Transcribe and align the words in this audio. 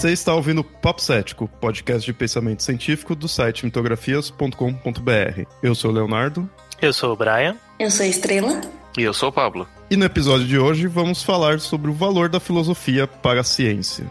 Você 0.00 0.12
está 0.12 0.34
ouvindo 0.34 0.64
Papo 0.64 1.02
Cético, 1.02 1.46
podcast 1.60 2.06
de 2.06 2.14
pensamento 2.14 2.62
científico 2.62 3.14
do 3.14 3.28
site 3.28 3.66
mitografias.com.br. 3.66 5.44
Eu 5.62 5.74
sou 5.74 5.90
o 5.90 5.94
Leonardo. 5.94 6.48
Eu 6.80 6.90
sou 6.90 7.12
o 7.12 7.16
Brian. 7.16 7.54
Eu 7.78 7.90
sou 7.90 8.06
a 8.06 8.08
Estrela. 8.08 8.62
E 8.96 9.02
eu 9.02 9.12
sou 9.12 9.28
o 9.28 9.32
Pablo. 9.32 9.68
E 9.90 9.96
no 9.96 10.06
episódio 10.06 10.46
de 10.46 10.58
hoje 10.58 10.86
vamos 10.86 11.22
falar 11.22 11.60
sobre 11.60 11.90
o 11.90 11.92
valor 11.92 12.30
da 12.30 12.40
filosofia 12.40 13.06
para 13.06 13.42
a 13.42 13.44
ciência. 13.44 14.06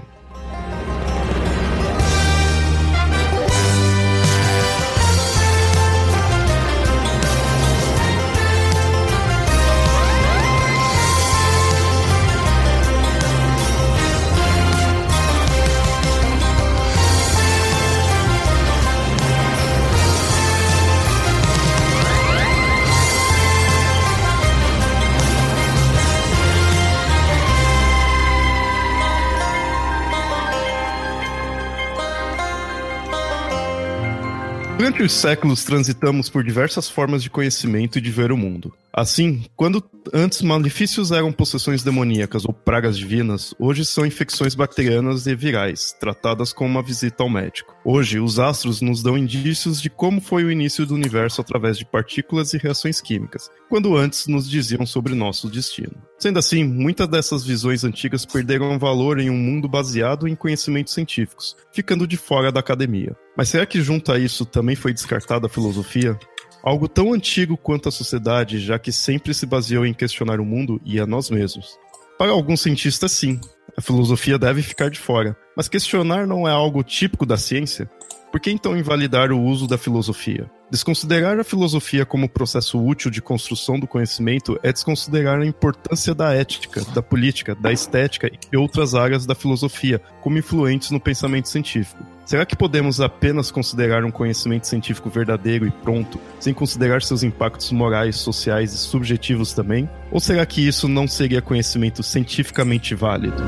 Durante 34.99 35.13
os 35.13 35.21
séculos 35.21 35.63
transitamos 35.63 36.29
por 36.29 36.43
diversas 36.43 36.89
formas 36.89 37.23
de 37.23 37.29
conhecimento 37.29 37.97
e 37.97 38.01
de 38.01 38.11
ver 38.11 38.33
o 38.33 38.37
mundo. 38.37 38.73
Assim, 38.99 39.45
quando 39.55 39.81
antes 40.13 40.41
malefícios 40.41 41.13
eram 41.13 41.31
possessões 41.31 41.81
demoníacas 41.81 42.43
ou 42.43 42.51
pragas 42.51 42.97
divinas, 42.97 43.55
hoje 43.57 43.85
são 43.85 44.05
infecções 44.05 44.55
bacterianas 44.55 45.25
e 45.25 45.33
virais, 45.33 45.95
tratadas 45.97 46.51
como 46.51 46.71
uma 46.71 46.83
visita 46.83 47.23
ao 47.23 47.29
médico. 47.29 47.73
Hoje, 47.85 48.19
os 48.19 48.39
astros 48.39 48.81
nos 48.81 49.01
dão 49.01 49.17
indícios 49.17 49.81
de 49.81 49.89
como 49.89 50.19
foi 50.19 50.43
o 50.43 50.51
início 50.51 50.85
do 50.85 50.95
universo 50.95 51.39
através 51.39 51.77
de 51.77 51.85
partículas 51.85 52.53
e 52.53 52.57
reações 52.57 52.99
químicas, 52.99 53.49
quando 53.69 53.95
antes 53.95 54.27
nos 54.27 54.49
diziam 54.49 54.85
sobre 54.85 55.15
nosso 55.15 55.49
destino. 55.49 55.95
Sendo 56.17 56.37
assim, 56.37 56.65
muitas 56.65 57.07
dessas 57.07 57.45
visões 57.45 57.85
antigas 57.85 58.25
perderam 58.25 58.77
valor 58.77 59.17
em 59.17 59.29
um 59.29 59.37
mundo 59.37 59.69
baseado 59.69 60.27
em 60.27 60.35
conhecimentos 60.35 60.93
científicos, 60.93 61.55
ficando 61.71 62.05
de 62.05 62.17
fora 62.17 62.51
da 62.51 62.59
academia. 62.59 63.15
Mas 63.37 63.47
será 63.47 63.65
que 63.65 63.81
junto 63.81 64.11
a 64.11 64.19
isso 64.19 64.45
também 64.45 64.75
foi 64.75 64.91
descartada 64.91 65.47
a 65.47 65.49
filosofia? 65.49 66.19
Algo 66.63 66.87
tão 66.87 67.13
antigo 67.13 67.55
quanto 67.55 67.87
a 67.87 67.91
sociedade, 67.91 68.59
já 68.59 68.77
que 68.77 68.91
sempre 68.91 69.33
se 69.33 69.45
baseou 69.45 69.85
em 69.85 69.93
questionar 69.93 70.39
o 70.39 70.45
mundo 70.45 70.81
e 70.83 70.99
a 70.99 71.05
nós 71.05 71.29
mesmos. 71.29 71.77
Para 72.17 72.31
alguns 72.31 72.61
cientistas, 72.61 73.13
sim, 73.13 73.39
a 73.77 73.81
filosofia 73.81 74.37
deve 74.37 74.61
ficar 74.61 74.89
de 74.89 74.99
fora. 74.99 75.37
Mas 75.55 75.69
questionar 75.69 76.27
não 76.27 76.47
é 76.47 76.51
algo 76.51 76.83
típico 76.83 77.25
da 77.25 77.37
ciência? 77.37 77.89
Por 78.31 78.39
que 78.39 78.51
então 78.51 78.77
invalidar 78.77 79.31
o 79.31 79.41
uso 79.41 79.65
da 79.67 79.77
filosofia? 79.77 80.51
Desconsiderar 80.69 81.39
a 81.39 81.43
filosofia 81.43 82.05
como 82.05 82.29
processo 82.29 82.79
útil 82.79 83.09
de 83.09 83.21
construção 83.21 83.79
do 83.79 83.87
conhecimento 83.87 84.59
é 84.61 84.71
desconsiderar 84.71 85.39
a 85.39 85.45
importância 85.45 86.13
da 86.13 86.31
ética, 86.33 86.83
da 86.93 87.01
política, 87.01 87.55
da 87.55 87.71
estética 87.71 88.29
e 88.51 88.57
outras 88.57 88.93
áreas 88.93 89.25
da 89.25 89.33
filosofia 89.33 89.99
como 90.21 90.37
influentes 90.37 90.91
no 90.91 90.99
pensamento 90.99 91.49
científico. 91.49 92.05
Será 92.29 92.45
que 92.45 92.55
podemos 92.55 93.01
apenas 93.01 93.49
considerar 93.49 94.05
um 94.05 94.11
conhecimento 94.11 94.67
científico 94.67 95.09
verdadeiro 95.09 95.65
e 95.65 95.71
pronto, 95.71 96.21
sem 96.39 96.53
considerar 96.53 97.01
seus 97.01 97.23
impactos 97.23 97.71
morais, 97.71 98.17
sociais 98.17 98.71
e 98.71 98.77
subjetivos 98.77 99.51
também? 99.51 99.89
Ou 100.11 100.19
será 100.19 100.45
que 100.45 100.61
isso 100.61 100.87
não 100.87 101.07
seria 101.07 101.41
conhecimento 101.41 102.03
cientificamente 102.03 102.93
válido? 102.93 103.41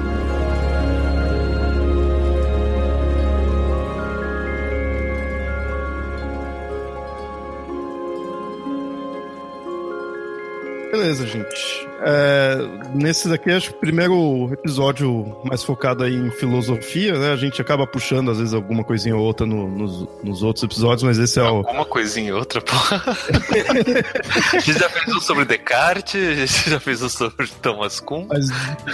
Beleza, 11.02 11.26
gente. 11.26 11.88
É, 12.04 12.58
nesse 12.94 13.28
daqui, 13.28 13.50
acho 13.50 13.72
que 13.72 13.76
o 13.76 13.80
primeiro 13.80 14.54
episódio 14.54 15.36
mais 15.44 15.64
focado 15.64 16.04
aí 16.04 16.14
em 16.14 16.30
filosofia, 16.30 17.18
né? 17.18 17.34
A 17.34 17.36
gente 17.36 17.60
acaba 17.60 17.88
puxando, 17.88 18.30
às 18.30 18.38
vezes, 18.38 18.54
alguma 18.54 18.84
coisinha 18.84 19.16
ou 19.16 19.24
outra 19.24 19.48
no, 19.48 19.68
nos, 19.68 20.08
nos, 20.24 20.44
outros 20.44 20.64
episódios, 20.64 21.02
mas 21.02 21.18
esse 21.18 21.40
é 21.40 21.44
o. 21.44 21.58
Alguma 21.58 21.86
coisinha 21.86 22.34
ou 22.34 22.40
outra, 22.40 22.62
pô. 22.62 22.76
a 24.54 24.60
gente 24.60 24.78
já 24.78 24.90
fez 24.90 25.16
um 25.16 25.20
sobre 25.20 25.46
Descartes, 25.46 26.28
a 26.28 26.46
gente 26.46 26.70
já 26.70 26.80
fez 26.80 27.02
um 27.02 27.10
sobre 27.10 27.48
Thomas 27.64 28.00
Kuhn. 28.00 28.28
Mas, 28.30 28.48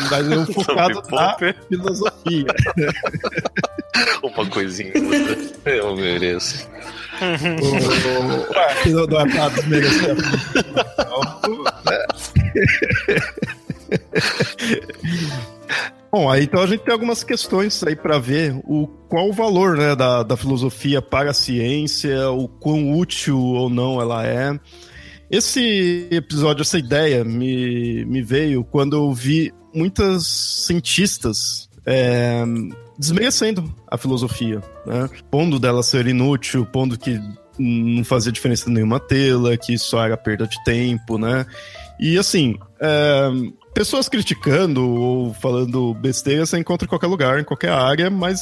mas 0.10 0.32
eu 0.32 0.46
focado 0.46 1.04
na 1.12 1.38
filosofia. 1.68 2.46
Uma 4.24 4.46
coisinha 4.46 4.94
ou 4.96 5.04
outra. 5.04 5.38
Eu 5.66 5.96
mereço. 5.96 6.70
É 7.22 7.48
pra 9.26 9.50
desmerecer 9.50 10.16
Bom, 16.12 16.30
aí 16.30 16.44
então 16.44 16.62
a 16.62 16.68
gente 16.68 16.84
tem 16.84 16.94
algumas 16.94 17.24
questões 17.24 17.84
aí 17.84 17.96
para 17.96 18.18
ver 18.18 18.60
o 18.64 18.88
qual 19.10 19.30
o 19.30 19.34
valor 19.34 19.78
né, 19.78 19.96
da, 19.96 20.24
da 20.24 20.38
filosofia 20.38 21.02
para 21.02 21.32
a 21.32 21.34
ciência, 21.34 22.32
o 22.32 22.48
quão 22.48 22.98
útil 22.98 23.38
ou 23.38 23.70
não 23.70 24.02
ela 24.02 24.26
é. 24.26 24.58
Esse 25.30 26.08
episódio, 26.10 26.62
essa 26.62 26.80
ideia 26.80 27.24
me, 27.24 28.06
me 28.06 28.22
veio 28.22 28.64
quando 28.64 28.96
eu 28.96 29.14
vi 29.14 29.54
muitas 29.74 30.26
cientistas 30.26 31.70
é, 31.86 32.44
desmerecendo 32.98 33.74
a 33.90 33.98
filosofia, 33.98 34.62
né? 34.86 35.10
Pondo 35.30 35.60
dela 35.60 35.84
ser 35.84 36.08
inútil, 36.08 36.66
pondo 36.66 36.98
que 36.98 37.20
não 37.60 38.04
fazia 38.04 38.32
diferença 38.32 38.70
nenhuma 38.70 39.00
tê-la, 39.00 39.58
que 39.58 39.78
só 39.78 40.04
era 40.04 40.18
perda 40.18 40.48
de 40.48 40.64
tempo, 40.64 41.18
né? 41.18 41.46
E 42.00 42.18
assim, 42.18 42.56
é, 42.80 43.30
pessoas 43.74 44.08
criticando 44.08 44.88
ou 44.88 45.34
falando 45.34 45.94
besteira 45.96 46.46
você 46.46 46.58
encontra 46.58 46.86
em 46.86 46.90
qualquer 46.90 47.08
lugar, 47.08 47.40
em 47.40 47.44
qualquer 47.44 47.72
área, 47.72 48.10
mas 48.10 48.40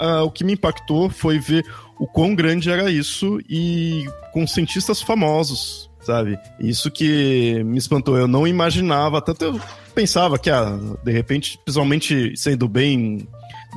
uh, 0.00 0.22
o 0.24 0.30
que 0.30 0.44
me 0.44 0.54
impactou 0.54 1.08
foi 1.08 1.38
ver 1.38 1.64
o 1.98 2.06
quão 2.06 2.34
grande 2.34 2.70
era 2.70 2.90
isso 2.90 3.38
e 3.48 4.06
com 4.32 4.46
cientistas 4.46 5.02
famosos, 5.02 5.90
sabe? 6.00 6.38
Isso 6.60 6.90
que 6.90 7.62
me 7.64 7.78
espantou. 7.78 8.16
Eu 8.16 8.28
não 8.28 8.46
imaginava, 8.46 9.20
tanto 9.20 9.44
eu 9.44 9.60
pensava 9.94 10.38
que, 10.38 10.48
ah, 10.48 10.78
de 11.02 11.12
repente, 11.12 11.58
principalmente 11.64 12.36
sendo 12.36 12.68
bem 12.68 13.26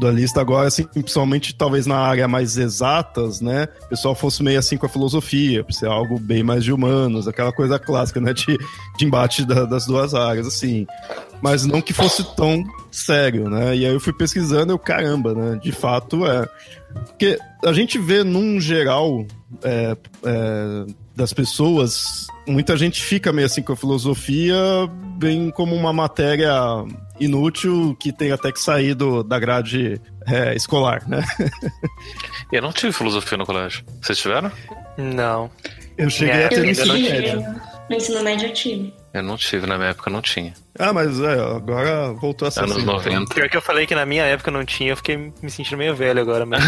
dualista 0.02 0.42
agora, 0.42 0.68
assim, 0.68 0.84
principalmente 0.84 1.54
talvez 1.54 1.86
na 1.86 1.98
área 1.98 2.28
mais 2.28 2.58
exatas, 2.58 3.40
né? 3.40 3.68
O 3.86 3.90
pessoal 3.90 4.16
fosse 4.16 4.42
meio 4.42 4.58
assim 4.58 4.76
com 4.76 4.88
a 4.88 4.90
filosofia, 4.90 5.64
por 5.64 5.74
ser 5.74 5.88
algo 5.88 6.20
bem 6.20 6.44
mais 6.44 6.64
de 6.64 6.74
humanos, 6.74 7.28
aquela 7.28 7.54
coisa 7.54 7.78
clássica, 7.78 8.20
né? 8.20 8.34
De, 8.34 8.58
de 8.98 9.06
embate 9.06 9.46
da, 9.46 9.66
das 9.66 9.86
duas 9.86 10.16
áreas, 10.16 10.48
assim. 10.48 10.88
Mas 11.40 11.66
não 11.66 11.82
que 11.82 11.94
fosse 11.94 12.24
tão 12.36 12.64
sério, 12.92 13.48
né? 13.48 13.76
E 13.76 13.86
aí 13.86 13.94
eu 13.94 14.00
fui 14.00 14.12
pesquisando 14.12 14.72
e 14.72 14.74
eu, 14.74 14.80
caramba, 14.80 15.36
né? 15.36 15.60
De 15.62 15.72
fato 15.72 16.26
é. 16.26 16.50
Porque 17.06 17.38
a 17.64 17.72
gente 17.72 18.00
vê 18.00 18.24
num 18.24 18.60
geral 18.60 19.26
é, 19.64 19.96
é, 20.26 20.86
das 21.16 21.32
pessoas, 21.32 22.26
muita 22.47 22.78
gente 22.78 23.02
fica 23.02 23.31
meio 23.31 23.46
assim 23.46 23.62
com 23.62 23.74
a 23.74 23.75
filosofia, 23.75 24.56
bem 25.18 25.49
como 25.52 25.76
uma 25.76 25.93
matéria 25.93 26.53
inútil 27.20 27.96
que 27.99 28.11
tem 28.11 28.32
até 28.32 28.52
que 28.52 28.59
sair 28.59 28.93
do, 28.93 29.23
da 29.23 29.40
grade 29.40 30.02
é, 30.28 30.55
escolar, 30.55 31.08
né? 31.08 31.23
Eu 32.52 32.61
não 32.61 32.72
tive 32.72 32.91
filosofia 32.91 33.38
no 33.38 33.46
colégio. 33.46 33.84
Vocês 34.02 34.17
tiveram? 34.17 34.52
Não. 34.97 35.49
Eu 35.97 36.09
cheguei 36.09 36.41
eu 36.41 36.46
a 36.46 36.49
ter 36.49 36.59
no 36.59 36.70
ensino 36.70 36.93
médio. 36.93 37.61
No 37.90 37.96
ensino 37.96 38.23
médio 38.23 38.47
eu 38.47 38.53
tive. 38.53 38.94
Eu 39.13 39.22
não 39.22 39.35
tive, 39.35 39.67
na 39.67 39.78
minha 39.78 39.90
época 39.90 40.09
não 40.09 40.22
tinha. 40.22 40.53
Ah, 40.79 40.93
mas 40.93 41.19
é, 41.19 41.34
agora 41.34 42.13
voltou 42.13 42.47
a 42.47 42.52
ser 42.52 42.61
Anos 42.61 42.78
assim. 42.78 42.85
90. 42.85 43.35
Pior 43.35 43.49
que 43.49 43.58
eu 43.58 43.61
falei 43.61 43.85
que 43.85 43.93
na 43.93 44.05
minha 44.05 44.23
época 44.23 44.49
não 44.49 44.63
tinha, 44.63 44.91
eu 44.91 44.97
fiquei 44.97 45.34
me 45.41 45.52
sentindo 45.52 45.78
meio 45.78 45.93
velho 45.93 46.22
agora, 46.22 46.46
mas. 46.46 46.63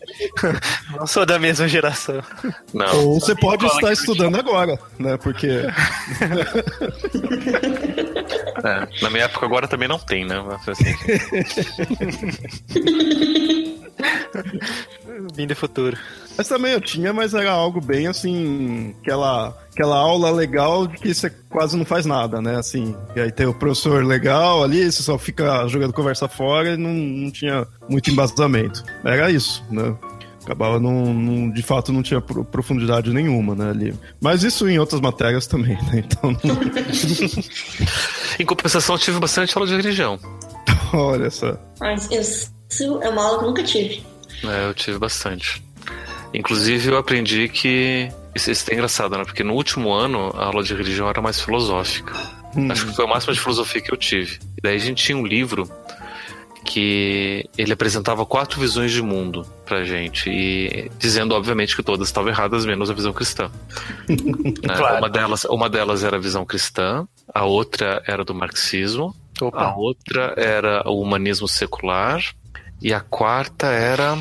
não 0.96 1.06
sou 1.06 1.26
da 1.26 1.38
mesma 1.38 1.68
geração. 1.68 2.22
Não. 2.72 3.06
Ou 3.06 3.20
você 3.20 3.34
pode 3.34 3.66
estar 3.66 3.92
estudando 3.92 4.36
agora, 4.36 4.78
né? 4.98 5.18
Porque 5.18 5.62
É, 8.64 8.88
na 9.02 9.10
minha 9.10 9.24
época 9.24 9.46
agora 9.46 9.68
também 9.68 9.88
não 9.88 9.98
tem, 9.98 10.24
né? 10.24 10.42
Mas, 10.44 10.68
assim, 10.68 10.94
Vim 15.34 15.46
do 15.46 15.56
futuro. 15.56 15.96
Mas 16.36 16.46
também 16.48 16.72
eu 16.72 16.80
tinha, 16.80 17.12
mas 17.12 17.34
era 17.34 17.50
algo 17.50 17.80
bem 17.80 18.06
assim, 18.06 18.94
aquela, 19.02 19.48
aquela 19.72 19.96
aula 19.96 20.30
legal 20.30 20.86
de 20.86 20.96
que 20.96 21.12
você 21.12 21.30
quase 21.50 21.76
não 21.76 21.84
faz 21.84 22.06
nada, 22.06 22.40
né? 22.40 22.56
Assim, 22.56 22.94
e 23.16 23.20
aí 23.20 23.32
tem 23.32 23.46
o 23.46 23.54
professor 23.54 24.04
legal 24.04 24.62
ali, 24.62 24.84
você 24.90 25.02
só 25.02 25.18
fica 25.18 25.66
jogando 25.66 25.92
conversa 25.92 26.28
fora 26.28 26.74
e 26.74 26.76
não, 26.76 26.90
não 26.92 27.30
tinha 27.30 27.66
muito 27.88 28.10
embasamento. 28.10 28.84
Era 29.04 29.30
isso, 29.30 29.64
né? 29.70 29.94
Acabava 30.44 30.78
não, 30.80 31.12
não- 31.12 31.50
de 31.50 31.62
fato 31.62 31.92
não 31.92 32.02
tinha 32.02 32.20
pro- 32.20 32.44
profundidade 32.44 33.12
nenhuma, 33.12 33.54
né, 33.54 33.70
ali. 33.70 33.94
Mas 34.20 34.42
isso 34.44 34.66
em 34.68 34.78
outras 34.78 35.00
matérias 35.00 35.46
também, 35.46 35.76
né? 35.92 36.04
Então, 36.06 36.34
Em 38.38 38.44
compensação, 38.46 38.94
eu 38.94 38.98
tive 39.00 39.18
bastante 39.18 39.56
aula 39.56 39.66
de 39.68 39.74
religião. 39.76 40.18
olha 40.92 41.30
só. 41.30 41.56
Mas 41.80 42.08
eu 42.10 42.22
Isso 42.68 43.00
é 43.02 43.08
uma 43.08 43.24
aula 43.24 43.38
que 43.38 43.44
eu 43.44 43.48
nunca 43.48 43.62
tive. 43.62 44.04
É, 44.44 44.68
eu 44.68 44.74
tive 44.74 44.98
bastante. 44.98 45.62
Inclusive, 46.32 46.90
eu 46.90 46.98
aprendi 46.98 47.48
que. 47.48 48.08
Isso, 48.34 48.50
isso 48.50 48.70
é 48.70 48.74
engraçado, 48.74 49.16
né? 49.16 49.24
Porque 49.24 49.42
no 49.42 49.54
último 49.54 49.92
ano 49.92 50.30
a 50.34 50.44
aula 50.46 50.62
de 50.62 50.74
religião 50.74 51.08
era 51.08 51.20
mais 51.20 51.40
filosófica. 51.40 52.12
Hum. 52.54 52.70
Acho 52.70 52.86
que 52.86 52.94
foi 52.94 53.04
o 53.04 53.08
máximo 53.08 53.32
de 53.32 53.40
filosofia 53.40 53.80
que 53.80 53.92
eu 53.92 53.96
tive. 53.96 54.38
E 54.56 54.60
daí 54.62 54.76
a 54.76 54.80
gente 54.80 55.02
tinha 55.02 55.16
um 55.16 55.26
livro 55.26 55.68
que 56.64 57.48
ele 57.56 57.72
apresentava 57.72 58.26
quatro 58.26 58.60
visões 58.60 58.92
de 58.92 59.00
mundo 59.00 59.46
pra 59.64 59.84
gente 59.84 60.28
e 60.28 60.90
dizendo 60.98 61.34
obviamente 61.34 61.74
que 61.74 61.82
todas 61.82 62.08
estavam 62.08 62.28
erradas 62.28 62.66
menos 62.66 62.90
a 62.90 62.94
visão 62.94 63.12
cristã. 63.12 63.50
Né? 64.08 64.76
Claro. 64.76 64.98
Uma 64.98 65.08
delas, 65.08 65.44
uma 65.44 65.70
delas 65.70 66.04
era 66.04 66.16
a 66.16 66.20
visão 66.20 66.44
cristã, 66.44 67.06
a 67.32 67.44
outra 67.44 68.02
era 68.06 68.24
do 68.24 68.34
marxismo, 68.34 69.14
a 69.40 69.44
Opa. 69.44 69.74
outra 69.76 70.34
era 70.36 70.82
o 70.86 71.00
humanismo 71.00 71.46
secular 71.46 72.22
e 72.80 72.92
a 72.94 73.00
quarta 73.00 73.66
era 73.68 74.16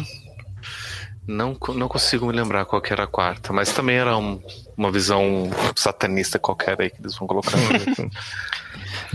não, 1.27 1.57
não 1.75 1.87
consigo 1.87 2.25
me 2.25 2.33
lembrar 2.33 2.65
qual 2.65 2.81
que 2.81 2.93
era 2.93 3.03
a 3.03 3.07
quarta, 3.07 3.51
mas 3.51 3.71
também 3.73 3.97
era 3.97 4.17
um- 4.17 4.41
uma 4.77 4.91
visão 4.91 5.49
satanista 5.75 6.39
qualquer 6.39 6.79
aí 6.81 6.89
que 6.89 7.01
eles 7.01 7.17
vão 7.17 7.27
colocar. 7.27 7.51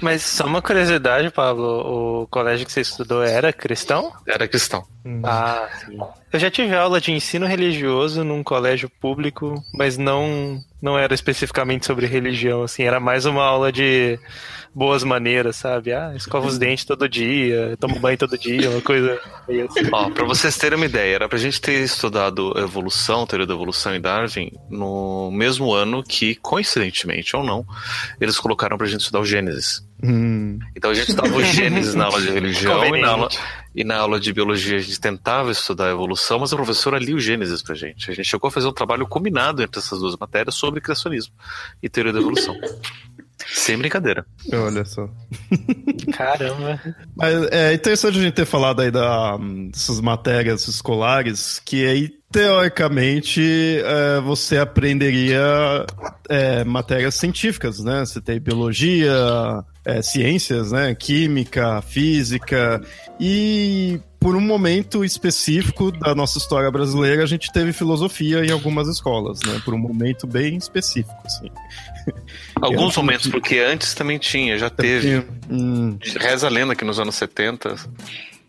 Mas 0.00 0.22
só 0.22 0.44
uma 0.46 0.60
curiosidade, 0.60 1.30
Pablo. 1.30 2.22
O 2.22 2.26
colégio 2.26 2.66
que 2.66 2.72
você 2.72 2.80
estudou 2.80 3.22
era 3.22 3.52
cristão? 3.52 4.12
Era 4.26 4.48
cristão. 4.48 4.84
Ah, 5.24 5.68
sim. 5.84 5.98
Eu 6.32 6.38
já 6.40 6.50
tive 6.50 6.74
aula 6.74 7.00
de 7.00 7.12
ensino 7.12 7.46
religioso 7.46 8.24
num 8.24 8.42
colégio 8.42 8.90
público, 9.00 9.54
mas 9.74 9.96
não 9.96 10.60
não 10.80 10.98
era 10.98 11.14
especificamente 11.14 11.86
sobre 11.86 12.06
religião, 12.06 12.62
assim, 12.64 12.82
era 12.82 12.98
mais 12.98 13.24
uma 13.24 13.44
aula 13.44 13.70
de 13.70 14.18
boas 14.74 15.04
maneiras, 15.04 15.56
sabe? 15.56 15.92
Ah, 15.92 16.12
escova 16.16 16.46
os 16.46 16.58
dentes 16.58 16.84
todo 16.84 17.08
dia, 17.08 17.76
toma 17.78 17.98
banho 17.98 18.16
todo 18.16 18.38
dia, 18.38 18.70
uma 18.70 18.80
coisa 18.80 19.20
meio 19.46 19.66
assim. 19.66 19.88
Ó, 19.92 20.10
pra 20.10 20.24
vocês 20.24 20.56
terem 20.56 20.76
uma 20.76 20.86
ideia, 20.86 21.16
era 21.16 21.28
pra 21.28 21.38
gente 21.38 21.60
ter 21.60 21.82
estudado 21.82 22.52
evolução, 22.58 23.26
teoria 23.26 23.46
da 23.46 23.54
evolução 23.54 23.94
e 23.94 24.00
Darwin 24.00 24.50
no 24.70 25.30
mesmo 25.30 25.72
ano 25.72 26.02
que, 26.02 26.34
coincidentemente 26.36 27.36
ou 27.36 27.44
não, 27.44 27.66
eles 28.20 28.38
colocaram 28.38 28.78
pra 28.78 28.86
gente 28.86 29.00
estudar 29.00 29.20
o 29.20 29.24
Gênesis. 29.26 29.86
Hum. 30.02 30.58
Então 30.74 30.90
a 30.90 30.94
gente 30.94 31.10
estava 31.10 31.32
o 31.32 31.44
Gênesis 31.44 31.94
na 31.94 32.06
aula 32.06 32.20
de 32.20 32.30
religião 32.30 32.84
e 32.84 33.00
na 33.00 33.08
aula, 33.08 33.28
e 33.74 33.84
na 33.84 33.96
aula 33.98 34.18
de 34.18 34.32
biologia 34.32 34.76
a 34.76 34.80
gente 34.80 35.00
tentava 35.00 35.52
estudar 35.52 35.88
a 35.88 35.92
evolução, 35.92 36.40
mas 36.40 36.52
a 36.52 36.56
professora 36.56 36.98
lia 36.98 37.14
o 37.14 37.20
Gênesis 37.20 37.62
pra 37.62 37.74
gente. 37.74 38.10
A 38.10 38.14
gente 38.14 38.26
chegou 38.26 38.48
a 38.48 38.50
fazer 38.50 38.66
um 38.66 38.72
trabalho 38.72 39.06
combinado 39.06 39.62
entre 39.62 39.78
essas 39.78 40.00
duas 40.00 40.16
matérias 40.16 40.54
sobre 40.54 40.80
criacionismo 40.80 41.32
e 41.82 41.88
teoria 41.88 42.12
da 42.12 42.18
evolução. 42.18 42.56
Sem 43.52 43.78
brincadeira. 43.78 44.24
Olha 44.52 44.84
só. 44.84 45.08
Caramba. 46.12 46.80
Mas 47.16 47.46
é 47.50 47.74
interessante 47.74 48.18
a 48.18 48.22
gente 48.22 48.34
ter 48.34 48.46
falado 48.46 48.80
aí 48.80 48.90
da, 48.90 49.36
dessas 49.70 50.00
matérias 50.00 50.66
escolares, 50.68 51.60
que 51.64 51.86
aí, 51.86 52.10
teoricamente, 52.30 53.42
é, 53.84 54.20
você 54.20 54.58
aprenderia 54.58 55.86
é, 56.28 56.64
matérias 56.64 57.14
científicas, 57.14 57.78
né? 57.80 58.00
Você 58.04 58.20
tem 58.20 58.40
biologia, 58.40 59.12
é, 59.84 60.00
ciências, 60.02 60.72
né? 60.72 60.94
Química, 60.94 61.82
física, 61.82 62.80
e 63.20 64.00
por 64.22 64.36
um 64.36 64.40
momento 64.40 65.04
específico 65.04 65.90
da 65.90 66.14
nossa 66.14 66.38
história 66.38 66.70
brasileira, 66.70 67.24
a 67.24 67.26
gente 67.26 67.52
teve 67.52 67.72
filosofia 67.72 68.44
em 68.44 68.52
algumas 68.52 68.86
escolas, 68.86 69.40
né? 69.44 69.60
Por 69.64 69.74
um 69.74 69.78
momento 69.78 70.28
bem 70.28 70.56
específico, 70.56 71.20
assim. 71.24 71.50
Alguns 72.60 72.96
Eu- 72.96 73.02
momentos, 73.02 73.26
porque 73.28 73.58
antes 73.58 73.94
também 73.94 74.18
tinha, 74.18 74.58
já 74.58 74.70
teve. 74.70 75.24
Hum, 75.50 75.98
Reza 76.18 76.46
a 76.46 76.50
lenda 76.50 76.74
que 76.74 76.84
nos 76.84 76.98
anos 77.00 77.14
70 77.16 77.76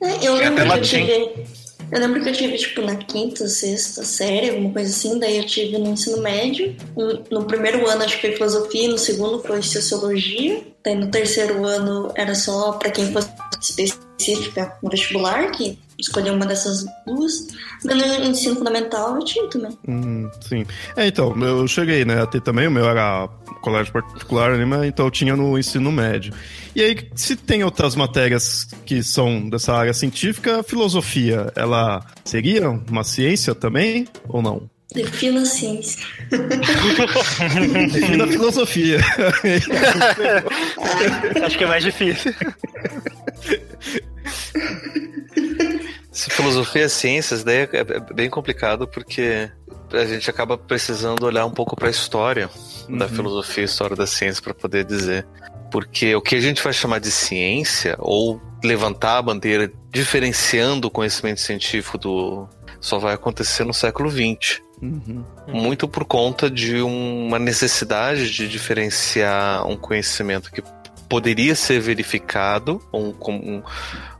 É, 0.01 0.27
Eu 0.27 0.35
lembro 0.35 0.63
eu 0.65 0.81
tive. 0.81 1.31
Eu 1.91 1.99
lembro 1.99 2.23
que 2.23 2.29
eu 2.29 2.33
tive, 2.33 2.57
tipo, 2.57 2.81
na 2.81 2.95
quinta, 2.95 3.47
sexta 3.47 4.03
série, 4.03 4.49
alguma 4.49 4.71
coisa 4.73 4.89
assim, 4.89 5.19
daí 5.19 5.37
eu 5.37 5.45
tive 5.45 5.77
no 5.77 5.91
ensino 5.91 6.21
médio. 6.21 6.75
No, 7.29 7.43
primeiro 7.45 7.87
ano 7.87 8.03
acho 8.03 8.15
que 8.15 8.27
foi 8.27 8.31
filosofia, 8.35 8.89
no 8.89 8.97
segundo 8.97 9.39
foi 9.43 9.61
sociologia. 9.61 10.61
Daí 10.83 10.95
no 10.95 11.11
terceiro 11.11 11.63
ano 11.65 12.11
era 12.15 12.33
só 12.33 12.71
pra 12.73 12.89
quem 12.89 13.11
fosse 13.13 13.29
específica 14.17 14.75
no 14.81 14.89
vestibular, 14.89 15.51
que 15.51 15.77
escolheu 15.99 16.33
uma 16.33 16.45
dessas 16.45 16.85
duas. 17.05 17.47
No 17.83 17.93
ensino 18.25 18.55
fundamental 18.55 19.15
eu 19.15 19.25
tive 19.25 19.47
também. 19.49 19.77
Hum, 19.87 20.29
sim. 20.41 20.65
É, 20.95 21.07
então, 21.07 21.37
eu 21.41 21.67
cheguei, 21.67 22.05
né, 22.05 22.21
a 22.21 22.25
ter 22.25 22.41
também, 22.41 22.67
o 22.67 22.71
meu 22.71 22.87
era 22.87 23.27
colégio 23.61 23.93
particular, 23.93 24.57
né, 24.57 24.65
mas 24.65 24.85
então 24.85 25.05
eu 25.05 25.11
tinha 25.11 25.35
no 25.35 25.57
ensino 25.57 25.91
médio. 25.91 26.33
E 26.75 26.81
aí, 26.81 27.07
se 27.15 27.35
tem 27.35 27.63
outras 27.63 27.95
matérias 27.95 28.67
que 28.85 29.03
são 29.03 29.49
dessa 29.49 29.73
área 29.73 29.93
científica, 29.93 30.63
filosofia, 30.63 31.51
ela 31.55 32.03
seria 32.25 32.69
uma 32.69 33.03
ciência 33.03 33.53
também, 33.53 34.07
ou 34.27 34.41
não? 34.41 34.72
Defina 34.93 35.41
a 35.41 35.45
ciência. 35.45 36.05
Defina 37.91 38.25
a 38.25 38.27
filosofia. 38.27 38.99
Acho 41.43 41.57
que 41.57 41.63
é 41.63 41.67
mais 41.67 41.83
difícil. 41.83 42.33
Se 46.11 46.29
filosofia 46.29 46.83
é 46.83 46.87
ciências, 46.87 47.43
daí 47.43 47.57
é 47.57 47.69
é 47.71 48.13
bem 48.13 48.29
complicado 48.29 48.87
porque 48.87 49.49
a 49.91 50.05
gente 50.05 50.29
acaba 50.29 50.57
precisando 50.57 51.23
olhar 51.25 51.45
um 51.45 51.51
pouco 51.51 51.75
para 51.75 51.87
a 51.87 51.91
história 51.91 52.49
da 52.89 53.07
filosofia 53.07 53.63
e 53.63 53.65
história 53.65 53.95
da 53.95 54.07
ciência 54.07 54.41
para 54.41 54.53
poder 54.53 54.85
dizer. 54.85 55.25
Porque 55.71 56.15
o 56.15 56.21
que 56.21 56.35
a 56.35 56.39
gente 56.39 56.63
vai 56.63 56.73
chamar 56.73 56.99
de 56.99 57.09
ciência, 57.09 57.95
ou 57.99 58.39
levantar 58.63 59.17
a 59.17 59.21
bandeira 59.21 59.71
diferenciando 59.91 60.87
o 60.87 60.91
conhecimento 60.91 61.41
científico 61.41 61.97
do. 61.97 62.47
só 62.79 62.97
vai 62.99 63.13
acontecer 63.13 63.63
no 63.63 63.73
século 63.73 64.09
XX. 64.09 64.61
Uhum. 64.83 65.23
Muito 65.47 65.87
por 65.87 66.03
conta 66.03 66.49
de 66.49 66.81
uma 66.81 67.39
necessidade 67.39 68.29
de 68.29 68.47
diferenciar 68.49 69.65
um 69.65 69.77
conhecimento 69.77 70.51
que 70.51 70.61
poderia 71.07 71.55
ser 71.55 71.79
verificado, 71.79 72.81
um, 72.93 73.13
um, 73.29 73.63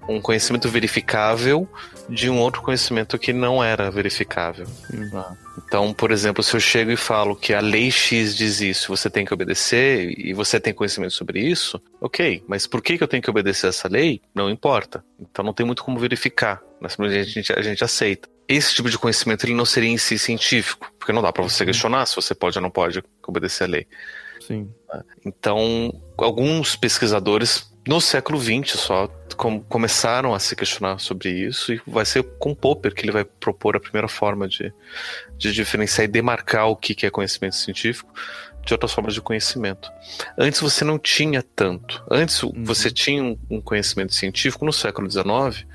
um 0.08 0.22
conhecimento 0.22 0.70
verificável, 0.70 1.68
de 2.08 2.30
um 2.30 2.40
outro 2.40 2.62
conhecimento 2.62 3.18
que 3.18 3.34
não 3.34 3.64
era 3.64 3.90
verificável. 3.90 4.68
Ah. 5.14 5.36
Então, 5.58 5.94
por 5.94 6.12
exemplo, 6.12 6.44
se 6.44 6.56
eu 6.56 6.60
chego 6.60 6.92
e 6.92 6.98
falo 6.98 7.36
que 7.36 7.54
a 7.54 7.60
lei 7.60 7.90
X 7.90 8.36
diz 8.36 8.62
isso, 8.62 8.96
você 8.96 9.10
tem 9.10 9.26
que 9.26 9.34
obedecer 9.34 10.14
e 10.18 10.34
você 10.34 10.60
tem 10.60 10.74
conhecimento 10.74 11.14
sobre 11.14 11.40
isso, 11.40 11.82
ok, 12.00 12.44
mas 12.48 12.68
por 12.68 12.82
que, 12.82 12.98
que 12.98 13.04
eu 13.04 13.08
tenho 13.08 13.24
que 13.24 13.30
obedecer 13.30 13.68
essa 13.68 13.88
lei? 13.88 14.22
Não 14.34 14.50
importa. 14.50 15.04
Então 15.20 15.44
não 15.44 15.54
tem 15.54 15.66
muito 15.66 15.84
como 15.84 16.00
verificar. 16.00 16.62
Mas 16.80 17.00
a 17.00 17.24
gente, 17.24 17.54
a 17.54 17.62
gente 17.62 17.84
aceita. 17.84 18.28
Esse 18.48 18.76
tipo 18.76 18.90
de 18.90 18.98
conhecimento 18.98 19.46
ele 19.46 19.54
não 19.54 19.66
seria 19.66 19.90
em 19.90 19.98
si 19.98 20.18
científico, 20.20 20.92
porque 21.00 21.12
não 21.14 21.22
dá 21.22 21.32
para 21.32 21.44
você 21.44 21.66
questionar 21.66 22.06
se 22.06 22.16
você 22.16 22.36
pode 22.36 22.58
ou 22.58 22.62
não 22.62 22.70
pode 22.70 23.04
obedecer 23.28 23.64
a 23.64 23.68
lei. 23.68 23.88
Sim. 24.46 24.70
Então, 25.26 25.94
alguns 26.18 26.76
pesquisadores 26.76 27.72
no 27.88 28.00
século 28.02 28.40
XX 28.40 28.78
só 28.80 29.08
com- 29.36 29.62
começaram 29.62 30.34
a 30.34 30.40
se 30.40 30.56
questionar 30.56 31.00
sobre 31.00 31.30
isso 31.30 31.74
e 31.74 31.82
vai 31.88 32.06
ser 32.06 32.24
com 32.40 32.54
Popper 32.54 32.94
que 32.94 33.04
ele 33.04 33.12
vai 33.12 33.24
propor 33.26 33.76
a 33.76 33.80
primeira 33.80 34.08
forma 34.08 34.48
de, 34.48 34.74
de 35.38 35.52
diferenciar 35.54 36.06
e 36.06 36.08
demarcar 36.08 36.68
o 36.68 36.76
que 36.76 36.94
que 36.94 37.06
é 37.06 37.10
conhecimento 37.10 37.56
científico 37.56 38.14
de 38.66 38.74
outras 38.74 38.94
formas 38.94 39.14
de 39.14 39.20
conhecimento. 39.22 39.90
Antes 40.38 40.62
você 40.62 40.86
não 40.86 40.98
tinha 40.98 41.44
tanto. 41.44 42.02
Antes 42.10 42.42
o- 42.44 42.54
você 42.58 42.90
tinha 42.92 43.22
um, 43.24 43.38
um 43.50 43.62
conhecimento 43.62 44.14
científico 44.14 44.64
no 44.66 44.72
século 44.72 45.10
XIX 45.10 45.66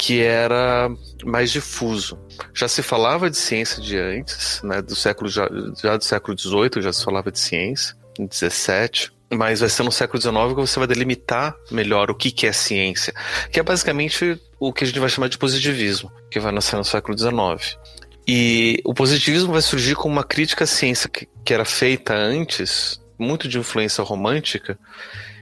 que 0.00 0.22
era 0.22 0.90
mais 1.26 1.52
difuso. 1.52 2.18
Já 2.54 2.66
se 2.66 2.82
falava 2.82 3.28
de 3.28 3.36
ciência 3.36 3.82
de 3.82 3.98
antes, 3.98 4.62
né, 4.64 4.80
do 4.80 4.96
século 4.96 5.28
já, 5.28 5.46
já 5.82 5.94
do 5.94 6.02
século 6.02 6.38
XVIII 6.38 6.82
já 6.82 6.90
se 6.90 7.04
falava 7.04 7.30
de 7.30 7.38
ciência, 7.38 7.94
em 8.18 8.26
17, 8.26 9.12
mas 9.30 9.60
vai 9.60 9.68
ser 9.68 9.82
no 9.82 9.92
século 9.92 10.18
XIX 10.18 10.34
que 10.54 10.54
você 10.54 10.78
vai 10.78 10.88
delimitar 10.88 11.54
melhor 11.70 12.10
o 12.10 12.14
que, 12.14 12.30
que 12.30 12.46
é 12.46 12.52
ciência, 12.52 13.12
que 13.52 13.60
é 13.60 13.62
basicamente 13.62 14.40
o 14.58 14.72
que 14.72 14.84
a 14.84 14.86
gente 14.86 14.98
vai 14.98 15.10
chamar 15.10 15.28
de 15.28 15.36
positivismo, 15.36 16.10
que 16.30 16.40
vai 16.40 16.50
nascer 16.50 16.76
no 16.76 16.84
século 16.84 17.16
XIX. 17.16 17.78
E 18.26 18.80
o 18.86 18.94
positivismo 18.94 19.52
vai 19.52 19.60
surgir 19.60 19.96
como 19.96 20.14
uma 20.14 20.24
crítica 20.24 20.64
à 20.64 20.66
ciência 20.66 21.10
que, 21.10 21.28
que 21.44 21.52
era 21.52 21.66
feita 21.66 22.14
antes, 22.14 22.98
muito 23.18 23.46
de 23.46 23.58
influência 23.58 24.02
romântica, 24.02 24.78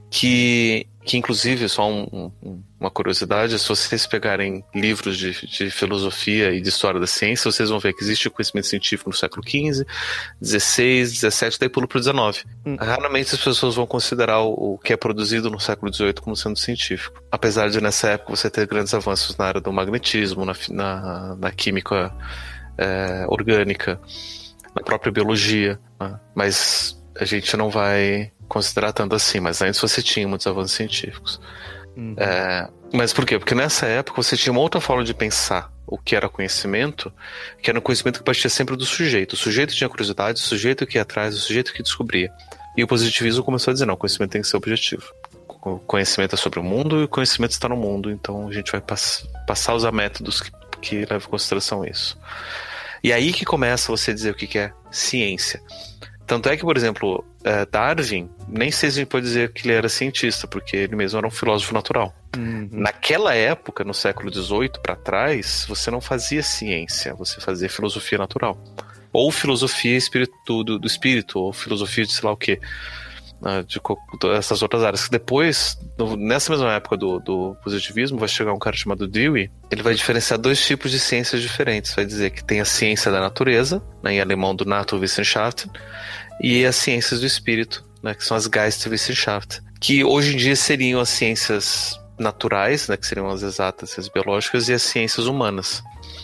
que, 0.09 0.87
que 1.05 1.17
inclusive, 1.17 1.67
só 1.69 1.89
um- 1.89 2.31
um- 2.41 2.63
uma 2.79 2.89
curiosidade, 2.89 3.59
se 3.59 3.67
vocês 3.67 4.07
pegarem 4.07 4.63
livros 4.73 5.17
de, 5.17 5.31
de 5.45 5.69
filosofia 5.69 6.51
e 6.51 6.61
de 6.61 6.69
história 6.69 6.99
da 6.99 7.05
ciência, 7.07 7.51
vocês 7.51 7.69
vão 7.69 7.77
ver 7.79 7.93
que 7.93 8.01
existe 8.03 8.27
o 8.27 8.31
conhecimento 8.31 8.67
científico 8.67 9.09
no 9.09 9.15
século 9.15 9.43
XV, 9.47 9.85
XVI, 10.41 11.05
XVII, 11.05 11.57
daí 11.59 11.69
pula 11.69 11.87
para 11.87 11.99
o 11.99 12.03
XIX. 12.03 12.45
Hum. 12.65 12.75
Raramente 12.79 13.35
as 13.35 13.41
pessoas 13.43 13.75
vão 13.75 13.85
considerar 13.85 14.39
o, 14.41 14.75
o 14.75 14.77
que 14.77 14.93
é 14.93 14.97
produzido 14.97 15.49
no 15.49 15.59
século 15.59 15.93
XVIII 15.93 16.13
como 16.13 16.35
sendo 16.35 16.57
científico. 16.57 17.21
Apesar 17.31 17.69
de 17.69 17.81
nessa 17.81 18.09
época 18.11 18.35
você 18.35 18.49
ter 18.49 18.65
grandes 18.65 18.93
avanços 18.93 19.35
na 19.37 19.45
área 19.45 19.61
do 19.61 19.71
magnetismo, 19.73 20.45
na, 20.45 20.53
na, 20.69 21.35
na 21.35 21.51
química 21.51 22.13
é, 22.77 23.25
orgânica, 23.27 23.99
na 24.75 24.81
própria 24.81 25.11
biologia, 25.11 25.77
né? 25.99 26.17
mas 26.33 26.97
a 27.19 27.25
gente 27.25 27.57
não 27.57 27.69
vai 27.69 28.31
considerar 28.49 28.91
tanto 28.91 29.15
assim. 29.15 29.39
Mas 29.39 29.61
antes 29.61 29.79
você 29.79 30.01
tinha 30.01 30.27
muitos 30.27 30.45
avanços 30.47 30.73
científicos. 30.73 31.39
Uhum. 31.95 32.15
É, 32.17 32.67
Mas 32.91 33.13
por 33.13 33.25
quê? 33.25 33.39
Porque 33.39 33.55
nessa 33.55 33.85
época 33.85 34.21
você 34.21 34.35
tinha 34.35 34.51
uma 34.51 34.61
outra 34.61 34.81
forma 34.81 35.03
de 35.03 35.13
pensar 35.13 35.71
o 35.85 35.97
que 35.97 36.15
era 36.15 36.29
conhecimento, 36.29 37.11
que 37.61 37.69
era 37.69 37.79
um 37.79 37.81
conhecimento 37.81 38.19
que 38.19 38.25
partia 38.25 38.49
sempre 38.49 38.75
do 38.75 38.85
sujeito. 38.85 39.33
O 39.33 39.37
sujeito 39.37 39.73
tinha 39.73 39.89
curiosidade, 39.89 40.39
o 40.39 40.43
sujeito 40.43 40.85
que 40.85 40.97
ia 40.97 41.01
atrás, 41.01 41.35
o 41.35 41.39
sujeito 41.39 41.73
que 41.73 41.81
descobria. 41.81 42.31
E 42.77 42.83
o 42.83 42.87
positivismo 42.87 43.43
começou 43.43 43.71
a 43.71 43.73
dizer: 43.73 43.85
não, 43.85 43.95
o 43.95 43.97
conhecimento 43.97 44.31
tem 44.31 44.41
que 44.41 44.47
ser 44.47 44.57
objetivo. 44.57 45.03
O 45.47 45.77
conhecimento 45.79 46.35
é 46.35 46.37
sobre 46.37 46.59
o 46.59 46.63
mundo 46.63 47.01
e 47.01 47.03
o 47.03 47.07
conhecimento 47.07 47.51
está 47.51 47.67
no 47.67 47.75
mundo, 47.75 48.09
então 48.09 48.47
a 48.47 48.53
gente 48.53 48.71
vai 48.71 48.79
pass 48.79 49.27
passar 49.45 49.73
a 49.73 49.75
usar 49.75 49.91
métodos 49.91 50.39
que, 50.39 50.51
que 50.81 50.95
levam 50.99 51.17
em 51.17 51.29
consideração 51.29 51.83
isso. 51.83 52.17
E 53.03 53.11
aí 53.11 53.33
que 53.33 53.43
começa 53.43 53.91
você 53.91 54.11
a 54.11 54.13
dizer 54.13 54.31
o 54.31 54.35
que 54.35 54.57
é 54.57 54.71
ciência. 54.89 55.61
Tanto 56.29 56.47
é 56.47 56.55
que, 56.55 56.61
por 56.61 56.77
exemplo, 56.77 57.25
é, 57.43 57.65
Darwin, 57.65 58.29
nem 58.47 58.69
sei 58.69 58.91
se 58.91 58.99
a 58.99 59.01
gente 59.01 59.09
pode 59.09 59.25
dizer 59.25 59.51
que 59.51 59.65
ele 59.67 59.73
era 59.73 59.89
cientista, 59.89 60.47
porque 60.47 60.77
ele 60.77 60.95
mesmo 60.95 61.17
era 61.17 61.25
um 61.25 61.31
filósofo 61.31 61.73
natural. 61.73 62.13
Uhum. 62.37 62.69
Naquela 62.71 63.33
época, 63.33 63.83
no 63.83 63.95
século 63.95 64.31
XVIII 64.31 64.73
para 64.83 64.95
trás, 64.95 65.65
você 65.67 65.89
não 65.89 65.99
fazia 65.99 66.43
ciência, 66.43 67.15
você 67.15 67.41
fazia 67.41 67.67
filosofia 67.67 68.19
natural. 68.19 68.63
Ou 69.11 69.31
filosofia 69.31 69.97
espírito, 69.97 70.63
do, 70.63 70.77
do 70.77 70.85
espírito, 70.85 71.39
ou 71.39 71.51
filosofia 71.51 72.05
de 72.05 72.13
sei 72.13 72.23
lá 72.23 72.31
o 72.31 72.37
quê. 72.37 72.59
De, 73.65 73.79
de 73.79 74.35
essas 74.35 74.61
outras 74.61 74.83
áreas. 74.83 75.07
Depois, 75.09 75.79
no, 75.97 76.17
nessa 76.17 76.51
mesma 76.51 76.73
época 76.73 76.97
do, 76.97 77.19
do, 77.19 77.55
positivismo, 77.63 78.17
vai 78.17 78.27
chegar 78.27 78.53
um 78.53 78.59
cara 78.59 78.75
chamado 78.75 79.07
Dewey. 79.07 79.49
Ele 79.71 79.81
vai 79.81 79.93
diferenciar 79.93 80.37
dois 80.37 80.65
tipos 80.65 80.91
de 80.91 80.99
ciências 80.99 81.41
diferentes. 81.41 81.93
Vai 81.93 82.05
dizer 82.05 82.31
que 82.31 82.43
tem 82.43 82.59
a 82.59 82.65
ciência 82.65 83.11
da 83.11 83.19
natureza, 83.19 83.81
né, 84.03 84.13
em 84.13 84.21
alemão 84.21 84.53
do 84.53 84.65
Naturwissenschaften, 84.65 85.71
e 86.41 86.65
as 86.65 86.75
ciências 86.75 87.21
do 87.21 87.25
espírito, 87.25 87.83
né, 88.03 88.13
que 88.13 88.23
são 88.23 88.35
as 88.35 88.47
Geisteswissenschaft, 88.47 89.61
que 89.79 90.03
hoje 90.03 90.33
em 90.33 90.37
dia 90.37 90.55
seriam 90.55 90.99
as 90.99 91.09
ciências 91.09 91.99
naturais, 92.19 92.87
né, 92.87 92.97
que 92.97 93.07
seriam 93.07 93.29
as 93.29 93.41
exatas, 93.41 93.97
as 93.97 94.09
biológicas, 94.09 94.67
e 94.67 94.73
as 94.73 94.83
ciências 94.83 95.25
humanas. 95.25 95.81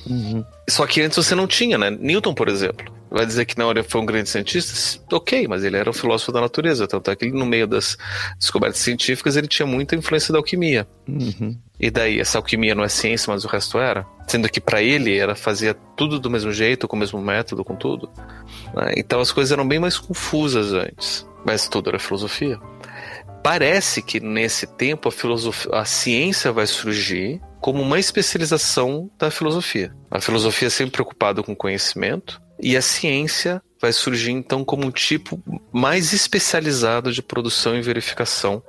Uhum. 0.07 0.43
Só 0.69 0.85
que 0.85 1.01
antes 1.01 1.17
você 1.17 1.35
não 1.35 1.47
tinha, 1.47 1.77
né? 1.77 1.89
Newton, 1.89 2.33
por 2.33 2.47
exemplo, 2.47 2.85
vai 3.09 3.25
dizer 3.25 3.45
que 3.45 3.57
não, 3.57 3.71
ele 3.71 3.83
foi 3.83 4.01
um 4.01 4.05
grande 4.05 4.29
cientista? 4.29 4.99
Ok, 5.11 5.47
mas 5.47 5.63
ele 5.63 5.77
era 5.77 5.89
um 5.89 5.93
filósofo 5.93 6.31
da 6.31 6.41
natureza, 6.41 6.87
tanto 6.87 7.09
é 7.09 7.15
que 7.15 7.31
no 7.31 7.45
meio 7.45 7.67
das 7.67 7.97
descobertas 8.37 8.79
científicas 8.79 9.35
ele 9.37 9.47
tinha 9.47 9.65
muita 9.65 9.95
influência 9.95 10.31
da 10.31 10.39
alquimia. 10.39 10.87
Uhum. 11.07 11.57
E 11.79 11.89
daí, 11.91 12.19
essa 12.19 12.37
alquimia 12.37 12.73
não 12.73 12.83
é 12.83 12.89
ciência, 12.89 13.31
mas 13.31 13.43
o 13.43 13.47
resto 13.47 13.77
era? 13.77 14.05
Sendo 14.27 14.49
que 14.49 14.61
para 14.61 14.81
ele 14.81 15.17
era 15.17 15.35
fazia 15.35 15.73
tudo 15.73 16.19
do 16.19 16.29
mesmo 16.29 16.51
jeito, 16.51 16.87
com 16.87 16.95
o 16.95 16.99
mesmo 16.99 17.21
método, 17.21 17.63
com 17.63 17.75
tudo. 17.75 18.09
Né? 18.73 18.93
Então 18.97 19.19
as 19.19 19.31
coisas 19.31 19.51
eram 19.51 19.67
bem 19.67 19.79
mais 19.79 19.97
confusas 19.97 20.71
antes, 20.71 21.27
mas 21.45 21.67
tudo 21.67 21.89
era 21.89 21.99
filosofia. 21.99 22.59
Parece 23.43 24.01
que 24.01 24.19
nesse 24.19 24.65
tempo 24.65 25.09
a, 25.09 25.11
filosofia, 25.11 25.71
a 25.73 25.85
ciência 25.85 26.51
vai 26.51 26.65
surgir 26.65 27.39
como 27.65 27.81
uma 27.81 27.97
especialização 27.97 29.09
da 29.17 29.31
filosofia. 29.31 29.91
A 30.11 30.21
filosofia 30.21 30.67
é 30.67 30.69
sempre 30.69 30.91
preocupada 30.91 31.41
com 31.41 31.55
conhecimento 31.55 32.39
e 32.61 32.77
a 32.77 32.81
ciência 32.81 33.59
vai 33.81 33.91
surgir 33.91 34.29
então 34.29 34.63
como 34.63 34.85
um 34.85 34.91
tipo 34.91 35.41
mais 35.73 36.13
especializado 36.13 37.11
de 37.11 37.23
produção 37.23 37.75
e 37.75 37.81
verificação 37.81 38.61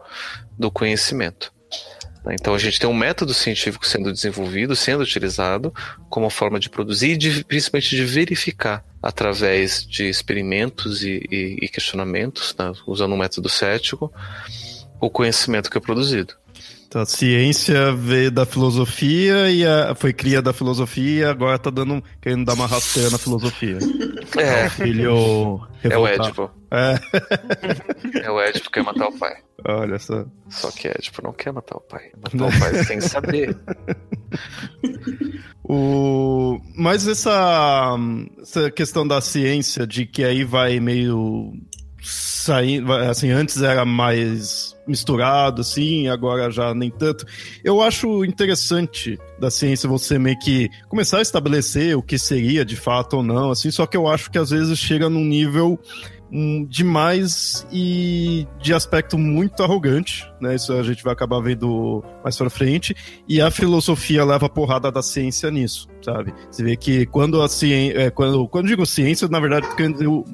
do 0.59 0.71
conhecimento. 0.71 1.53
Então 2.31 2.55
a 2.55 2.59
gente 2.59 2.81
tem 2.81 2.89
um 2.89 2.95
método 2.95 3.35
científico 3.35 3.87
sendo 3.87 4.11
desenvolvido, 4.11 4.75
sendo 4.75 5.03
utilizado 5.03 5.75
como 6.09 6.31
forma 6.31 6.59
de 6.59 6.71
produzir 6.71 7.11
e 7.11 7.17
de, 7.19 7.45
principalmente 7.45 7.95
de 7.95 8.03
verificar 8.03 8.83
através 9.03 9.87
de 9.87 10.09
experimentos 10.09 11.05
e, 11.05 11.21
e, 11.31 11.59
e 11.61 11.69
questionamentos, 11.69 12.57
né, 12.59 12.73
usando 12.87 13.13
um 13.13 13.19
método 13.19 13.51
cético, 13.51 14.11
o 14.99 15.11
conhecimento 15.11 15.71
que 15.71 15.77
é 15.77 15.81
produzido. 15.83 16.35
Então, 16.87 17.03
a 17.03 17.07
ciência 17.07 17.93
veio 17.93 18.31
da 18.31 18.47
filosofia 18.47 19.51
e 19.51 19.67
a, 19.67 19.95
foi 19.95 20.13
cria 20.13 20.41
da 20.41 20.53
filosofia 20.53 21.21
e 21.21 21.25
agora 21.25 21.59
tá 21.59 21.69
dando, 21.69 22.03
querendo 22.21 22.45
dar 22.45 22.55
uma 22.55 22.67
rasteira 22.67 23.11
na 23.11 23.19
filosofia. 23.19 23.79
É. 24.37 24.67
O 24.67 24.71
filho 24.71 25.69
é 25.83 25.99
o 25.99 26.07
Édipo. 26.07 26.51
É. 26.71 26.99
é 28.23 28.31
o 28.31 28.41
Édipo 28.41 28.67
que 28.67 28.73
quer 28.73 28.85
matar 28.85 29.09
o 29.09 29.19
pai. 29.19 29.35
Olha 29.65 29.99
só. 29.99 30.25
Só 30.49 30.71
que 30.71 30.89
Édipo 30.89 31.23
não 31.23 31.33
quer 31.33 31.53
matar 31.53 31.77
o 31.77 31.81
pai. 31.81 32.11
Matar 32.17 32.47
o 32.55 32.61
pai 32.61 32.85
sem 32.85 33.01
saber. 33.01 33.57
O... 35.69 36.61
Mas 36.77 37.09
essa, 37.09 37.97
essa 38.41 38.71
questão 38.71 39.07
da 39.07 39.21
ciência, 39.21 39.85
de 39.85 40.07
que 40.07 40.23
aí 40.23 40.45
vai 40.45 40.79
meio 40.79 41.53
sair, 42.47 42.83
assim, 43.09 43.31
antes 43.31 43.61
era 43.61 43.85
mais 43.85 44.77
misturado, 44.87 45.63
assim, 45.63 46.09
agora 46.09 46.51
já 46.51 46.73
nem 46.73 46.91
tanto. 46.91 47.27
Eu 47.65 47.83
acho 47.83 48.25
interessante 48.25 49.19
da 49.39 49.51
ciência 49.51 49.89
você 49.89 50.19
meio 50.19 50.39
que 50.39 50.71
começar 50.89 51.19
a 51.19 51.23
estabelecer 51.23 51.97
o 51.97 52.03
que 52.03 52.19
seria 52.19 52.65
de 52.65 52.77
fato 52.77 53.19
ou 53.19 53.23
não, 53.23 53.51
assim, 53.51 53.71
só 53.71 53.87
que 53.87 53.97
eu 53.97 54.07
acho 54.07 54.31
que 54.31 54.39
às 54.39 54.51
vezes 54.51 54.79
chega 54.79 55.11
num 55.11 55.25
nível 55.25 55.79
demais 56.69 57.67
e 57.73 58.47
de 58.61 58.75
aspecto 58.75 59.17
muito 59.17 59.63
arrogante, 59.63 60.31
né? 60.41 60.55
Isso 60.55 60.73
a 60.73 60.83
gente 60.83 61.03
vai 61.03 61.13
acabar 61.13 61.41
vendo 61.41 62.05
mais 62.23 62.37
pra 62.37 62.51
frente. 62.51 62.95
E 63.29 63.41
a 63.41 63.51
filosofia 63.51 64.25
leva 64.25 64.47
a 64.47 64.49
porrada 64.49 64.91
da 64.91 65.03
ciência 65.03 65.51
nisso, 65.51 65.89
sabe? 66.03 66.35
Você 66.51 66.63
vê 66.63 66.77
que 66.77 67.07
quando 67.07 67.41
a 67.43 67.49
ciência. 67.49 67.99
É, 67.99 68.11
quando, 68.11 68.49
quando 68.49 68.67
digo 68.67 68.85
ciência, 68.85 69.29
na 69.29 69.41
verdade, 69.41 69.67
eu 70.01 70.25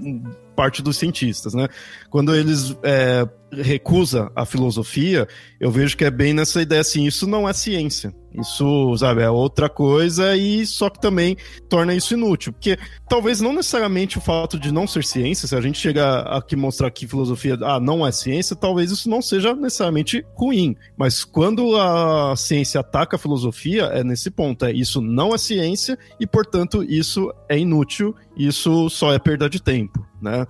parte 0.57 0.83
dos 0.83 0.97
cientistas, 0.97 1.55
né? 1.55 1.69
Quando 2.11 2.35
eles 2.35 2.77
é, 2.83 3.27
recusa 3.53 4.31
a 4.35 4.45
filosofia, 4.45 5.27
eu 5.61 5.71
vejo 5.71 5.97
que 5.97 6.05
é 6.05 6.11
bem 6.11 6.33
nessa 6.33 6.61
ideia 6.61 6.81
assim, 6.81 7.05
isso 7.07 7.27
não 7.27 7.49
é 7.49 7.53
ciência. 7.53 8.15
Isso, 8.35 8.97
sabe, 8.97 9.23
é 9.23 9.31
outra 9.31 9.69
coisa 9.69 10.37
e 10.37 10.65
só 10.67 10.89
que 10.89 11.01
também 11.01 11.37
torna 11.69 11.95
isso 11.95 12.15
inútil. 12.15 12.53
Porque 12.53 12.79
talvez 13.09 13.41
não 13.41 13.53
necessariamente 13.53 14.19
o 14.19 14.21
fato 14.21 14.59
de 14.59 14.73
não 14.73 14.87
ser 14.87 15.05
ciência, 15.05 15.47
se 15.47 15.55
a 15.55 15.61
gente 15.61 15.79
chegar 15.79 16.21
aqui 16.23 16.57
mostrar 16.57 16.91
que 16.91 17.07
filosofia 17.07 17.59
ah, 17.63 17.79
não 17.79 18.07
é 18.07 18.13
ciência, 18.13 18.57
talvez 18.57 18.91
isso 18.91 19.09
não 19.09 19.21
seja 19.21 19.55
necessariamente 19.55 20.25
ruim. 20.35 20.77
Mas 20.97 21.25
quando 21.25 21.77
a 21.77 22.35
ciência 22.37 22.81
ataca 22.81 23.17
a 23.17 23.19
filosofia, 23.19 23.85
é 23.85 24.03
nesse 24.03 24.31
ponto. 24.31 24.65
É 24.65 24.73
isso 24.73 25.01
não 25.01 25.35
é 25.35 25.39
ciência 25.39 25.99
e, 26.19 26.27
portanto, 26.27 26.83
isso 26.83 27.33
é 27.49 27.59
inútil, 27.59 28.15
isso 28.37 28.89
só 28.89 29.13
é 29.13 29.19
perda 29.19 29.49
de 29.49 29.61
tempo 29.63 30.13
né? 30.23 30.47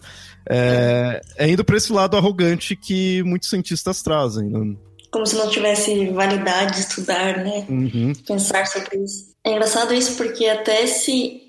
É, 0.49 1.21
é 1.39 1.49
indo 1.49 1.65
para 1.65 1.77
esse 1.77 1.93
lado 1.93 2.17
arrogante 2.17 2.77
que 2.77 3.23
muitos 3.23 3.49
cientistas 3.49 4.03
trazem. 4.03 4.51
Né? 4.51 4.77
Como 5.13 5.27
se 5.27 5.37
não 5.37 5.49
tivesse 5.49 6.09
validade 6.09 6.75
de 6.75 6.81
estudar, 6.81 7.45
né? 7.45 7.67
Uhum. 7.69 8.13
Pensar 8.27 8.67
sobre 8.67 8.99
isso. 8.99 9.33
É 9.45 9.51
engraçado 9.51 9.93
isso 9.93 10.17
porque 10.17 10.47
até 10.47 10.87
se 10.87 11.43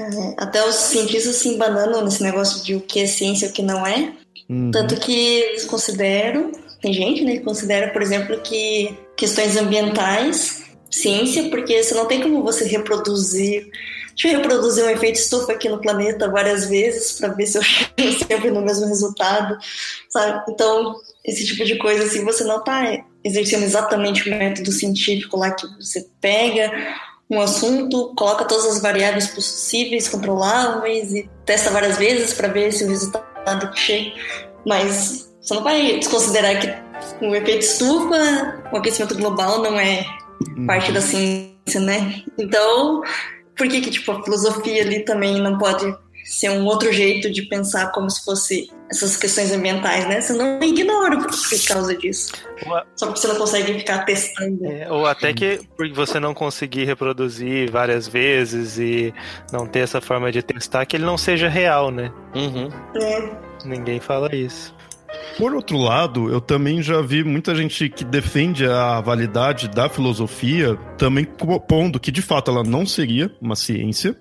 é, 0.00 0.34
até 0.38 0.66
os 0.66 0.74
cientistas 0.74 1.36
se 1.36 1.48
embananam 1.48 2.04
nesse 2.04 2.22
negócio 2.22 2.64
de 2.64 2.74
o 2.74 2.80
que 2.80 3.00
é 3.00 3.06
ciência 3.06 3.46
e 3.46 3.48
o 3.50 3.52
que 3.52 3.62
não 3.62 3.86
é. 3.86 4.12
Uhum. 4.48 4.70
Tanto 4.70 4.96
que 4.96 5.12
eles 5.12 5.64
consideram, 5.64 6.52
tem 6.80 6.92
gente 6.92 7.24
né, 7.24 7.32
que 7.32 7.44
considera, 7.44 7.92
por 7.92 8.00
exemplo, 8.00 8.40
que 8.40 8.96
questões 9.16 9.56
ambientais, 9.56 10.62
ciência, 10.90 11.50
porque 11.50 11.82
você 11.82 11.94
não 11.94 12.06
tem 12.06 12.22
como 12.22 12.42
você 12.42 12.64
reproduzir 12.64 13.68
Deixa 14.20 14.36
eu 14.36 14.40
reproduzir 14.40 14.84
um 14.84 14.90
efeito 14.90 15.14
estufa 15.14 15.52
aqui 15.52 15.68
no 15.68 15.80
planeta 15.80 16.28
várias 16.28 16.66
vezes 16.66 17.12
para 17.12 17.28
ver 17.28 17.46
se 17.46 17.56
eu 17.56 17.62
chego 17.62 18.24
sempre 18.26 18.50
no 18.50 18.62
mesmo 18.62 18.86
resultado, 18.86 19.56
sabe? 20.08 20.42
Então, 20.50 20.96
esse 21.28 21.44
tipo 21.44 21.62
de 21.64 21.76
coisa, 21.76 22.04
assim, 22.04 22.24
você 22.24 22.42
não 22.42 22.58
está 22.58 23.04
exercendo 23.22 23.62
exatamente 23.64 24.28
o 24.28 24.30
método 24.30 24.72
científico 24.72 25.36
lá 25.36 25.50
que 25.50 25.66
você 25.76 26.08
pega 26.20 26.72
um 27.30 27.38
assunto, 27.38 28.14
coloca 28.16 28.46
todas 28.46 28.64
as 28.64 28.80
variáveis 28.80 29.28
possíveis, 29.28 30.08
controláveis 30.08 31.12
e 31.12 31.28
testa 31.44 31.70
várias 31.70 31.98
vezes 31.98 32.32
para 32.32 32.48
ver 32.48 32.72
se 32.72 32.84
o 32.84 32.88
resultado 32.88 33.76
chega. 33.76 34.12
Mas 34.66 35.30
você 35.38 35.54
não 35.54 35.62
vai 35.62 35.98
desconsiderar 35.98 36.58
que 36.58 37.26
o 37.26 37.34
efeito 37.34 37.64
estufa, 37.64 38.62
o 38.72 38.76
aquecimento 38.78 39.14
global 39.14 39.60
não 39.60 39.78
é 39.78 40.06
parte 40.66 40.90
da 40.90 41.02
ciência, 41.02 41.80
né? 41.80 42.22
Então, 42.38 43.02
por 43.54 43.68
que, 43.68 43.82
que 43.82 43.90
tipo, 43.90 44.12
a 44.12 44.24
filosofia 44.24 44.82
ali 44.82 45.04
também 45.04 45.42
não 45.42 45.58
pode 45.58 45.94
ser 46.28 46.50
um 46.50 46.64
outro 46.66 46.92
jeito 46.92 47.30
de 47.30 47.42
pensar 47.42 47.90
como 47.92 48.10
se 48.10 48.24
fosse 48.24 48.70
essas 48.90 49.16
questões 49.16 49.52
ambientais, 49.52 50.06
né? 50.06 50.20
Você 50.20 50.32
não 50.32 50.62
ignora 50.62 51.16
por 51.18 51.28
causa 51.66 51.96
disso. 51.96 52.32
Só 52.96 53.06
porque 53.06 53.20
você 53.20 53.28
não 53.28 53.36
consegue 53.36 53.74
ficar 53.78 54.04
testando. 54.04 54.64
É, 54.66 54.90
ou 54.90 55.06
até 55.06 55.32
que 55.32 55.60
por 55.76 55.90
você 55.92 56.20
não 56.20 56.34
conseguir 56.34 56.84
reproduzir 56.84 57.70
várias 57.70 58.08
vezes 58.08 58.78
e 58.78 59.12
não 59.52 59.66
ter 59.66 59.80
essa 59.80 60.00
forma 60.00 60.30
de 60.30 60.42
testar, 60.42 60.84
que 60.86 60.96
ele 60.96 61.04
não 61.04 61.18
seja 61.18 61.48
real, 61.48 61.90
né? 61.90 62.12
Uhum. 62.34 62.68
É. 63.00 63.30
Ninguém 63.64 64.00
fala 64.00 64.34
isso. 64.34 64.74
Por 65.38 65.54
outro 65.54 65.78
lado, 65.78 66.28
eu 66.28 66.40
também 66.40 66.82
já 66.82 67.00
vi 67.00 67.22
muita 67.22 67.54
gente 67.54 67.88
que 67.88 68.04
defende 68.04 68.66
a 68.66 69.00
validade 69.00 69.68
da 69.68 69.88
filosofia, 69.88 70.74
também 70.98 71.24
pondo 71.68 72.00
que 72.00 72.10
de 72.10 72.20
fato 72.20 72.50
ela 72.50 72.64
não 72.64 72.84
seria 72.84 73.32
uma 73.40 73.54
ciência, 73.54 74.16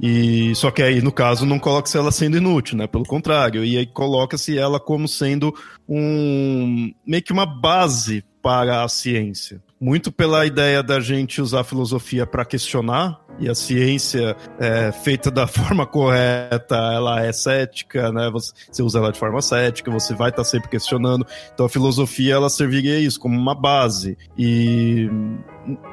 e 0.00 0.54
só 0.54 0.70
que 0.70 0.82
aí 0.82 1.02
no 1.02 1.12
caso 1.12 1.44
não 1.44 1.58
coloca-se 1.58 1.98
ela 1.98 2.10
sendo 2.10 2.38
inútil, 2.38 2.78
né? 2.78 2.86
Pelo 2.86 3.04
contrário, 3.04 3.62
e 3.62 3.76
aí 3.76 3.84
coloca-se 3.84 4.58
ela 4.58 4.80
como 4.80 5.06
sendo 5.06 5.54
um 5.86 6.90
meio 7.06 7.22
que 7.22 7.34
uma 7.34 7.44
base 7.44 8.24
para 8.40 8.82
a 8.82 8.88
ciência. 8.88 9.62
Muito 9.82 10.12
pela 10.12 10.46
ideia 10.46 10.80
da 10.80 11.00
gente 11.00 11.42
usar 11.42 11.62
a 11.62 11.64
filosofia 11.64 12.24
para 12.24 12.44
questionar, 12.44 13.20
e 13.40 13.48
a 13.48 13.54
ciência 13.54 14.36
é, 14.60 14.92
feita 14.92 15.28
da 15.28 15.46
forma 15.48 15.84
correta, 15.84 16.76
ela 16.76 17.24
é 17.24 17.32
cética, 17.32 18.12
né? 18.12 18.30
Você, 18.30 18.80
usa 18.80 19.00
ela 19.00 19.10
de 19.10 19.18
forma 19.18 19.42
cética, 19.42 19.90
você 19.90 20.14
vai 20.14 20.30
estar 20.30 20.42
tá 20.42 20.48
sempre 20.48 20.68
questionando. 20.68 21.26
Então 21.52 21.66
a 21.66 21.68
filosofia 21.68 22.34
ela 22.34 22.48
serviria 22.48 23.00
isso 23.00 23.18
como 23.18 23.36
uma 23.36 23.56
base. 23.56 24.16
E 24.38 25.08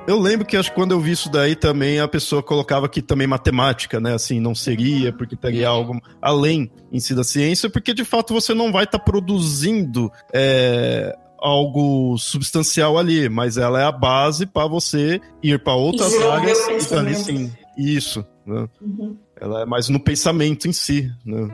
eu 0.08 0.20
lembro 0.20 0.46
que 0.46 0.56
acho 0.56 0.70
que 0.70 0.76
quando 0.76 0.92
eu 0.92 1.00
vi 1.00 1.12
isso 1.12 1.32
daí 1.32 1.56
também 1.56 2.00
a 2.00 2.08
pessoa 2.08 2.44
colocava 2.44 2.86
aqui 2.86 3.02
também 3.02 3.26
matemática, 3.26 4.00
né? 4.00 4.14
Assim, 4.14 4.40
não 4.40 4.54
seria, 4.54 5.12
porque 5.12 5.36
teria 5.36 5.70
algo 5.70 6.00
além 6.22 6.72
em 6.92 7.00
si 7.00 7.16
da 7.16 7.24
ciência, 7.24 7.70
porque 7.70 7.94
de 7.94 8.06
fato 8.06 8.34
você 8.34 8.54
não 8.54 8.72
vai 8.72 8.84
estar 8.84 9.00
tá 9.00 9.04
produzindo 9.04 10.12
é, 10.32 11.16
algo 11.42 12.18
substancial 12.18 12.98
ali, 12.98 13.30
mas 13.30 13.58
ela 13.58 13.82
é 13.82 13.86
a 13.86 13.92
base 13.92 14.46
para 14.46 14.68
você 14.68 15.22
ir 15.42 15.64
para 15.64 15.74
outras 15.74 16.14
áreas 16.22 16.58
e 16.92 16.94
ali 16.94 17.16
sim. 17.16 17.52
Isso, 17.78 18.26
né? 18.46 18.68
Uhum. 18.82 19.18
Ela 19.40 19.62
é 19.62 19.66
mais 19.66 19.88
no 19.88 20.00
pensamento 20.00 20.68
em 20.68 20.74
si, 20.74 21.10
né? 21.26 21.50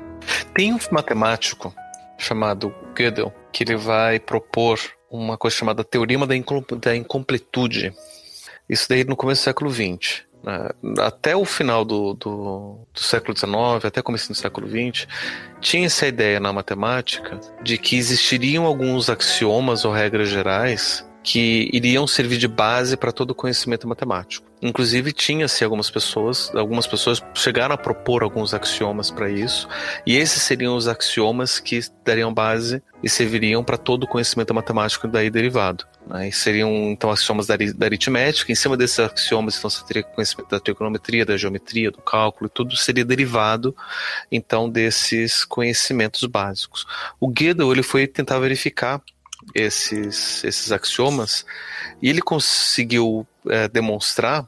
Tem 0.56 0.74
um 0.74 0.80
matemático 0.92 1.74
chamado 2.18 2.74
Gödel 2.98 3.32
que 3.52 3.64
ele 3.64 3.76
vai 3.76 4.20
propor 4.20 4.80
uma 5.10 5.38
coisa 5.38 5.56
chamada 5.56 5.84
teorema 5.84 6.26
da, 6.28 6.96
incompletude. 6.96 7.94
Isso 8.68 8.88
daí 8.90 9.04
no 9.04 9.16
começo 9.16 9.42
do 9.42 9.46
século 9.46 9.72
XX. 9.72 10.24
Né? 10.46 10.70
Até 11.00 11.36
o 11.36 11.44
final 11.44 11.84
do, 11.84 12.14
do, 12.14 12.78
do 12.94 13.00
século 13.00 13.36
XIX, 13.36 13.84
até 13.84 14.02
começo 14.02 14.30
do 14.30 14.36
século 14.36 14.68
XX, 14.70 15.08
tinha 15.60 15.88
essa 15.88 16.06
ideia 16.06 16.40
na 16.40 16.54
matemática 16.54 17.40
de 17.64 17.78
que 17.80 17.98
existiriam 17.98 18.66
alguns 18.66 19.10
axiomas 19.10 19.84
ou 19.84 19.92
regras 19.92 20.30
gerais 20.30 21.04
que 21.24 21.72
iriam 21.74 22.06
servir 22.06 22.38
de 22.38 22.48
base 22.48 22.96
para 22.96 23.12
todo 23.12 23.32
o 23.32 23.36
conhecimento 23.36 23.88
matemático. 23.88 24.46
Inclusive 24.62 25.12
tinha-se 25.12 25.64
algumas 25.64 25.90
pessoas, 25.90 26.52
algumas 26.54 26.86
pessoas 26.86 27.20
chegaram 27.34 27.74
a 27.74 27.78
propor 27.80 28.22
alguns 28.22 28.54
axiomas 28.54 29.10
para 29.10 29.28
isso, 29.28 29.68
e 30.06 30.16
esses 30.16 30.44
seriam 30.44 30.76
os 30.76 30.88
axiomas 30.88 31.60
que 31.60 31.80
dariam 32.06 32.32
base 32.32 32.82
e 33.02 33.10
serviriam 33.10 33.64
para 33.64 33.76
todo 33.76 34.04
o 34.04 34.08
conhecimento 34.08 34.54
matemático 34.54 35.08
daí 35.08 35.32
derivado. 35.32 35.86
Né? 36.08 36.30
seriam 36.32 36.92
então 36.92 37.10
axiomas 37.10 37.48
da, 37.48 37.56
da, 37.56 37.86
aritmética, 37.86 38.52
em 38.52 38.56
cima 38.56 38.78
desses 38.78 39.00
axiomas 39.00 39.58
então 39.58 39.70
você 39.70 39.84
teria 39.86 40.04
conhecimento 40.04 40.50
da 40.50 40.60
trigonometria, 40.60 41.26
da 41.26 41.36
geometria, 41.36 41.90
do 41.90 42.02
cálculo, 42.02 42.48
e 42.48 42.54
tudo 42.54 42.76
seria 42.76 43.04
derivado 43.04 43.76
então 44.32 44.70
desses 44.70 45.44
conhecimentos 45.44 46.24
básicos. 46.26 46.86
O 47.20 47.32
Gödel 47.32 47.72
ele 47.72 47.84
foi 47.84 48.06
tentar 48.06 48.40
verificar 48.40 49.02
esses, 49.54 50.44
esses 50.44 50.72
axiomas 50.72 51.46
e 52.02 52.10
ele 52.10 52.22
conseguiu 52.22 53.28
é, 53.50 53.68
demonstrar 53.68 54.48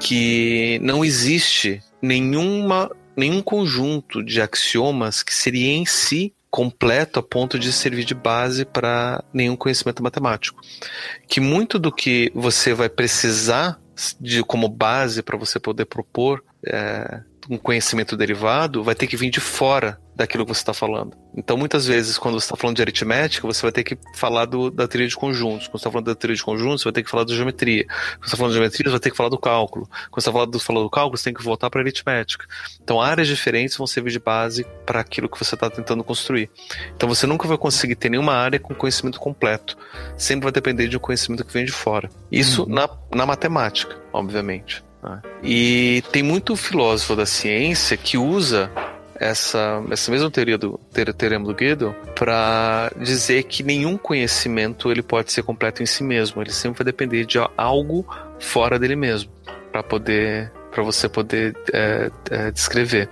que 0.00 0.78
não 0.82 1.04
existe 1.04 1.82
nenhuma, 2.00 2.90
nenhum 3.16 3.42
conjunto 3.42 4.22
de 4.24 4.40
axiomas 4.40 5.22
que 5.22 5.34
seria 5.34 5.72
em 5.72 5.86
si 5.86 6.32
completo 6.56 7.20
a 7.20 7.22
ponto 7.22 7.58
de 7.58 7.70
servir 7.70 8.06
de 8.06 8.14
base 8.14 8.64
para 8.64 9.22
nenhum 9.30 9.54
conhecimento 9.54 10.02
matemático. 10.02 10.58
Que 11.28 11.38
muito 11.38 11.78
do 11.78 11.92
que 11.92 12.32
você 12.34 12.72
vai 12.72 12.88
precisar 12.88 13.78
de 14.18 14.42
como 14.42 14.66
base 14.66 15.22
para 15.22 15.36
você 15.36 15.60
poder 15.60 15.84
propor 15.84 16.42
é, 16.66 17.20
um 17.50 17.58
conhecimento 17.58 18.16
derivado 18.16 18.82
vai 18.82 18.94
ter 18.94 19.06
que 19.06 19.18
vir 19.18 19.28
de 19.28 19.38
fora 19.38 20.00
daquilo 20.16 20.46
que 20.46 20.54
você 20.54 20.60
está 20.60 20.72
falando. 20.72 21.14
Então, 21.36 21.58
muitas 21.58 21.86
vezes, 21.86 22.16
quando 22.16 22.40
você 22.40 22.46
está 22.46 22.56
falando 22.56 22.76
de 22.76 22.82
aritmética, 22.82 23.46
você 23.46 23.60
vai 23.60 23.70
ter 23.70 23.84
que 23.84 23.98
falar 24.14 24.46
do, 24.46 24.70
da 24.70 24.88
teoria 24.88 25.06
de 25.06 25.14
conjuntos. 25.14 25.68
Quando 25.68 25.72
você 25.72 25.76
está 25.76 25.90
falando 25.90 26.06
da 26.06 26.14
teoria 26.14 26.36
de 26.36 26.42
conjuntos, 26.42 26.80
você 26.80 26.84
vai 26.84 26.92
ter 26.94 27.02
que 27.02 27.10
falar 27.10 27.24
da 27.24 27.34
geometria. 27.34 27.84
Quando 27.84 28.20
você 28.20 28.26
está 28.26 28.36
falando 28.38 28.52
de 28.52 28.56
geometria, 28.56 28.84
você 28.86 28.90
vai 28.92 29.00
ter 29.00 29.10
que 29.10 29.16
falar 29.16 29.28
do 29.28 29.38
cálculo. 29.38 29.86
Quando 29.86 30.14
você 30.14 30.20
está 30.20 30.32
falando 30.32 30.50
do, 30.50 30.58
falando 30.58 30.82
do 30.84 30.90
cálculo, 30.90 31.18
você 31.18 31.24
tem 31.24 31.34
que 31.34 31.42
voltar 31.42 31.68
para 31.68 31.80
a 31.80 31.82
aritmética. 31.82 32.46
Então, 32.82 32.98
áreas 32.98 33.28
diferentes 33.28 33.76
vão 33.76 33.86
servir 33.86 34.10
de 34.10 34.18
base 34.18 34.66
para 34.86 35.00
aquilo 35.00 35.28
que 35.28 35.38
você 35.38 35.54
está 35.54 35.68
tentando 35.68 36.02
construir. 36.02 36.48
Então, 36.96 37.06
você 37.06 37.26
nunca 37.26 37.46
vai 37.46 37.58
conseguir 37.58 37.96
ter 37.96 38.08
nenhuma 38.08 38.32
área 38.32 38.58
com 38.58 38.74
conhecimento 38.74 39.20
completo. 39.20 39.76
Sempre 40.16 40.44
vai 40.44 40.52
depender 40.52 40.88
de 40.88 40.96
um 40.96 41.00
conhecimento 41.00 41.44
que 41.44 41.52
vem 41.52 41.66
de 41.66 41.72
fora. 41.72 42.08
Isso 42.32 42.62
uhum. 42.62 42.70
na, 42.70 42.88
na 43.14 43.26
matemática, 43.26 43.94
obviamente. 44.14 44.82
Né? 45.02 45.20
E 45.42 46.02
tem 46.10 46.22
muito 46.22 46.56
filósofo 46.56 47.14
da 47.14 47.26
ciência 47.26 47.98
que 47.98 48.16
usa 48.16 48.70
essa, 49.20 49.82
essa 49.90 50.10
mesma 50.10 50.30
teoria 50.30 50.58
do 50.58 50.78
teorema 51.16 51.44
do 51.44 51.54
Gödel 51.54 51.94
para 52.14 52.90
dizer 53.00 53.44
que 53.44 53.62
nenhum 53.62 53.96
conhecimento 53.96 54.90
ele 54.90 55.02
pode 55.02 55.32
ser 55.32 55.42
completo 55.42 55.82
em 55.82 55.86
si 55.86 56.02
mesmo. 56.02 56.42
Ele 56.42 56.52
sempre 56.52 56.78
vai 56.78 56.84
depender 56.84 57.24
de 57.24 57.38
algo 57.56 58.06
fora 58.38 58.78
dele 58.78 58.96
mesmo 58.96 59.30
para 59.72 59.82
poder 59.82 60.52
para 60.70 60.82
você 60.82 61.08
poder 61.08 61.56
é, 61.72 62.10
é, 62.30 62.50
descrever. 62.50 63.08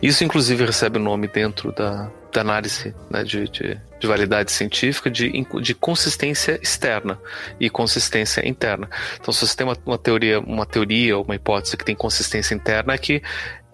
Isso 0.00 0.22
inclusive 0.22 0.64
recebe 0.64 0.98
o 0.98 1.02
nome 1.02 1.26
dentro 1.26 1.72
da, 1.72 2.08
da 2.32 2.40
análise 2.40 2.94
né, 3.10 3.24
de, 3.24 3.48
de, 3.48 3.80
de, 3.98 4.06
validade 4.06 4.52
científica 4.52 5.10
de, 5.10 5.28
de 5.60 5.74
consistência 5.74 6.60
externa 6.62 7.18
e 7.58 7.68
consistência 7.68 8.46
interna. 8.48 8.88
Então, 9.20 9.32
se 9.32 9.44
você 9.44 9.56
tem 9.56 9.66
uma, 9.66 9.76
uma 9.84 9.98
teoria, 9.98 10.38
uma 10.38 10.64
teoria 10.64 11.18
uma 11.18 11.34
hipótese 11.34 11.76
que 11.76 11.84
tem 11.84 11.96
consistência 11.96 12.54
interna, 12.54 12.94
é 12.94 12.98
que 12.98 13.20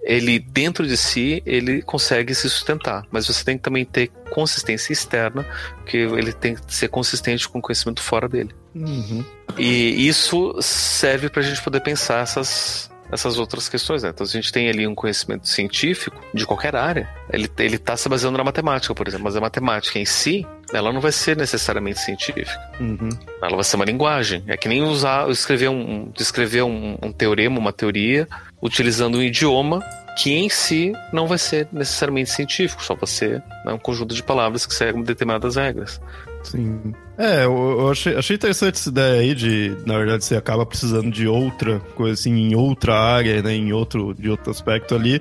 ele 0.04 0.38
dentro 0.38 0.86
de 0.86 0.96
si 0.96 1.42
ele 1.46 1.82
consegue 1.82 2.34
se 2.34 2.48
sustentar, 2.48 3.04
mas 3.10 3.26
você 3.26 3.42
tem 3.42 3.56
que 3.56 3.62
também 3.62 3.84
ter 3.84 4.08
consistência 4.30 4.92
externa, 4.92 5.46
que 5.86 5.96
ele 5.96 6.32
tem 6.32 6.54
que 6.54 6.74
ser 6.74 6.88
consistente 6.88 7.48
com 7.48 7.58
o 7.58 7.62
conhecimento 7.62 8.02
fora 8.02 8.28
dele. 8.28 8.50
Uhum. 8.74 9.24
E 9.56 10.06
isso 10.06 10.54
serve 10.60 11.28
para 11.28 11.40
a 11.40 11.44
gente 11.44 11.62
poder 11.62 11.80
pensar 11.80 12.22
essas 12.22 12.92
essas 13.12 13.38
outras 13.38 13.68
questões, 13.68 14.02
né? 14.02 14.08
Então, 14.08 14.26
se 14.26 14.36
a 14.36 14.40
gente 14.40 14.52
tem 14.52 14.68
ali 14.68 14.86
um 14.86 14.94
conhecimento 14.94 15.46
científico 15.46 16.20
de 16.32 16.44
qualquer 16.44 16.74
área, 16.74 17.08
ele 17.30 17.48
ele 17.58 17.76
está 17.76 17.96
se 17.96 18.08
baseando 18.08 18.36
na 18.36 18.44
matemática, 18.44 18.94
por 18.94 19.06
exemplo, 19.06 19.24
mas 19.24 19.36
a 19.36 19.40
matemática 19.40 19.98
em 19.98 20.04
si, 20.04 20.44
ela 20.72 20.92
não 20.92 21.00
vai 21.00 21.12
ser 21.12 21.36
necessariamente 21.36 22.00
científica. 22.00 22.58
Uhum. 22.80 23.10
Ela 23.40 23.54
vai 23.54 23.64
ser 23.64 23.76
uma 23.76 23.84
linguagem. 23.84 24.42
É 24.48 24.56
que 24.56 24.68
nem 24.68 24.82
usar, 24.82 25.30
escrever 25.30 25.68
um, 25.68 26.10
descrever 26.12 26.62
um, 26.62 26.98
um 27.00 27.12
teorema, 27.12 27.58
uma 27.58 27.72
teoria, 27.72 28.26
utilizando 28.64 29.18
um 29.18 29.22
idioma 29.22 29.80
que 30.16 30.32
em 30.32 30.48
si 30.48 30.92
não 31.12 31.26
vai 31.26 31.36
ser 31.36 31.68
necessariamente 31.70 32.30
científico, 32.30 32.82
só 32.82 32.94
vai 32.94 33.06
ser 33.06 33.42
né, 33.64 33.72
um 33.72 33.78
conjunto 33.78 34.14
de 34.14 34.22
palavras 34.22 34.64
que 34.64 34.72
seguem 34.72 35.02
determinadas 35.02 35.56
regras. 35.56 36.00
Sim. 36.42 36.94
É, 37.18 37.44
eu, 37.44 37.80
eu 37.80 37.90
achei, 37.90 38.16
achei, 38.16 38.36
interessante 38.36 38.76
essa 38.76 38.88
ideia 38.88 39.20
aí 39.20 39.34
de, 39.34 39.76
na 39.86 39.98
verdade, 39.98 40.24
você 40.24 40.36
acaba 40.36 40.64
precisando 40.64 41.10
de 41.10 41.26
outra 41.26 41.80
coisa 41.94 42.14
assim, 42.14 42.32
em 42.32 42.54
outra 42.54 42.94
área, 42.94 43.42
né, 43.42 43.54
em 43.54 43.72
outro, 43.72 44.14
de 44.14 44.30
outro 44.30 44.50
aspecto 44.50 44.94
ali. 44.94 45.20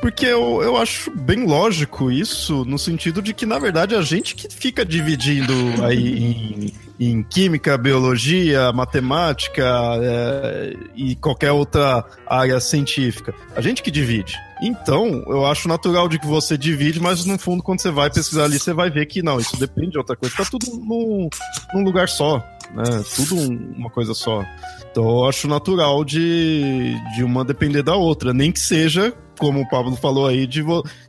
Porque 0.00 0.26
eu, 0.26 0.62
eu 0.62 0.76
acho 0.76 1.10
bem 1.10 1.44
lógico 1.44 2.10
isso, 2.10 2.64
no 2.64 2.78
sentido 2.78 3.20
de 3.20 3.34
que, 3.34 3.44
na 3.44 3.58
verdade, 3.58 3.94
a 3.94 4.02
gente 4.02 4.34
que 4.34 4.48
fica 4.48 4.84
dividindo 4.84 5.52
aí 5.84 6.18
em, 6.18 6.74
em 7.00 7.22
química, 7.22 7.76
biologia, 7.76 8.72
matemática 8.72 9.64
é, 10.00 10.76
e 10.94 11.16
qualquer 11.16 11.50
outra 11.50 12.04
área 12.26 12.60
científica. 12.60 13.34
A 13.56 13.60
gente 13.60 13.82
que 13.82 13.90
divide. 13.90 14.36
Então, 14.60 15.24
eu 15.28 15.46
acho 15.46 15.68
natural 15.68 16.08
de 16.08 16.18
que 16.18 16.26
você 16.26 16.56
divide, 16.56 17.00
mas 17.00 17.24
no 17.24 17.38
fundo, 17.38 17.62
quando 17.62 17.80
você 17.80 17.90
vai 17.90 18.10
pesquisar 18.10 18.44
ali, 18.44 18.58
você 18.58 18.72
vai 18.72 18.90
ver 18.90 19.06
que 19.06 19.22
não, 19.22 19.38
isso 19.38 19.56
depende 19.58 19.92
de 19.92 19.98
outra 19.98 20.16
coisa. 20.16 20.34
Tá 20.36 20.44
tudo 20.44 20.66
num, 20.76 21.28
num 21.74 21.82
lugar 21.82 22.08
só, 22.08 22.38
né? 22.74 23.04
Tudo 23.16 23.36
uma 23.36 23.90
coisa 23.90 24.14
só. 24.14 24.44
Então, 24.90 25.08
eu 25.08 25.28
acho 25.28 25.46
natural 25.46 26.04
de, 26.04 26.94
de 27.16 27.22
uma 27.22 27.44
depender 27.44 27.82
da 27.82 27.94
outra, 27.94 28.32
nem 28.32 28.50
que 28.50 28.60
seja 28.60 29.14
como 29.38 29.60
o 29.60 29.68
Pablo 29.68 29.96
falou 29.96 30.26
aí, 30.26 30.46
de, 30.46 30.62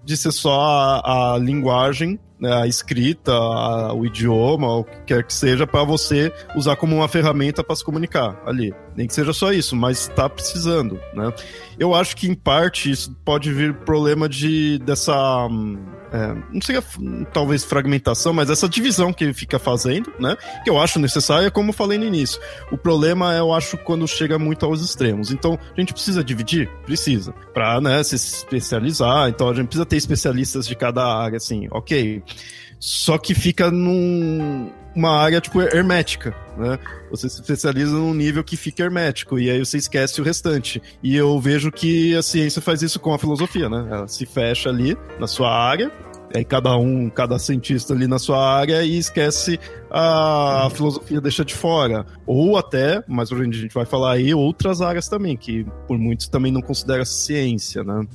de 0.04 0.18
ser 0.18 0.32
só 0.32 0.62
a, 0.62 1.34
a 1.34 1.38
linguagem, 1.38 2.20
né, 2.40 2.54
a 2.54 2.68
escrita, 2.68 3.34
a, 3.34 3.94
o 3.94 4.06
idioma, 4.06 4.78
o 4.78 4.84
que 4.84 5.02
quer 5.08 5.24
que 5.24 5.34
seja, 5.34 5.68
para 5.68 5.84
você 5.84 6.32
usar 6.56 6.76
como 6.76 6.96
uma 6.96 7.08
ferramenta 7.08 7.64
para 7.64 7.76
se 7.76 7.84
comunicar 7.84 8.42
ali. 8.46 8.74
Nem 8.96 9.08
que 9.08 9.14
seja 9.14 9.34
só 9.34 9.52
isso, 9.52 9.76
mas 9.76 10.08
está 10.08 10.30
precisando, 10.30 11.00
né? 11.14 11.34
Eu 11.78 11.94
acho 11.94 12.16
que, 12.16 12.28
em 12.28 12.36
parte, 12.36 12.90
isso 12.90 13.16
pode 13.26 13.52
vir 13.52 13.74
problema 13.74 14.30
de, 14.30 14.80
dessa... 14.80 15.48
Hum, 15.48 15.99
é, 16.12 16.36
não 16.52 16.62
sei, 16.62 16.78
talvez 17.32 17.64
fragmentação, 17.64 18.34
mas 18.34 18.50
essa 18.50 18.68
divisão 18.68 19.14
que 19.14 19.24
ele 19.24 19.34
fica 19.34 19.60
fazendo, 19.60 20.12
né? 20.20 20.36
Que 20.64 20.70
eu 20.70 20.80
acho 20.82 21.00
necessária, 21.00 21.52
como 21.52 21.70
eu 21.70 21.74
falei 21.74 21.98
no 21.98 22.06
início. 22.06 22.40
O 22.72 22.78
problema 22.78 23.36
é, 23.36 23.40
eu 23.40 23.54
acho, 23.54 23.78
quando 23.78 24.08
chega 24.08 24.40
muito 24.40 24.66
aos 24.66 24.84
extremos. 24.84 25.32
Então, 25.32 25.58
a 25.76 25.80
gente 25.80 25.94
precisa 25.94 26.24
dividir? 26.24 26.70
Precisa. 26.86 27.32
Pra, 27.54 27.80
né, 27.80 28.04
se 28.04 28.16
especializar. 28.16 29.30
Então, 29.30 29.50
a 29.50 29.54
gente 29.54 29.68
precisa 29.68 29.86
ter 29.86 29.98
especialistas 29.98 30.68
de 30.68 30.76
cada 30.76 31.06
área, 31.06 31.38
assim, 31.38 31.68
ok. 31.72 32.24
Só 32.80 33.18
que 33.18 33.34
fica 33.34 33.70
num, 33.70 34.72
uma 34.96 35.18
área, 35.18 35.42
tipo, 35.42 35.62
hermética, 35.62 36.34
né? 36.58 36.80
Você 37.12 37.28
se 37.30 37.42
especializa 37.42 37.92
num 37.92 38.14
nível 38.14 38.44
que 38.44 38.56
fica 38.56 38.84
hermético, 38.84 39.38
e 39.38 39.50
aí 39.50 39.60
você 39.60 39.78
esquece 39.78 40.22
o 40.22 40.24
restante. 40.24 40.82
E 41.04 41.16
eu 41.16 41.40
vejo 41.40 41.72
que 41.72 42.16
a 42.16 42.22
ciência 42.22 42.62
faz 42.62 42.82
isso 42.82 43.00
com 43.00 43.14
a 43.14 43.20
filosofia, 43.20 43.70
né? 43.70 43.88
Ela 43.92 44.08
se 44.08 44.26
fecha 44.26 44.70
ali 44.70 44.98
na 45.20 45.28
sua 45.28 45.52
área, 45.52 45.92
aí 46.34 46.46
cada 46.46 46.76
um, 46.78 47.10
cada 47.10 47.38
cientista 47.38 47.94
ali 47.94 48.08
na 48.08 48.20
sua 48.20 48.40
área 48.40 48.84
e 48.84 48.98
esquece 48.98 49.60
a 49.92 50.70
filosofia 50.74 51.20
deixa 51.20 51.44
de 51.44 51.54
fora. 51.54 52.06
Ou 52.26 52.58
até, 52.58 53.02
pra 53.02 53.26
frente 53.26 53.58
a 53.58 53.62
gente 53.62 53.74
vai 53.74 53.86
falar 53.86 54.14
aí, 54.14 54.34
outras 54.34 54.82
áreas 54.82 55.08
também, 55.08 55.36
que 55.36 55.66
por 55.88 55.98
muitos 55.98 56.28
também 56.28 56.52
não 56.52 56.62
considera 56.62 57.04
ciência, 57.06 57.84
né? 57.84 58.06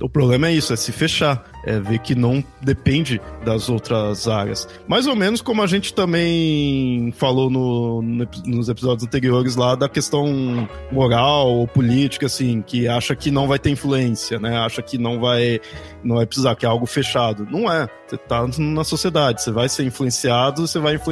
O 0.00 0.08
problema 0.08 0.48
é 0.48 0.52
isso, 0.52 0.72
é 0.72 0.76
se 0.76 0.90
fechar, 0.90 1.44
é 1.64 1.78
ver 1.78 2.00
que 2.00 2.14
não 2.14 2.42
depende 2.60 3.20
das 3.44 3.68
outras 3.68 4.26
áreas. 4.26 4.68
Mais 4.88 5.06
ou 5.06 5.14
menos 5.14 5.40
como 5.40 5.62
a 5.62 5.66
gente 5.66 5.94
também 5.94 7.12
falou 7.16 7.48
no, 7.48 8.02
no, 8.02 8.28
nos 8.44 8.68
episódios 8.68 9.06
anteriores 9.06 9.54
lá 9.54 9.76
da 9.76 9.88
questão 9.88 10.68
moral 10.90 11.52
ou 11.52 11.68
política, 11.68 12.26
assim, 12.26 12.62
que 12.62 12.88
acha 12.88 13.14
que 13.14 13.30
não 13.30 13.46
vai 13.46 13.60
ter 13.60 13.70
influência, 13.70 14.40
né? 14.40 14.56
Acha 14.58 14.82
que 14.82 14.98
não 14.98 15.20
vai, 15.20 15.60
não 16.02 16.16
vai 16.16 16.26
precisar, 16.26 16.56
que 16.56 16.66
é 16.66 16.68
algo 16.68 16.86
fechado. 16.86 17.46
Não 17.48 17.70
é. 17.70 17.88
Você 18.08 18.18
tá 18.18 18.46
na 18.58 18.84
sociedade, 18.84 19.42
você 19.42 19.50
vai 19.50 19.68
ser 19.68 19.84
influenciado, 19.84 20.66
você 20.66 20.78
vai 20.78 20.96
influenciar. 20.96 21.11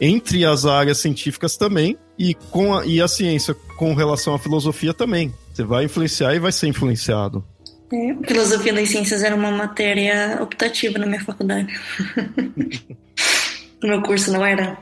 Entre 0.00 0.44
as 0.44 0.64
áreas 0.66 0.98
científicas 0.98 1.56
também, 1.56 1.96
e, 2.20 2.34
com 2.34 2.76
a, 2.76 2.84
e 2.84 3.00
a 3.00 3.08
ciência 3.08 3.54
com 3.78 3.94
relação 3.94 4.34
à 4.34 4.38
filosofia 4.38 4.92
também. 4.92 5.34
Você 5.54 5.64
vai 5.64 5.86
influenciar 5.86 6.34
e 6.34 6.38
vai 6.38 6.52
ser 6.52 6.66
influenciado. 6.66 7.42
É, 7.90 8.14
filosofia 8.26 8.74
das 8.74 8.90
ciências 8.90 9.22
era 9.22 9.34
uma 9.34 9.50
matéria 9.50 10.38
optativa 10.42 10.98
na 10.98 11.06
minha 11.06 11.24
faculdade. 11.24 11.72
no 13.82 13.88
meu 13.88 14.02
curso 14.02 14.30
não 14.30 14.44
era. 14.44 14.76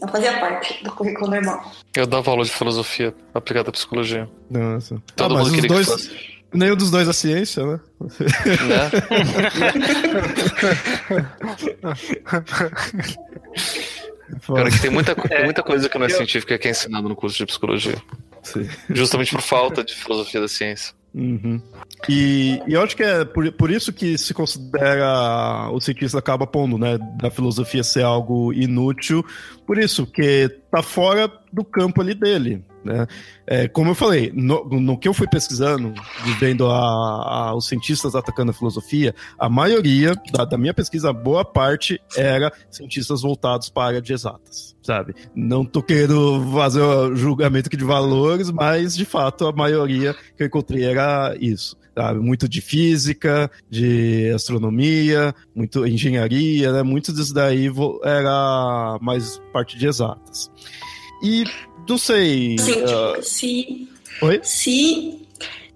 Não 0.00 0.08
fazia 0.08 0.38
parte 0.38 0.82
do 0.84 0.92
currículo 0.92 1.32
normal. 1.32 1.72
Eu 1.94 2.06
dava 2.06 2.30
aula 2.30 2.44
de 2.44 2.50
filosofia 2.50 3.12
aplicada 3.34 3.68
à 3.70 3.72
psicologia. 3.72 4.30
Nossa. 4.48 5.02
Todo 5.16 5.34
ah, 5.34 5.38
mundo 5.38 5.48
os 5.48 5.54
queria 5.54 5.68
dois, 5.68 5.86
que 5.86 5.92
fosse. 5.92 6.10
Nenhum 6.54 6.76
dos 6.76 6.90
dois 6.92 7.08
é 7.08 7.12
ciência, 7.12 7.66
né? 7.66 7.80
Né? 8.00 8.90
Cara, 14.46 14.70
que 14.70 14.80
tem 14.80 14.90
muita, 14.90 15.14
tem 15.14 15.44
muita 15.44 15.62
coisa 15.62 15.88
que 15.88 15.98
não 15.98 16.06
é 16.06 16.08
científica 16.08 16.58
que 16.58 16.68
é 16.68 16.70
ensinada 16.70 17.08
no 17.08 17.16
curso 17.16 17.36
de 17.36 17.46
psicologia. 17.46 17.96
Sim. 18.42 18.68
Justamente 18.90 19.32
por 19.32 19.40
falta 19.40 19.82
de 19.82 19.94
filosofia 19.94 20.40
da 20.40 20.48
ciência. 20.48 20.94
Uhum. 21.14 21.62
E, 22.08 22.60
e 22.66 22.74
eu 22.74 22.82
acho 22.82 22.96
que 22.96 23.02
é 23.02 23.24
por, 23.24 23.50
por 23.52 23.70
isso 23.70 23.92
que 23.92 24.18
se 24.18 24.34
considera, 24.34 25.70
o 25.70 25.80
cientista 25.80 26.18
acaba 26.18 26.46
pondo, 26.46 26.76
né, 26.76 26.98
da 27.20 27.30
filosofia 27.30 27.84
ser 27.84 28.02
algo 28.02 28.52
inútil, 28.52 29.24
por 29.64 29.78
isso, 29.78 30.04
que 30.06 30.48
tá 30.70 30.82
fora 30.82 31.30
do 31.52 31.64
campo 31.64 32.00
ali 32.00 32.14
dele. 32.14 32.64
Né? 32.84 33.06
É, 33.46 33.66
como 33.66 33.90
eu 33.90 33.94
falei, 33.94 34.30
no, 34.34 34.64
no, 34.64 34.98
que 34.98 35.08
eu 35.08 35.14
fui 35.14 35.26
pesquisando, 35.26 35.94
vendo 36.38 36.66
a, 36.70 36.78
a, 36.78 37.54
os 37.54 37.66
cientistas 37.66 38.14
atacando 38.14 38.50
a 38.50 38.54
filosofia, 38.54 39.14
a 39.38 39.48
maioria 39.48 40.14
da, 40.30 40.44
da, 40.44 40.58
minha 40.58 40.74
pesquisa, 40.74 41.12
boa 41.12 41.44
parte 41.44 41.98
era 42.16 42.52
cientistas 42.70 43.22
voltados 43.22 43.70
para 43.70 43.88
área 43.88 44.02
de 44.02 44.12
exatas, 44.12 44.76
sabe? 44.82 45.14
Não 45.34 45.64
tô 45.64 45.82
querendo 45.82 46.46
fazer 46.52 46.82
julgamento 47.16 47.68
aqui 47.68 47.76
de 47.76 47.84
valores, 47.84 48.50
mas 48.50 48.94
de 48.94 49.06
fato 49.06 49.46
a 49.46 49.52
maioria 49.52 50.14
que 50.36 50.42
eu 50.42 50.46
encontrei 50.46 50.84
era 50.84 51.34
isso. 51.40 51.76
Sabe? 51.96 52.18
Muito 52.18 52.48
de 52.48 52.60
física, 52.60 53.48
de 53.70 54.32
astronomia, 54.34 55.32
muito 55.54 55.86
engenharia, 55.86 56.72
né? 56.72 56.82
Muito 56.82 57.12
disso 57.12 57.32
daí 57.32 57.70
era 58.02 58.98
mais 59.00 59.40
parte 59.52 59.78
de 59.78 59.86
exatas. 59.86 60.50
E 61.22 61.44
não 61.88 61.98
sei. 61.98 62.56
Assim, 62.58 62.82
uh... 62.82 62.86
tipo, 62.86 63.22
se. 63.22 63.88
Oi? 64.22 64.40
Se. 64.42 65.26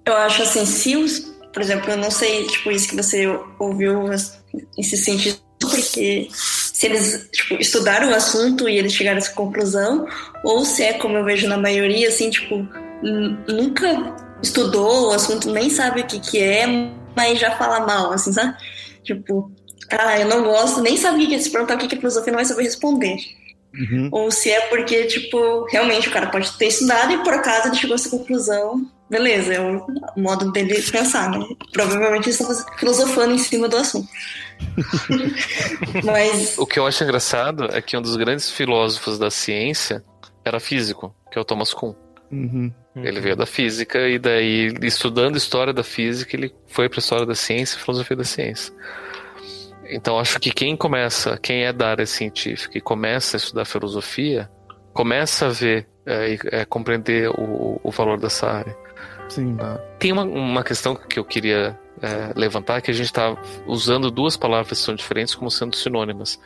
Eu 0.04 0.16
acho 0.16 0.42
assim, 0.42 0.64
se 0.64 0.96
os. 0.96 1.20
Por 1.52 1.62
exemplo, 1.62 1.90
eu 1.90 1.96
não 1.96 2.10
sei, 2.10 2.46
tipo, 2.46 2.70
isso 2.70 2.88
que 2.88 2.96
você 2.96 3.26
ouviu 3.58 4.06
nesse 4.06 4.96
sentido, 4.96 5.38
porque 5.60 6.28
se 6.30 6.86
eles 6.86 7.28
tipo, 7.32 7.54
estudaram 7.54 8.10
o 8.10 8.14
assunto 8.14 8.68
e 8.68 8.78
eles 8.78 8.92
chegaram 8.92 9.16
a 9.16 9.18
essa 9.18 9.32
conclusão, 9.32 10.06
ou 10.44 10.64
se 10.64 10.82
é 10.82 10.92
como 10.92 11.16
eu 11.16 11.24
vejo 11.24 11.48
na 11.48 11.56
maioria, 11.56 12.08
assim, 12.08 12.30
tipo, 12.30 12.66
nunca 13.48 14.14
estudou 14.42 15.08
o 15.08 15.10
assunto, 15.10 15.50
nem 15.50 15.68
sabe 15.70 16.02
o 16.02 16.06
que, 16.06 16.20
que 16.20 16.38
é, 16.38 16.66
mas 17.16 17.40
já 17.40 17.56
fala 17.56 17.84
mal, 17.84 18.12
assim, 18.12 18.32
sabe? 18.32 18.56
Tipo, 19.02 19.50
ah, 19.90 20.20
eu 20.20 20.28
não 20.28 20.44
gosto, 20.44 20.80
nem 20.80 20.96
sabe 20.96 21.24
o 21.24 21.28
que 21.28 21.34
é, 21.34 21.38
se 21.40 21.50
perguntar 21.50 21.74
o 21.74 21.78
que 21.78 21.92
é 21.92 21.98
filosofia, 21.98 22.30
não 22.30 22.38
vai 22.38 22.44
saber 22.44 22.62
responder. 22.62 23.16
Uhum. 23.74 24.08
Ou 24.10 24.30
se 24.30 24.50
é 24.50 24.62
porque, 24.68 25.04
tipo, 25.04 25.64
realmente 25.66 26.08
o 26.08 26.12
cara 26.12 26.28
pode 26.28 26.50
ter 26.56 26.66
estudado 26.66 27.12
e 27.12 27.22
por 27.22 27.32
acaso 27.32 27.68
ele 27.68 27.76
chegou 27.76 27.94
a 27.94 27.96
essa 27.96 28.10
conclusão. 28.10 28.86
Beleza, 29.10 29.54
é 29.54 29.60
o 29.60 29.86
modo 30.16 30.52
dele 30.52 30.82
pensar, 30.82 31.30
né? 31.30 31.46
Provavelmente 31.72 32.28
ele 32.28 32.36
está 32.36 32.76
filosofando 32.76 33.34
em 33.34 33.38
cima 33.38 33.68
do 33.68 33.76
assunto. 33.76 34.08
Mas. 36.04 36.58
O 36.58 36.66
que 36.66 36.78
eu 36.78 36.86
acho 36.86 37.02
engraçado 37.04 37.68
é 37.72 37.80
que 37.80 37.96
um 37.96 38.02
dos 38.02 38.16
grandes 38.16 38.50
filósofos 38.50 39.18
da 39.18 39.30
ciência 39.30 40.04
era 40.44 40.60
físico, 40.60 41.14
que 41.30 41.38
é 41.38 41.40
o 41.40 41.44
Thomas 41.44 41.72
Kuhn. 41.72 41.94
Uhum. 42.30 42.72
Ele 42.96 43.20
veio 43.20 43.36
da 43.36 43.46
física 43.46 44.08
e 44.08 44.18
daí, 44.18 44.74
estudando 44.82 45.36
história 45.36 45.72
da 45.72 45.84
física, 45.84 46.36
ele 46.36 46.52
foi 46.66 46.88
para 46.88 46.98
a 46.98 47.00
história 47.00 47.26
da 47.26 47.34
ciência 47.34 47.76
e 47.76 47.80
filosofia 47.80 48.16
da 48.16 48.24
ciência. 48.24 48.74
Então 49.90 50.18
acho 50.18 50.38
que 50.38 50.50
quem 50.50 50.76
começa, 50.76 51.38
quem 51.38 51.64
é 51.64 51.72
da 51.72 51.88
área 51.88 52.06
científica 52.06 52.76
e 52.76 52.80
começa 52.80 53.36
a 53.36 53.38
estudar 53.38 53.64
filosofia, 53.64 54.50
começa 54.92 55.46
a 55.46 55.50
ver 55.50 55.88
é, 56.04 56.34
e 56.34 56.38
é, 56.52 56.64
compreender 56.64 57.28
o, 57.30 57.80
o, 57.82 57.90
valor 57.90 58.18
dessa 58.18 58.46
área. 58.46 58.76
Sim. 59.28 59.56
Ah, 59.60 59.78
tem 59.98 60.12
uma, 60.12 60.24
uma 60.24 60.64
questão 60.64 60.94
que 60.94 61.18
eu 61.18 61.24
queria 61.24 61.78
é, 62.00 62.32
levantar, 62.34 62.80
que 62.80 62.90
a 62.90 62.94
gente 62.94 63.06
está 63.06 63.36
usando 63.66 64.10
duas 64.10 64.36
palavras 64.36 64.78
que 64.78 64.84
são 64.84 64.94
diferentes 64.94 65.34
como 65.34 65.50
sendo 65.50 65.76
sinônimas, 65.76 66.40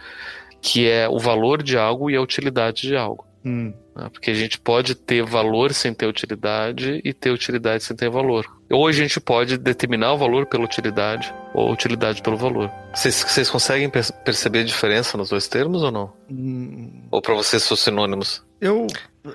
que 0.60 0.88
é 0.88 1.08
o 1.08 1.18
valor 1.18 1.62
de 1.62 1.78
algo 1.78 2.10
e 2.10 2.16
a 2.16 2.20
utilidade 2.20 2.82
de 2.82 2.96
algo. 2.96 3.26
Hum. 3.44 3.72
Né? 3.94 4.08
Porque 4.12 4.30
a 4.30 4.34
gente 4.34 4.58
pode 4.58 4.94
ter 4.94 5.22
valor 5.24 5.72
sem 5.72 5.92
ter 5.92 6.06
utilidade 6.06 7.00
e 7.04 7.12
ter 7.12 7.30
utilidade 7.30 7.84
sem 7.84 7.96
ter 7.96 8.08
valor. 8.08 8.46
Ou 8.70 8.86
a 8.86 8.92
gente 8.92 9.20
pode 9.20 9.58
determinar 9.58 10.14
o 10.14 10.18
valor 10.18 10.46
pela 10.46 10.64
utilidade 10.64 11.32
ou 11.54 11.68
a 11.68 11.72
utilidade 11.72 12.22
pelo 12.22 12.36
valor. 12.36 12.70
Vocês 12.94 13.50
conseguem 13.50 13.90
perceber 13.90 14.60
a 14.60 14.64
diferença 14.64 15.18
nos 15.18 15.30
dois 15.30 15.48
termos 15.48 15.82
ou 15.82 15.90
não? 15.90 16.12
Hum. 16.30 17.02
Ou 17.10 17.20
para 17.20 17.34
vocês 17.34 17.62
são 17.62 17.76
sinônimos? 17.76 18.42
Eu. 18.60 18.86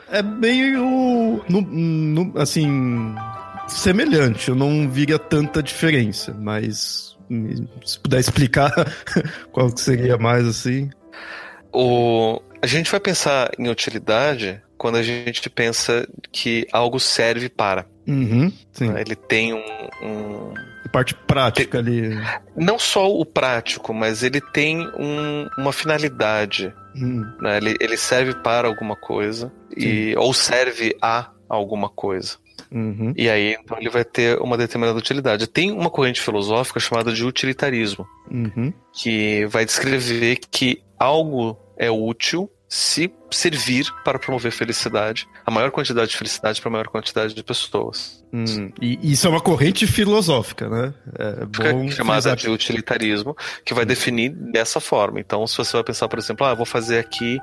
É 0.10 0.22
meio. 0.22 1.44
No, 1.50 1.62
no, 1.62 2.40
assim. 2.40 3.16
Semelhante. 3.68 4.50
Eu 4.50 4.56
não 4.56 4.90
viria 4.90 5.20
tanta 5.20 5.62
diferença, 5.62 6.34
mas. 6.34 7.16
Se 7.86 8.00
puder 8.00 8.22
explicar 8.22 8.72
qual 9.52 9.70
seria 9.76 10.18
mais 10.18 10.48
assim. 10.48 10.90
O, 11.74 12.42
a 12.62 12.68
gente 12.68 12.90
vai 12.92 13.00
pensar 13.00 13.52
em 13.58 13.70
utilidade 13.70 14.62
quando 14.78 14.98
a 14.98 15.04
gente 15.04 15.50
pensa 15.50 16.08
que 16.32 16.68
algo 16.72 17.00
serve 17.00 17.50
para. 17.50 17.86
Uhum, 18.08 18.52
Ele 19.00 19.16
tem 19.16 19.54
um, 19.54 19.90
um... 20.02 20.54
parte 20.92 21.14
prática 21.14 21.80
ali. 21.80 22.10
Não 22.56 22.80
só 22.80 23.12
o 23.12 23.26
prático, 23.26 23.94
mas 23.94 24.24
ele 24.24 24.40
tem 24.40 24.88
um, 24.98 25.48
uma 25.58 25.74
finalidade. 25.74 26.74
Hum. 26.96 27.26
Né? 27.42 27.58
Ele, 27.58 27.76
ele 27.82 27.98
serve 27.98 28.36
para 28.36 28.68
alguma 28.68 28.96
coisa 28.96 29.52
e, 29.76 30.16
ou 30.18 30.34
serve 30.34 30.96
a 31.02 31.32
alguma 31.50 31.90
coisa. 31.90 32.38
Uhum. 32.72 33.14
E 33.16 33.30
aí, 33.30 33.58
então, 33.60 33.78
ele 33.78 33.90
vai 33.90 34.04
ter 34.04 34.40
uma 34.40 34.58
determinada 34.58 34.98
utilidade. 34.98 35.48
Tem 35.48 35.72
uma 35.72 35.90
corrente 35.90 36.22
filosófica 36.22 36.80
chamada 36.80 37.14
de 37.14 37.24
utilitarismo, 37.24 38.06
uhum. 38.30 38.74
que 38.94 39.46
vai 39.48 39.66
descrever 39.66 40.40
que 40.50 40.82
algo 40.98 41.58
é 41.78 41.90
útil 41.90 42.50
se 42.70 43.10
servir 43.32 43.88
para 44.04 44.20
promover 44.20 44.52
felicidade, 44.52 45.26
a 45.46 45.52
maior 45.52 45.72
quantidade 45.72 46.12
de 46.12 46.18
felicidade 46.18 46.60
para 46.60 46.70
a 46.70 46.72
maior 46.72 46.88
quantidade 46.88 47.34
de 47.34 47.42
pessoas. 47.42 48.24
Hum, 48.34 48.72
e 48.82 49.12
isso 49.12 49.26
é 49.26 49.30
uma 49.30 49.40
corrente 49.40 49.88
filosófica, 49.88 50.68
né? 50.68 50.94
É 51.18 51.46
bom 51.46 51.90
chamada 51.90 52.36
de 52.36 52.50
utilitarismo, 52.50 53.36
que 53.64 53.74
vai 53.74 53.86
definir 53.86 54.30
dessa 54.30 54.82
forma. 54.82 55.20
Então, 55.20 55.48
se 55.48 55.58
você 55.58 55.74
vai 55.74 55.84
pensar, 55.84 56.10
por 56.10 56.20
exemplo, 56.20 56.46
ah, 56.46 56.54
vou 56.54 56.66
fazer 56.66 57.00
aqui 57.00 57.40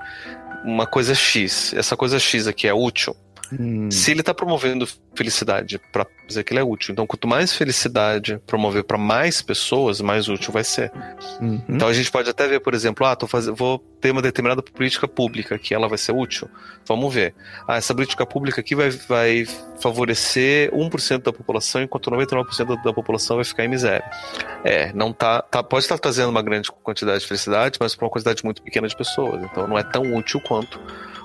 uma 0.63 0.87
coisa 0.87 1.15
X, 1.15 1.73
essa 1.75 1.97
coisa 1.97 2.19
X 2.19 2.47
aqui 2.47 2.69
é 2.69 2.75
útil, 2.75 3.17
Hum. 3.53 3.91
Se 3.91 4.11
ele 4.11 4.21
está 4.21 4.33
promovendo 4.33 4.87
felicidade 5.15 5.81
para 5.93 6.07
dizer 6.27 6.43
que 6.45 6.53
ele 6.53 6.61
é 6.61 6.65
útil, 6.65 6.93
então 6.93 7.07
quanto 7.07 7.29
mais 7.29 7.53
felicidade 7.55 8.41
promover 8.47 8.85
para 8.85 8.99
mais 8.99 9.43
pessoas, 9.43 10.01
mais 10.01 10.29
útil 10.29 10.53
vai 10.53 10.65
ser. 10.65 10.91
Uhum. 11.41 11.63
Então 11.69 11.89
a 11.89 11.93
gente 11.93 12.11
pode 12.11 12.29
até 12.29 12.47
ver, 12.49 12.61
por 12.61 12.75
exemplo, 12.75 13.07
ah, 13.07 13.15
tô 13.15 13.27
fazendo, 13.27 13.55
vou 13.55 13.79
ter 14.01 14.11
uma 14.11 14.23
determinada 14.23 14.63
política 14.63 15.07
pública 15.07 15.59
que 15.59 15.75
ela 15.75 15.89
vai 15.89 15.99
ser 15.99 16.13
útil. 16.13 16.49
Vamos 16.87 17.13
ver. 17.13 17.35
Ah, 17.69 17.77
essa 17.77 17.95
política 17.95 18.27
pública 18.27 18.61
aqui 18.61 18.75
vai, 18.75 18.91
vai 18.91 19.47
favorecer 19.81 20.71
1% 20.73 21.23
da 21.23 21.33
população, 21.33 21.83
enquanto 21.83 22.11
99% 22.11 22.83
da 22.83 22.93
população 22.93 23.37
vai 23.37 23.45
ficar 23.45 23.65
em 23.65 23.69
miséria. 23.69 24.05
É, 24.65 24.93
não 24.93 25.13
tá, 25.13 25.43
tá 25.43 25.63
pode 25.63 25.85
estar 25.85 25.99
trazendo 25.99 26.31
uma 26.31 26.43
grande 26.43 26.71
quantidade 26.71 27.21
de 27.21 27.27
felicidade, 27.27 27.79
mas 27.81 27.95
para 27.95 28.05
uma 28.05 28.11
quantidade 28.11 28.45
muito 28.45 28.63
pequena 28.63 28.89
de 28.89 28.97
pessoas. 28.97 29.43
Então 29.43 29.69
não 29.69 29.79
é 29.79 29.83
tão 29.83 30.15
útil 30.15 30.41
quanto 30.41 30.81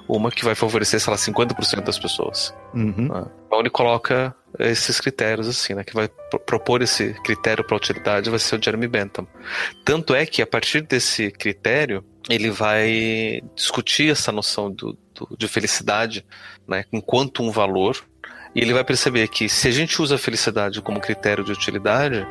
uma 0.10 0.32
que 0.32 0.44
vai 0.44 0.56
favorecer, 0.56 1.00
sei 1.00 1.12
lá, 1.12 1.18
50% 1.18 1.84
das 1.84 2.00
pessoas. 2.00 2.54
Uhum. 2.74 3.10
Ah, 3.14 3.28
então 3.46 3.60
ele 3.60 3.70
coloca 3.70 4.36
esses 4.58 5.00
critérios 5.00 5.48
assim, 5.48 5.76
né? 5.76 5.84
Que 5.84 5.94
vai 5.94 6.10
propor 6.46 6.82
esse 6.82 7.14
critério 7.24 7.64
para 7.64 7.78
utilidade 7.78 8.30
vai 8.30 8.40
ser 8.40 8.58
o 8.58 8.64
Jeremy 8.64 8.88
Bentham. 8.88 9.28
Tanto 9.86 10.16
é 10.16 10.26
que 10.26 10.42
a 10.42 10.48
partir 10.48 10.82
desse 10.82 11.32
critério 11.32 12.04
ele 12.28 12.50
vai 12.50 13.42
discutir 13.56 14.12
essa 14.12 14.32
noção 14.32 14.72
do, 14.72 14.98
do, 15.14 15.38
de 15.38 15.48
felicidade 15.48 16.26
né, 16.68 16.86
enquanto 16.92 17.44
um 17.44 17.52
valor. 17.52 18.04
E 18.56 18.62
ele 18.62 18.74
vai 18.74 18.84
perceber 18.84 19.28
que 19.28 19.48
se 19.48 19.68
a 19.68 19.72
gente 19.72 20.02
usa 20.02 20.16
a 20.16 20.18
felicidade 20.18 20.82
como 20.82 21.00
critério 21.00 21.44
de 21.44 21.52
utilidade, 21.52 22.26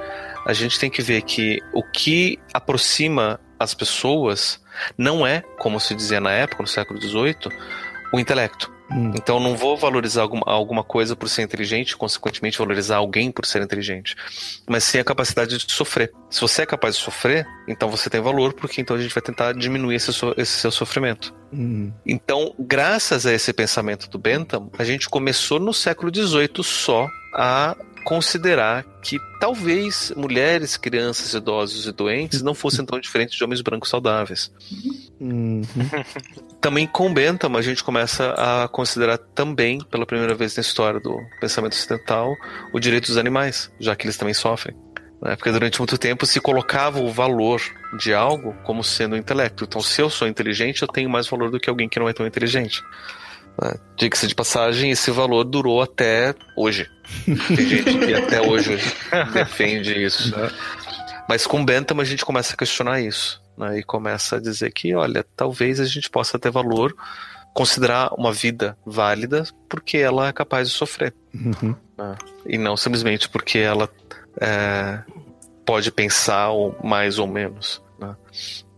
a 0.45 0.53
gente 0.53 0.79
tem 0.79 0.91
que 0.91 1.01
ver 1.01 1.23
que 1.23 1.61
o 1.73 1.83
que 1.83 2.38
aproxima 2.53 3.41
as 3.59 3.75
pessoas 3.75 4.61
não 4.97 5.27
é, 5.27 5.42
como 5.59 5.81
se 5.81 5.94
dizia 5.94 6.21
na 6.21 6.31
época, 6.31 6.62
no 6.62 6.68
século 6.68 7.01
XVIII, 7.01 7.51
o 8.12 8.18
intelecto. 8.18 8.73
Hum. 8.90 9.12
Então 9.14 9.38
não 9.38 9.55
vou 9.55 9.77
valorizar 9.77 10.23
alguma, 10.23 10.44
alguma 10.47 10.83
coisa 10.83 11.14
por 11.14 11.29
ser 11.29 11.42
inteligente, 11.42 11.97
consequentemente 11.97 12.59
valorizar 12.59 12.97
alguém 12.97 13.31
por 13.31 13.44
ser 13.44 13.61
inteligente, 13.61 14.16
mas 14.66 14.85
sim 14.85 14.99
a 14.99 15.05
capacidade 15.05 15.59
de 15.59 15.73
sofrer. 15.73 16.12
Se 16.31 16.40
você 16.40 16.62
é 16.62 16.66
capaz 16.66 16.97
de 16.97 17.03
sofrer, 17.03 17.47
então 17.66 17.90
você 17.90 18.09
tem 18.09 18.21
valor, 18.21 18.55
porque 18.55 18.81
então 18.81 18.97
a 18.97 19.01
gente 19.01 19.14
vai 19.14 19.23
tentar 19.23 19.53
diminuir 19.53 19.97
esse, 19.97 20.12
so, 20.12 20.33
esse 20.38 20.53
seu 20.53 20.71
sofrimento. 20.71 21.35
Hum. 21.53 21.92
Então, 22.07 22.55
graças 22.59 23.27
a 23.27 23.33
esse 23.33 23.53
pensamento 23.53 24.09
do 24.09 24.18
Bentham, 24.18 24.71
a 24.79 24.85
gente 24.85 25.09
começou 25.09 25.61
no 25.61 25.75
século 25.75 26.11
XVIII 26.14 26.64
só 26.64 27.07
a 27.35 27.77
considerar 28.09 28.87
que 29.03 29.18
talvez 29.38 30.14
mulheres, 30.16 30.79
crianças, 30.79 31.35
idosos 31.35 31.87
e 31.87 31.92
doentes 31.92 32.40
não 32.40 32.55
fossem 32.55 32.83
tão 32.83 32.99
diferentes 32.99 33.37
de 33.37 33.44
homens 33.44 33.61
brancos 33.61 33.90
saudáveis. 33.90 34.51
Uhum. 35.21 35.61
também 36.59 36.87
com 36.87 37.12
Bentham 37.12 37.55
a 37.55 37.61
gente 37.61 37.85
começa 37.85 38.33
a 38.33 38.66
considerar 38.66 39.18
também, 39.18 39.79
pela 39.90 40.07
primeira 40.07 40.35
vez 40.35 40.57
na 40.57 40.62
história 40.62 40.99
do 40.99 41.14
pensamento 41.38 41.75
ocidental, 41.75 42.35
o 42.73 42.81
direito 42.81 43.09
dos 43.09 43.18
animais, 43.18 43.71
já 43.79 43.94
que 43.94 44.07
eles 44.07 44.16
também 44.16 44.33
sofrem. 44.33 44.75
Né? 45.21 45.37
Porque 45.37 45.53
durante 45.53 45.79
muito 45.79 45.99
tempo 45.99 46.25
se 46.25 46.40
colocava 46.40 46.99
o 47.01 47.12
valor 47.12 47.61
de 47.99 48.14
algo 48.14 48.55
como 48.64 48.83
sendo 48.83 49.16
o 49.16 49.18
intelecto. 49.18 49.64
Então, 49.64 49.83
se 49.83 50.01
eu 50.01 50.09
sou 50.09 50.27
inteligente, 50.27 50.81
eu 50.81 50.88
tenho 50.88 51.11
mais 51.11 51.29
valor 51.29 51.51
do 51.51 51.61
que 51.61 51.68
alguém 51.68 51.90
que 51.90 52.01
não 52.01 52.09
é 52.09 52.14
tão 52.14 52.27
inteligente. 52.27 52.83
Né? 53.61 53.75
Diga-se 53.97 54.27
de 54.27 54.35
passagem, 54.35 54.90
esse 54.90 55.11
valor 55.11 55.44
durou 55.44 55.83
até 55.83 56.35
hoje. 56.57 56.88
Tem 57.25 57.66
gente 57.66 57.99
que 57.99 58.14
até 58.14 58.40
hoje 58.40 58.79
defende 59.33 59.92
isso. 60.05 60.37
Né? 60.37 60.51
Mas 61.29 61.47
com 61.47 61.64
Bentham 61.64 62.01
a 62.01 62.05
gente 62.05 62.25
começa 62.25 62.55
a 62.55 62.57
questionar 62.57 63.01
isso. 63.01 63.42
Né? 63.57 63.81
E 63.81 63.83
começa 63.83 64.37
a 64.37 64.40
dizer 64.40 64.73
que, 64.73 64.94
olha, 64.94 65.25
talvez 65.37 65.81
a 65.81 65.85
gente 65.85 66.09
possa 66.09 66.38
ter 66.38 66.51
valor, 66.51 66.94
considerar 67.53 68.14
uma 68.14 68.33
vida 68.33 68.79
válida 68.87 69.44
porque 69.68 69.97
ela 69.97 70.29
é 70.29 70.33
capaz 70.33 70.68
de 70.71 70.75
sofrer. 70.75 71.12
Uhum. 71.35 71.75
Né? 71.97 72.16
E 72.47 72.57
não 72.57 72.77
simplesmente 72.77 73.29
porque 73.29 73.59
ela 73.59 73.90
é, 74.40 75.01
pode 75.66 75.90
pensar 75.90 76.51
mais 76.85 77.18
ou 77.18 77.27
menos. 77.27 77.83
Né? 77.99 78.14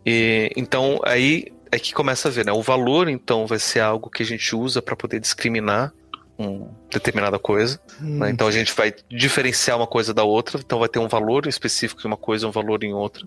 E, 0.07 0.51
então 0.57 0.99
aí 1.05 1.53
é 1.73 1.79
que 1.79 1.93
começa 1.93 2.29
a 2.29 2.31
ver, 2.31 2.45
né? 2.45 2.53
O 2.53 2.63
valor, 2.63 3.09
então, 3.09 3.47
vai 3.47 3.59
ser 3.59 3.81
algo 3.81 4.11
que 4.11 4.23
a 4.23 4.27
gente 4.27 4.55
usa 4.55 4.83
para 4.83 4.97
poder 4.97 5.21
discriminar 5.21 5.93
uma 6.37 6.71
determinada 6.91 7.39
coisa. 7.39 7.81
Hum. 8.01 8.19
Né? 8.19 8.31
Então 8.31 8.49
a 8.49 8.51
gente 8.51 8.73
vai 8.73 8.95
diferenciar 9.11 9.77
uma 9.77 9.87
coisa 9.87 10.15
da 10.15 10.25
outra, 10.25 10.59
então 10.59 10.79
vai 10.79 10.89
ter 10.89 10.99
um 10.99 11.09
valor 11.09 11.47
específico 11.47 12.01
em 12.03 12.07
uma 12.07 12.17
coisa, 12.17 12.49
um 12.49 12.51
valor 12.51 12.83
em 12.83 12.95
outra. 12.95 13.27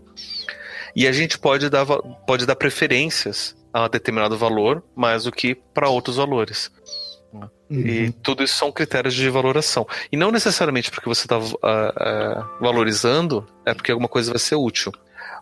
E 0.95 1.07
a 1.07 1.11
gente 1.11 1.37
pode 1.37 1.69
dar, 1.69 1.85
pode 1.85 2.45
dar 2.45 2.55
preferências 2.55 3.55
a 3.71 3.87
determinado 3.87 4.37
valor 4.37 4.83
mais 4.95 5.23
do 5.23 5.31
que 5.31 5.55
para 5.55 5.89
outros 5.89 6.17
valores. 6.17 6.71
Né? 7.31 7.49
Uhum. 7.69 7.79
E 7.79 8.11
tudo 8.11 8.43
isso 8.43 8.57
são 8.57 8.71
critérios 8.71 9.13
de 9.13 9.29
valoração. 9.29 9.87
E 10.11 10.17
não 10.17 10.31
necessariamente 10.31 10.91
porque 10.91 11.09
você 11.09 11.25
está 11.25 11.37
uh, 11.37 11.43
uh, 11.43 12.59
valorizando 12.59 13.47
é 13.65 13.73
porque 13.73 13.91
alguma 13.91 14.09
coisa 14.09 14.31
vai 14.31 14.39
ser 14.39 14.55
útil. 14.55 14.91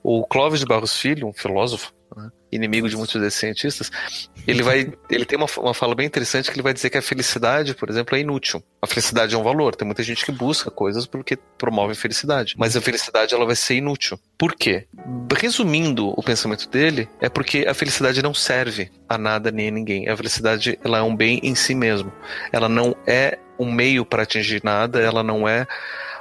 O 0.04 0.26
Clóvis 0.26 0.62
de 0.62 0.66
Barros 0.66 0.98
Filho, 0.98 1.28
um 1.28 1.34
filósofo, 1.34 1.94
né? 2.16 2.32
Inimigo 2.52 2.90
de 2.90 2.96
muitos 2.98 3.20
desses 3.20 3.40
cientistas, 3.40 3.92
ele 4.48 4.62
vai, 4.62 4.92
ele 5.10 5.26
tem 5.26 5.38
uma, 5.38 5.48
uma 5.58 5.74
fala 5.74 5.96
bem 5.96 6.06
interessante 6.06 6.50
que 6.50 6.56
ele 6.56 6.64
vai 6.64 6.74
dizer 6.74 6.90
que 6.90 6.98
a 6.98 7.02
felicidade, 7.02 7.74
por 7.74 7.90
exemplo, 7.90 8.16
é 8.16 8.20
inútil. 8.20 8.64
A 8.82 8.88
felicidade 8.88 9.34
é 9.34 9.38
um 9.38 9.44
valor. 9.44 9.76
Tem 9.76 9.86
muita 9.86 10.04
gente 10.04 10.26
que 10.26 10.32
busca 10.32 10.70
coisas 10.70 11.06
porque 11.06 11.38
promovem 11.58 11.96
felicidade, 11.96 12.56
mas 12.58 12.76
a 12.76 12.82
felicidade 12.82 13.34
ela 13.34 13.46
vai 13.46 13.56
ser 13.56 13.76
inútil. 13.76 14.20
Por 14.38 14.56
quê? 14.56 14.88
Resumindo 15.40 16.10
o 16.10 16.24
pensamento 16.24 16.68
dele, 16.68 17.08
é 17.20 17.30
porque 17.30 17.66
a 17.68 17.74
felicidade 17.74 18.22
não 18.22 18.34
serve 18.34 18.92
a 19.08 19.18
nada 19.18 19.52
nem 19.52 19.68
a 19.68 19.72
ninguém. 19.72 20.10
A 20.10 20.18
felicidade 20.18 20.78
ela 20.84 20.98
é 20.98 21.02
um 21.02 21.16
bem 21.16 21.40
em 21.44 21.56
si 21.56 21.76
mesmo. 21.76 22.12
Ela 22.52 22.68
não 22.68 22.96
é 23.06 23.38
um 23.58 23.72
meio 23.72 24.04
para 24.04 24.24
atingir 24.24 24.62
nada. 24.64 25.00
Ela 25.00 25.24
não 25.24 25.48
é 25.48 25.68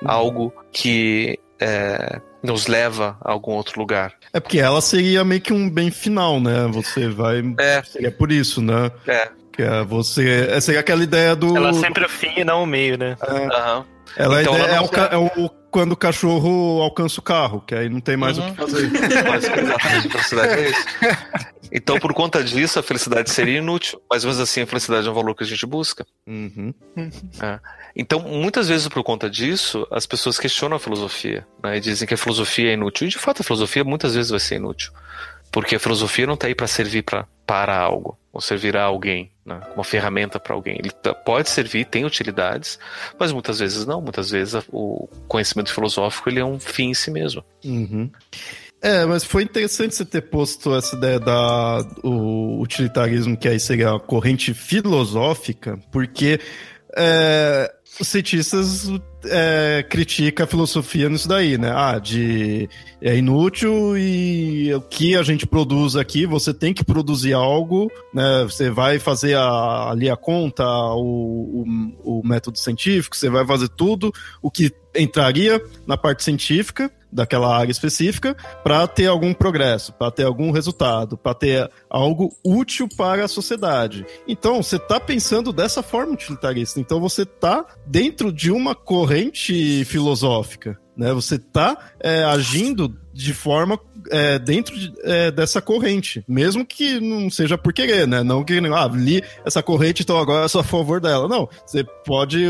algo 0.04 0.52
que 0.72 1.38
é, 1.58 2.20
nos 2.42 2.66
leva 2.66 3.16
a 3.20 3.32
algum 3.32 3.52
outro 3.52 3.78
lugar. 3.78 4.14
É 4.32 4.40
porque 4.40 4.58
ela 4.58 4.80
seria 4.80 5.24
meio 5.24 5.40
que 5.40 5.52
um 5.52 5.68
bem 5.68 5.90
final, 5.90 6.40
né? 6.40 6.66
Você 6.72 7.08
vai. 7.08 7.42
É. 7.58 7.82
Seria 7.82 8.10
por 8.10 8.32
isso, 8.32 8.60
né? 8.62 8.90
É. 9.06 9.28
Que 9.52 9.62
é 9.62 9.82
você. 9.84 10.48
É, 10.50 10.60
seria 10.60 10.80
aquela 10.80 11.02
ideia 11.02 11.34
do. 11.36 11.56
Ela 11.56 11.72
sempre 11.74 12.04
é 12.04 12.06
o 12.06 12.10
fim 12.10 12.32
e 12.36 12.44
não 12.44 12.62
o 12.62 12.66
meio, 12.66 12.96
né? 12.96 13.16
É. 13.22 13.32
Uhum. 13.32 13.84
Ela, 14.16 14.42
então, 14.42 14.54
ela 14.56 14.74
é, 14.74 14.80
o, 14.80 14.86
é 15.12 15.16
o 15.16 15.50
quando 15.70 15.92
o 15.92 15.96
cachorro 15.96 16.82
alcança 16.82 17.20
o 17.20 17.22
carro, 17.22 17.62
que 17.64 17.74
aí 17.74 17.88
não 17.88 18.00
tem 18.00 18.16
mais 18.16 18.38
uhum. 18.38 18.48
o 18.48 18.50
que 18.50 18.56
fazer. 18.56 18.90
Mas, 19.28 19.44
exatamente, 19.44 20.08
felicidade 20.08 20.52
é 20.52 20.70
isso. 20.70 20.86
Então, 21.72 22.00
por 22.00 22.12
conta 22.12 22.42
disso, 22.42 22.78
a 22.78 22.82
felicidade 22.82 23.30
seria 23.30 23.58
inútil. 23.58 24.02
Mas 24.10 24.24
mesmo 24.24 24.42
assim, 24.42 24.62
a 24.62 24.66
felicidade 24.66 25.06
é 25.06 25.10
um 25.10 25.14
valor 25.14 25.34
que 25.34 25.44
a 25.44 25.46
gente 25.46 25.64
busca. 25.64 26.04
Uhum. 26.26 26.74
É. 27.40 27.60
Então, 27.94 28.20
muitas 28.20 28.68
vezes, 28.68 28.88
por 28.88 29.02
conta 29.04 29.30
disso, 29.30 29.86
as 29.90 30.06
pessoas 30.06 30.38
questionam 30.38 30.76
a 30.76 30.80
filosofia. 30.80 31.46
Né, 31.62 31.76
e 31.76 31.80
dizem 31.80 32.08
que 32.08 32.14
a 32.14 32.18
filosofia 32.18 32.70
é 32.70 32.74
inútil. 32.74 33.06
E, 33.06 33.10
de 33.10 33.18
fato, 33.18 33.42
a 33.42 33.44
filosofia 33.44 33.84
muitas 33.84 34.14
vezes 34.14 34.30
vai 34.30 34.40
ser 34.40 34.56
inútil. 34.56 34.92
Porque 35.52 35.76
a 35.76 35.80
filosofia 35.80 36.26
não 36.26 36.34
está 36.34 36.48
aí 36.48 36.54
para 36.54 36.66
servir 36.66 37.02
pra, 37.02 37.26
para 37.46 37.76
algo, 37.76 38.18
ou 38.32 38.40
servir 38.40 38.76
a 38.76 38.84
alguém, 38.84 39.30
né? 39.44 39.60
uma 39.74 39.82
ferramenta 39.82 40.38
para 40.38 40.54
alguém. 40.54 40.76
Ele 40.78 40.90
pode 41.24 41.50
servir, 41.50 41.84
tem 41.84 42.04
utilidades, 42.04 42.78
mas 43.18 43.32
muitas 43.32 43.58
vezes 43.58 43.84
não. 43.84 44.00
Muitas 44.00 44.30
vezes 44.30 44.62
o 44.72 45.08
conhecimento 45.26 45.72
filosófico 45.72 46.28
ele 46.28 46.40
é 46.40 46.44
um 46.44 46.58
fim 46.60 46.90
em 46.90 46.94
si 46.94 47.10
mesmo. 47.10 47.44
Uhum. 47.64 48.10
É, 48.82 49.04
mas 49.04 49.24
foi 49.24 49.42
interessante 49.42 49.94
você 49.94 50.04
ter 50.06 50.22
posto 50.22 50.74
essa 50.74 50.96
ideia 50.96 51.20
da 51.20 51.86
o 52.02 52.60
utilitarismo, 52.62 53.36
que 53.36 53.48
aí 53.48 53.60
seria 53.60 53.94
a 53.94 54.00
corrente 54.00 54.54
filosófica, 54.54 55.78
porque 55.92 56.40
é, 56.96 57.70
os 57.98 58.08
cientistas 58.08 58.88
é, 59.24 59.84
criticam 59.88 60.44
a 60.44 60.46
filosofia 60.46 61.08
nisso 61.08 61.28
daí, 61.28 61.58
né? 61.58 61.72
Ah, 61.74 61.98
de 61.98 62.68
é 63.02 63.16
inútil 63.16 63.96
e 63.96 64.72
o 64.74 64.80
que 64.80 65.16
a 65.16 65.22
gente 65.22 65.46
produz 65.46 65.96
aqui, 65.96 66.26
você 66.26 66.52
tem 66.52 66.72
que 66.72 66.84
produzir 66.84 67.32
algo, 67.32 67.90
né? 68.14 68.44
Você 68.44 68.70
vai 68.70 68.98
fazer 68.98 69.36
a, 69.36 69.90
ali 69.90 70.08
a 70.08 70.16
conta, 70.16 70.64
o, 70.94 71.64
o, 72.04 72.20
o 72.20 72.26
método 72.26 72.58
científico, 72.58 73.16
você 73.16 73.28
vai 73.28 73.46
fazer 73.46 73.68
tudo 73.68 74.12
o 74.42 74.50
que 74.50 74.72
entraria 74.94 75.62
na 75.86 75.96
parte 75.96 76.22
científica 76.22 76.90
daquela 77.12 77.56
área 77.56 77.70
específica 77.70 78.36
para 78.62 78.86
ter 78.86 79.06
algum 79.06 79.32
progresso, 79.32 79.92
para 79.92 80.10
ter 80.10 80.24
algum 80.24 80.50
resultado, 80.50 81.16
para 81.16 81.34
ter 81.34 81.70
algo 81.88 82.34
útil 82.44 82.88
para 82.96 83.24
a 83.24 83.28
sociedade. 83.28 84.06
Então, 84.26 84.62
você 84.62 84.76
está 84.76 85.00
pensando 85.00 85.52
dessa 85.52 85.82
forma 85.82 86.12
utilitarista. 86.12 86.80
Então, 86.80 87.00
você 87.00 87.22
está 87.22 87.64
dentro 87.86 88.32
de 88.32 88.50
uma 88.50 88.74
corrente 88.74 89.84
filosófica. 89.84 90.78
Né? 91.00 91.14
Você 91.14 91.36
está 91.36 91.78
é, 91.98 92.22
agindo 92.24 92.94
de 93.10 93.32
forma 93.32 93.80
é, 94.10 94.38
dentro 94.38 94.78
de, 94.78 94.92
é, 95.02 95.30
dessa 95.30 95.62
corrente, 95.62 96.22
mesmo 96.28 96.64
que 96.64 97.00
não 97.00 97.30
seja 97.30 97.56
por 97.56 97.72
querer, 97.72 98.06
né? 98.06 98.22
Não 98.22 98.44
que 98.44 98.58
ah, 98.58 98.90
li 98.92 99.22
essa 99.42 99.62
corrente, 99.62 100.02
então 100.02 100.18
agora 100.18 100.44
eu 100.44 100.48
sou 100.50 100.60
a 100.60 100.64
favor 100.64 101.00
dela. 101.00 101.26
Não, 101.26 101.48
você 101.64 101.82
pode, 102.04 102.44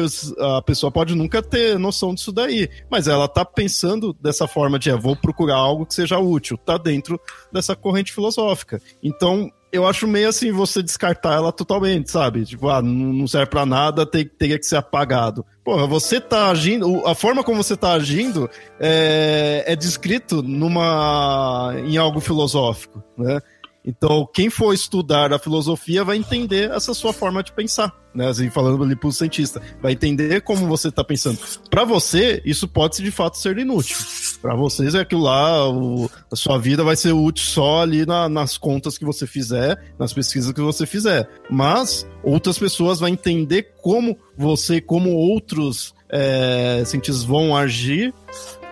a 0.56 0.60
pessoa 0.62 0.90
pode 0.90 1.14
nunca 1.14 1.40
ter 1.40 1.78
noção 1.78 2.12
disso 2.12 2.32
daí, 2.32 2.68
mas 2.90 3.06
ela 3.06 3.28
tá 3.28 3.44
pensando 3.44 4.12
dessa 4.20 4.48
forma 4.48 4.80
de, 4.80 4.90
é, 4.90 4.96
vou 4.96 5.14
procurar 5.14 5.56
algo 5.56 5.86
que 5.86 5.94
seja 5.94 6.18
útil, 6.18 6.58
tá 6.58 6.76
dentro 6.76 7.20
dessa 7.52 7.76
corrente 7.76 8.12
filosófica. 8.12 8.82
Então, 9.00 9.48
eu 9.72 9.87
acho 9.87 10.06
meio 10.06 10.28
assim 10.28 10.52
você 10.52 10.83
descartar 10.83 11.35
ela 11.35 11.52
totalmente, 11.52 12.11
sabe? 12.11 12.44
Tipo, 12.44 12.68
ah, 12.68 12.83
não 12.83 13.26
serve 13.26 13.46
para 13.46 13.64
nada, 13.64 14.04
tem, 14.04 14.26
teria 14.26 14.59
que 14.59 14.66
ser 14.66 14.76
apagado. 14.76 15.44
Porra, 15.64 15.87
você 15.87 16.20
tá 16.20 16.50
agindo, 16.50 17.06
a 17.06 17.14
forma 17.14 17.44
como 17.44 17.62
você 17.62 17.76
tá 17.76 17.92
agindo 17.92 18.48
é, 18.78 19.64
é 19.66 19.76
descrito 19.76 20.42
numa 20.42 21.74
em 21.85 21.96
algo 21.96 22.20
filosófico, 22.20 23.02
né? 23.16 23.40
Então, 23.85 24.28
quem 24.33 24.50
for 24.50 24.74
estudar 24.74 25.33
a 25.33 25.38
filosofia 25.38 26.04
vai 26.04 26.16
entender 26.18 26.70
essa 26.70 26.92
sua 26.92 27.12
forma 27.12 27.42
de 27.42 27.52
pensar, 27.52 27.94
né? 28.14 28.28
Assim, 28.28 28.50
falando 28.50 28.85
ali 28.85 28.94
pro 28.94 29.11
cientista, 29.11 29.62
vai 29.80 29.92
entender 29.92 30.42
como 30.42 30.66
você 30.66 30.88
está 30.88 31.02
pensando. 31.02 31.38
Para 31.70 31.85
você, 31.85 32.42
isso 32.44 32.68
pode 32.68 33.02
de 33.02 33.11
fato 33.11 33.38
ser 33.38 33.56
inútil. 33.56 33.96
Para 34.40 34.55
vocês 34.55 34.94
é 34.94 35.00
aquilo 35.00 35.22
lá, 35.22 35.68
o, 35.68 36.11
a 36.31 36.37
sua 36.37 36.59
vida 36.59 36.83
vai 36.83 36.96
ser 36.96 37.12
útil 37.12 37.44
só 37.44 37.83
ali 37.83 38.07
na, 38.07 38.29
nas 38.29 38.57
contas 38.57 38.96
que 38.96 39.05
você 39.05 39.26
fizer, 39.26 39.79
nas 39.98 40.12
pesquisas 40.12 40.53
que 40.53 40.61
você 40.61 40.87
fizer. 40.87 41.29
Mas 41.50 42.07
outras 42.22 42.59
pessoas 42.59 43.00
vão 43.00 43.09
entender 43.09 43.74
como 43.83 44.16
você, 44.37 44.81
como 44.81 45.11
outros 45.11 45.94
é, 46.09 46.83
cientistas 46.87 47.22
vão 47.22 47.57
agir 47.57 48.14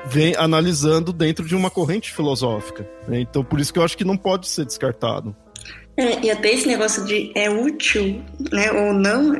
vem 0.06 0.34
analisando 0.36 1.12
dentro 1.12 1.44
de 1.44 1.54
uma 1.54 1.70
corrente 1.70 2.12
filosófica. 2.12 2.88
Né? 3.06 3.20
Então, 3.20 3.44
por 3.44 3.60
isso 3.60 3.72
que 3.72 3.78
eu 3.78 3.82
acho 3.82 3.96
que 3.96 4.04
não 4.04 4.16
pode 4.16 4.48
ser 4.48 4.64
descartado. 4.64 5.36
É, 5.96 6.24
e 6.24 6.30
até 6.30 6.52
esse 6.52 6.66
negócio 6.66 7.04
de 7.04 7.32
é 7.34 7.50
útil, 7.50 8.22
né, 8.52 8.70
ou 8.70 8.94
não, 8.94 9.34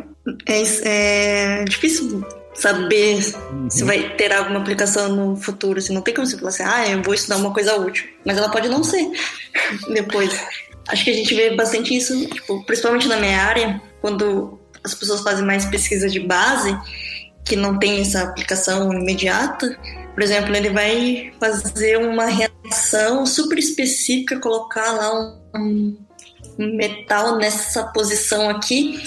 é, 0.47 1.61
é 1.61 1.65
difícil 1.65 2.27
saber 2.59 3.21
uhum. 3.53 3.71
se 3.71 3.85
vai 3.85 4.17
ter 4.17 4.33
alguma 4.33 4.59
aplicação 4.59 5.15
no 5.15 5.37
futuro. 5.37 5.79
Assim, 5.79 5.95
não 5.95 6.03
tem 6.03 6.13
como 6.13 6.27
você 6.27 6.37
falar 6.37 6.49
assim, 6.49 6.63
ah, 6.65 6.89
eu 6.89 7.03
vou 7.03 7.15
estudar 7.15 7.37
uma 7.37 7.53
coisa 7.53 7.77
útil. 7.77 8.09
Mas 8.25 8.37
ela 8.37 8.51
pode 8.51 8.69
não 8.69 8.83
ser 8.83 9.09
depois. 9.93 10.33
Acho 10.89 11.05
que 11.05 11.11
a 11.11 11.15
gente 11.15 11.35
vê 11.35 11.55
bastante 11.55 11.97
isso, 11.97 12.27
tipo, 12.27 12.65
principalmente 12.65 13.07
na 13.07 13.17
minha 13.17 13.41
área, 13.41 13.81
quando 14.01 14.59
as 14.83 14.95
pessoas 14.95 15.21
fazem 15.21 15.45
mais 15.45 15.67
pesquisa 15.67 16.09
de 16.09 16.19
base, 16.19 16.77
que 17.45 17.55
não 17.55 17.79
tem 17.79 18.01
essa 18.01 18.23
aplicação 18.23 18.93
imediata. 18.93 19.79
Por 20.15 20.23
exemplo, 20.23 20.55
ele 20.57 20.71
vai 20.71 21.33
fazer 21.39 21.99
uma 21.99 22.27
reação 22.27 23.25
super 23.25 23.59
específica, 23.59 24.41
colocar 24.41 24.93
lá 24.93 25.39
um, 25.55 25.97
um 26.59 26.77
metal 26.77 27.37
nessa 27.37 27.85
posição 27.85 28.49
aqui, 28.49 29.01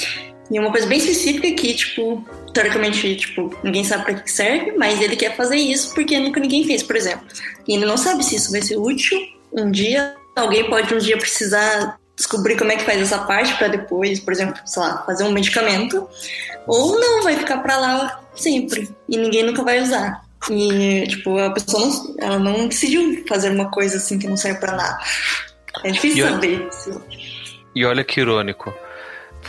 e 0.52 0.60
uma 0.60 0.72
coisa 0.72 0.86
bem 0.86 1.00
específica 1.00 1.52
que, 1.52 1.74
tipo, 1.74 2.24
teoricamente, 2.54 3.16
tipo, 3.16 3.56
ninguém 3.64 3.84
sabe 3.84 4.04
para 4.04 4.14
que 4.16 4.32
serve, 4.32 4.74
mas 4.78 5.02
ele 5.02 5.16
quer 5.16 5.36
fazer 5.36 5.58
isso 5.58 5.94
porque 5.94 6.20
nunca 6.20 6.40
ninguém 6.40 6.66
fez, 6.66 6.84
por 6.84 6.96
exemplo. 6.96 7.26
E 7.68 7.76
ele 7.76 7.86
não 7.86 7.98
sabe 7.98 8.24
se 8.24 8.36
isso 8.36 8.52
vai 8.52 8.62
ser 8.62 8.78
útil 8.78 9.20
um 9.52 9.72
dia. 9.72 10.16
Alguém 10.36 10.70
pode 10.70 10.94
um 10.94 10.98
dia 10.98 11.18
precisar 11.18 12.00
descobrir 12.16 12.58
como 12.58 12.72
é 12.72 12.76
que 12.76 12.84
faz 12.84 13.02
essa 13.02 13.20
parte 13.20 13.56
para 13.58 13.68
depois, 13.68 14.20
por 14.20 14.32
exemplo, 14.32 14.62
sei 14.66 14.82
lá, 14.82 15.04
fazer 15.06 15.24
um 15.24 15.32
medicamento, 15.32 16.08
ou 16.68 17.00
não, 17.00 17.24
vai 17.24 17.36
ficar 17.36 17.58
para 17.58 17.78
lá 17.78 18.22
sempre 18.36 18.90
e 19.10 19.18
ninguém 19.18 19.44
nunca 19.44 19.64
vai 19.64 19.82
usar. 19.82 20.22
E, 20.50 21.06
tipo, 21.08 21.38
a 21.38 21.52
pessoa 21.52 21.86
não, 21.86 22.16
ela 22.20 22.40
não 22.40 22.68
decidiu 22.68 23.24
fazer 23.28 23.52
uma 23.52 23.70
coisa 23.70 23.98
assim 23.98 24.18
que 24.18 24.28
não 24.28 24.38
serve 24.38 24.60
para 24.60 24.76
nada. 24.76 25.00
É 25.84 25.92
difícil 25.92 26.26
e 26.26 26.30
saber. 26.30 26.70
Olha, 26.88 27.02
e 27.76 27.86
olha 27.86 28.04
que 28.04 28.22
irônico. 28.22 28.74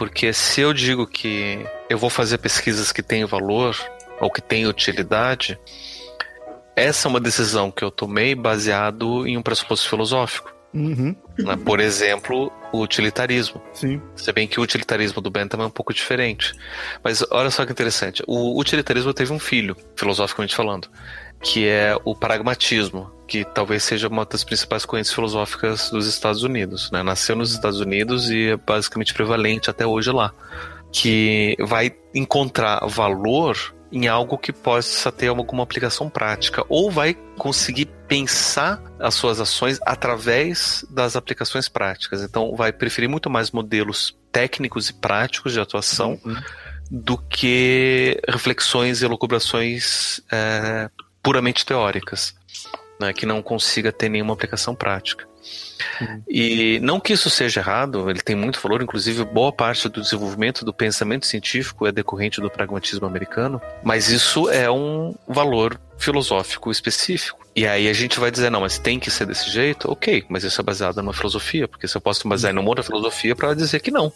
Porque 0.03 0.33
se 0.33 0.61
eu 0.61 0.75
digo 0.75 1.07
que 1.07 1.65
eu 1.89 1.97
vou 1.97 2.11
fazer 2.11 2.37
pesquisas 2.39 2.91
que 2.91 3.05
têm 3.05 3.25
valor 3.25 3.77
ou 4.21 4.33
que 4.33 4.43
têm 4.43 4.67
utilidade, 4.67 5.57
essa 6.75 7.07
é 7.07 7.09
uma 7.09 7.21
decisão 7.21 7.71
que 7.71 7.85
eu 7.85 7.91
tomei 7.91 8.35
baseado 8.35 9.25
em 9.29 9.39
um 9.39 9.43
pressuposto 9.43 9.89
filosófico. 9.89 10.53
Uhum. 10.75 11.15
Né? 11.39 11.57
Por 11.65 11.79
exemplo, 11.79 12.51
o 12.73 12.81
utilitarismo. 12.81 13.63
Sim. 13.73 14.03
Se 14.17 14.33
bem 14.33 14.49
que 14.49 14.59
o 14.59 14.65
utilitarismo 14.65 15.23
do 15.23 15.31
Bentham 15.31 15.63
é 15.63 15.67
um 15.67 15.71
pouco 15.71 15.95
diferente. 15.95 16.53
Mas 17.01 17.25
olha 17.31 17.53
só 17.53 17.65
que 17.65 17.71
interessante. 17.71 18.25
O 18.27 18.59
utilitarismo 18.59 19.15
teve 19.15 19.33
um 19.33 19.39
filho, 19.39 19.77
filosoficamente 19.95 20.57
falando, 20.57 20.89
que 21.43 21.67
é 21.67 21.97
o 22.05 22.15
pragmatismo, 22.15 23.11
que 23.27 23.45
talvez 23.45 23.83
seja 23.83 24.09
uma 24.09 24.25
das 24.25 24.45
principais 24.45 24.85
correntes 24.85 25.13
filosóficas 25.13 25.91
dos 25.91 26.07
Estados 26.07 26.43
Unidos. 26.43 26.91
Né? 26.91 27.03
Nasceu 27.03 27.35
nos 27.35 27.53
Estados 27.53 27.81
Unidos 27.81 28.31
e 28.31 28.51
é 28.51 28.57
basicamente 28.57 29.13
prevalente 29.13 29.69
até 29.69 29.87
hoje 29.87 30.11
lá. 30.11 30.33
Que 30.93 31.57
vai 31.59 31.95
encontrar 32.15 32.87
valor 32.87 33.57
em 33.91 34.09
algo 34.09 34.39
que 34.39 34.53
possa 34.53 35.13
ter 35.13 35.29
alguma 35.29 35.63
aplicação 35.63 36.09
prática, 36.09 36.65
ou 36.69 36.91
vai 36.91 37.15
conseguir 37.37 37.87
pensar 38.09 38.83
as 38.99 39.15
suas 39.15 39.39
ações 39.39 39.79
através 39.85 40.85
das 40.89 41.15
aplicações 41.15 41.69
práticas. 41.69 42.23
Então, 42.23 42.57
vai 42.57 42.73
preferir 42.73 43.09
muito 43.09 43.29
mais 43.29 43.51
modelos 43.51 44.17
técnicos 44.33 44.89
e 44.89 44.95
práticos 44.95 45.53
de 45.53 45.61
atuação 45.61 46.19
uhum. 46.25 46.37
do 46.91 47.19
que 47.19 48.19
reflexões 48.27 49.03
e 49.03 49.05
elucubrações 49.05 50.23
é, 50.33 50.89
puramente 51.23 51.65
teóricas, 51.65 52.35
né, 52.99 53.13
que 53.13 53.27
não 53.27 53.43
consiga 53.43 53.93
ter 53.93 54.09
nenhuma 54.09 54.35
aplicação 54.35 54.75
prática. 54.75 55.27
Uhum. 56.01 56.23
E 56.29 56.79
não 56.81 57.01
que 57.01 57.13
isso 57.13 57.29
seja 57.29 57.61
errado, 57.61 58.09
ele 58.09 58.21
tem 58.21 58.37
muito 58.37 58.61
valor, 58.61 58.83
inclusive 58.83 59.25
boa 59.25 59.53
parte 59.53 59.89
do 59.89 60.01
desenvolvimento 60.01 60.65
do 60.65 60.73
pensamento 60.73 61.27
científico 61.27 61.87
é 61.87 61.93
decorrente 61.93 62.41
do 62.41 62.51
pragmatismo 62.51 63.07
americano, 63.07 63.61
mas 63.83 64.09
isso 64.09 64.49
é 64.49 64.71
um 64.71 65.15
valor 65.27 65.81
filosófico 65.99 66.71
específico. 66.71 67.41
E 67.55 67.67
aí 67.67 67.89
a 67.89 67.93
gente 67.93 68.19
vai 68.19 68.31
dizer, 68.31 68.51
não, 68.51 68.61
mas 68.61 68.79
tem 68.79 68.99
que 68.99 69.11
ser 69.11 69.27
desse 69.27 69.51
jeito? 69.51 69.91
Ok, 69.91 70.25
mas 70.29 70.43
isso 70.43 70.61
é 70.61 70.65
baseado 70.65 70.97
numa 70.97 71.13
filosofia, 71.13 71.69
porque 71.69 71.87
se 71.87 71.97
eu 71.97 72.01
posso 72.01 72.27
basear 72.27 72.55
em 72.55 72.59
uma 72.59 72.69
outra 72.69 72.85
filosofia 72.85 73.37
para 73.37 73.55
dizer 73.55 73.81
que 73.81 73.91
não 73.91 74.13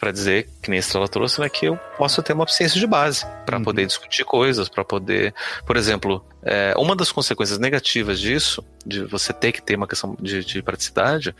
para 0.00 0.10
dizer, 0.10 0.48
que 0.62 0.70
nem 0.70 0.78
a 0.78 0.80
Estrela 0.80 1.06
trouxe, 1.06 1.38
né, 1.42 1.48
que 1.50 1.66
eu 1.66 1.76
posso 1.98 2.22
ter 2.22 2.32
uma 2.32 2.48
ciência 2.48 2.80
de 2.80 2.86
base 2.86 3.26
para 3.44 3.58
uhum. 3.58 3.62
poder 3.62 3.86
discutir 3.86 4.24
coisas, 4.24 4.66
para 4.66 4.82
poder, 4.82 5.34
por 5.66 5.76
exemplo, 5.76 6.24
é, 6.42 6.72
uma 6.78 6.96
das 6.96 7.12
consequências 7.12 7.58
negativas 7.58 8.18
disso, 8.18 8.64
de 8.84 9.04
você 9.04 9.30
ter 9.30 9.52
que 9.52 9.60
ter 9.60 9.76
uma 9.76 9.86
questão 9.86 10.16
de, 10.18 10.42
de 10.42 10.62
praticidade, 10.62 11.34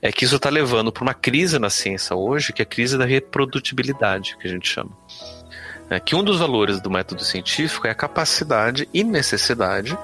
é 0.00 0.10
que 0.10 0.24
isso 0.24 0.36
está 0.36 0.48
levando 0.48 0.90
para 0.90 1.02
uma 1.02 1.12
crise 1.12 1.58
na 1.58 1.68
ciência 1.68 2.16
hoje, 2.16 2.54
que 2.54 2.62
é 2.62 2.64
a 2.64 2.66
crise 2.66 2.96
da 2.96 3.04
reprodutibilidade, 3.04 4.36
que 4.38 4.48
a 4.48 4.50
gente 4.50 4.66
chama. 4.66 4.90
É 5.90 6.00
que 6.00 6.16
um 6.16 6.24
dos 6.24 6.38
valores 6.38 6.80
do 6.80 6.90
método 6.90 7.22
científico 7.22 7.86
é 7.86 7.90
a 7.90 7.94
capacidade 7.94 8.88
e 8.94 9.04
necessidade 9.04 9.96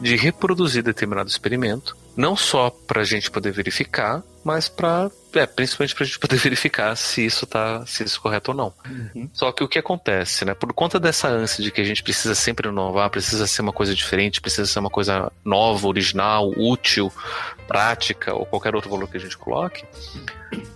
de 0.00 0.14
reproduzir 0.14 0.84
determinado 0.84 1.28
experimento, 1.28 1.96
não 2.16 2.36
só 2.36 2.70
para 2.70 3.02
a 3.02 3.04
gente 3.04 3.30
poder 3.30 3.52
verificar, 3.52 4.22
mas 4.44 4.68
para 4.68 5.10
é, 5.32 5.46
principalmente 5.46 5.94
para 5.94 6.04
a 6.04 6.06
gente 6.06 6.18
poder 6.18 6.36
verificar 6.38 6.96
se 6.96 7.24
isso 7.24 7.46
tá, 7.46 7.84
se 7.86 8.04
isso 8.04 8.18
é 8.18 8.22
correto 8.22 8.50
ou 8.52 8.56
não. 8.56 8.72
Uhum. 8.88 9.28
Só 9.32 9.50
que 9.50 9.64
o 9.64 9.68
que 9.68 9.78
acontece, 9.78 10.44
né? 10.44 10.54
Por 10.54 10.72
conta 10.72 11.00
dessa 11.00 11.28
ânsia 11.28 11.62
de 11.62 11.70
que 11.70 11.80
a 11.80 11.84
gente 11.84 12.02
precisa 12.02 12.34
sempre 12.34 12.68
inovar, 12.68 13.10
precisa 13.10 13.46
ser 13.46 13.62
uma 13.62 13.72
coisa 13.72 13.94
diferente, 13.94 14.40
precisa 14.40 14.66
ser 14.66 14.78
uma 14.78 14.90
coisa 14.90 15.32
nova, 15.44 15.88
original, 15.88 16.52
útil, 16.56 17.12
prática 17.66 18.34
ou 18.34 18.46
qualquer 18.46 18.74
outro 18.74 18.90
valor 18.90 19.08
que 19.08 19.16
a 19.16 19.20
gente 19.20 19.36
coloque, 19.36 19.84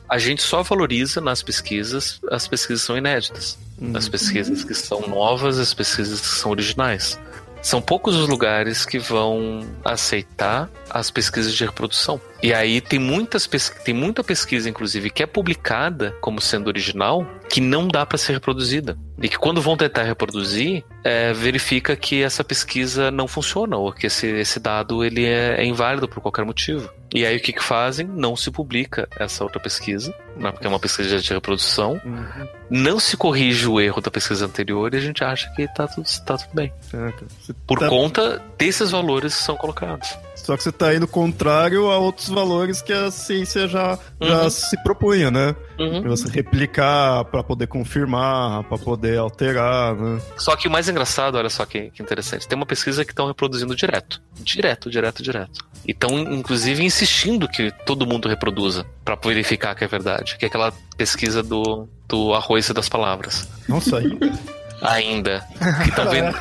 a 0.09 0.18
gente 0.18 0.42
só 0.42 0.62
valoriza 0.62 1.20
nas 1.20 1.42
pesquisas 1.42 2.20
as 2.31 2.48
pesquisas 2.48 2.83
que 2.83 2.87
são 2.87 2.96
inéditas, 2.96 3.59
uhum. 3.81 3.96
as 3.96 4.09
pesquisas 4.09 4.64
que 4.64 4.74
são 4.74 5.03
novas, 5.03 5.59
as 5.59 5.74
pesquisas 5.74 6.20
que 6.20 6.27
são 6.27 6.51
originais. 6.51 7.18
São 7.61 7.81
poucos 7.81 8.16
os 8.16 8.29
lugares 8.29 8.85
que 8.85 8.99
vão 8.99 9.61
aceitar 9.85 10.71
as 10.88 11.11
pesquisas 11.11 11.55
de 11.55 11.64
reprodução. 11.64 12.21
E 12.42 12.55
aí 12.55 12.81
tem 12.81 12.99
muitas 12.99 13.49
tem 13.85 13.94
muita 13.94 14.23
pesquisa, 14.23 14.68
inclusive, 14.68 15.11
que 15.11 15.23
é 15.23 15.27
publicada 15.27 16.14
como 16.21 16.40
sendo 16.40 16.68
original, 16.68 17.27
que 17.49 17.61
não 17.61 17.88
dá 17.88 18.07
para 18.07 18.16
ser 18.16 18.35
reproduzida. 18.35 18.97
E 19.21 19.29
que 19.29 19.37
quando 19.37 19.61
vão 19.61 19.77
tentar 19.77 20.05
reproduzir, 20.05 20.85
é, 21.03 21.33
verifica 21.33 21.97
que 21.97 22.23
essa 22.23 22.44
pesquisa 22.44 23.11
não 23.11 23.27
funciona, 23.27 23.77
ou 23.77 23.92
que 23.92 24.07
esse, 24.07 24.27
esse 24.27 24.61
dado 24.61 25.05
ele 25.05 25.25
é, 25.25 25.61
é 25.61 25.64
inválido 25.64 26.09
por 26.09 26.21
qualquer 26.21 26.44
motivo. 26.44 26.88
E 27.14 27.25
aí 27.25 27.37
o 27.37 27.40
que, 27.40 27.53
que 27.53 27.62
fazem? 27.62 28.07
Não 28.07 28.37
se 28.37 28.51
publica 28.51 29.09
essa 29.18 29.42
outra 29.42 29.59
pesquisa, 29.59 30.14
né, 30.37 30.53
porque 30.53 30.66
é 30.66 30.68
uma 30.68 30.79
pesquisa 30.79 31.18
de 31.18 31.33
reprodução. 31.33 32.01
Uhum. 32.05 32.49
Não 32.71 33.01
se 33.01 33.16
corrige 33.16 33.66
o 33.66 33.81
erro 33.81 34.01
da 34.01 34.11
pesquisa 34.11 34.44
anterior 34.44 34.92
e 34.92 34.99
a 34.99 35.01
gente 35.01 35.25
acha 35.25 35.51
que 35.55 35.62
está 35.62 35.87
tudo, 35.87 36.07
tá 36.27 36.37
tudo 36.37 36.51
bem. 36.53 36.73
Certo. 36.83 37.27
Por 37.66 37.79
tá... 37.79 37.88
conta 37.88 38.42
desses 38.59 38.90
valores 38.90 39.35
que 39.35 39.42
são 39.42 39.57
colocados. 39.57 40.16
Só 40.48 40.56
que 40.56 40.62
você 40.62 40.70
está 40.70 40.94
indo 40.94 41.06
contrário 41.06 41.90
a 41.90 41.98
outros 41.98 42.30
valores 42.30 42.80
que 42.80 42.90
a 42.90 43.11
ciência 43.11 43.68
já, 43.68 43.98
uhum. 44.18 44.28
já 44.28 44.48
se 44.48 44.82
propunha, 44.82 45.30
né? 45.30 45.54
Uhum. 45.78 46.00
Pra 46.00 46.08
você 46.08 46.26
replicar, 46.30 47.26
para 47.26 47.42
poder 47.42 47.66
confirmar, 47.66 48.64
para 48.64 48.78
poder 48.78 49.18
alterar, 49.18 49.94
né? 49.94 50.22
Só 50.38 50.56
que 50.56 50.66
o 50.66 50.70
mais 50.70 50.88
engraçado, 50.88 51.37
olha 51.37 51.50
só 51.50 51.66
que, 51.66 51.90
que 51.90 52.02
interessante, 52.02 52.48
tem 52.48 52.56
uma 52.56 52.64
pesquisa 52.64 53.04
que 53.04 53.12
estão 53.12 53.26
reproduzindo 53.26 53.76
direto. 53.76 54.22
Direto, 54.40 54.88
direto, 54.88 55.22
direto. 55.22 55.66
E 55.86 55.90
estão, 55.90 56.18
inclusive, 56.18 56.82
insistindo 56.82 57.46
que 57.46 57.70
todo 57.84 58.07
mundo 58.07 58.26
reproduza 58.26 58.86
para 59.05 59.16
verificar 59.16 59.74
que 59.74 59.84
é 59.84 59.86
verdade. 59.86 60.38
Que 60.38 60.46
é 60.46 60.49
aquela 60.49 60.72
pesquisa 60.96 61.42
do, 61.42 61.86
do 62.09 62.32
arroz 62.32 62.70
e 62.70 62.72
das 62.72 62.88
palavras. 62.88 63.46
Nossa, 63.68 63.99
ainda? 63.99 64.32
ainda. 64.80 65.46
Que 65.84 65.90
vendo... 66.09 66.34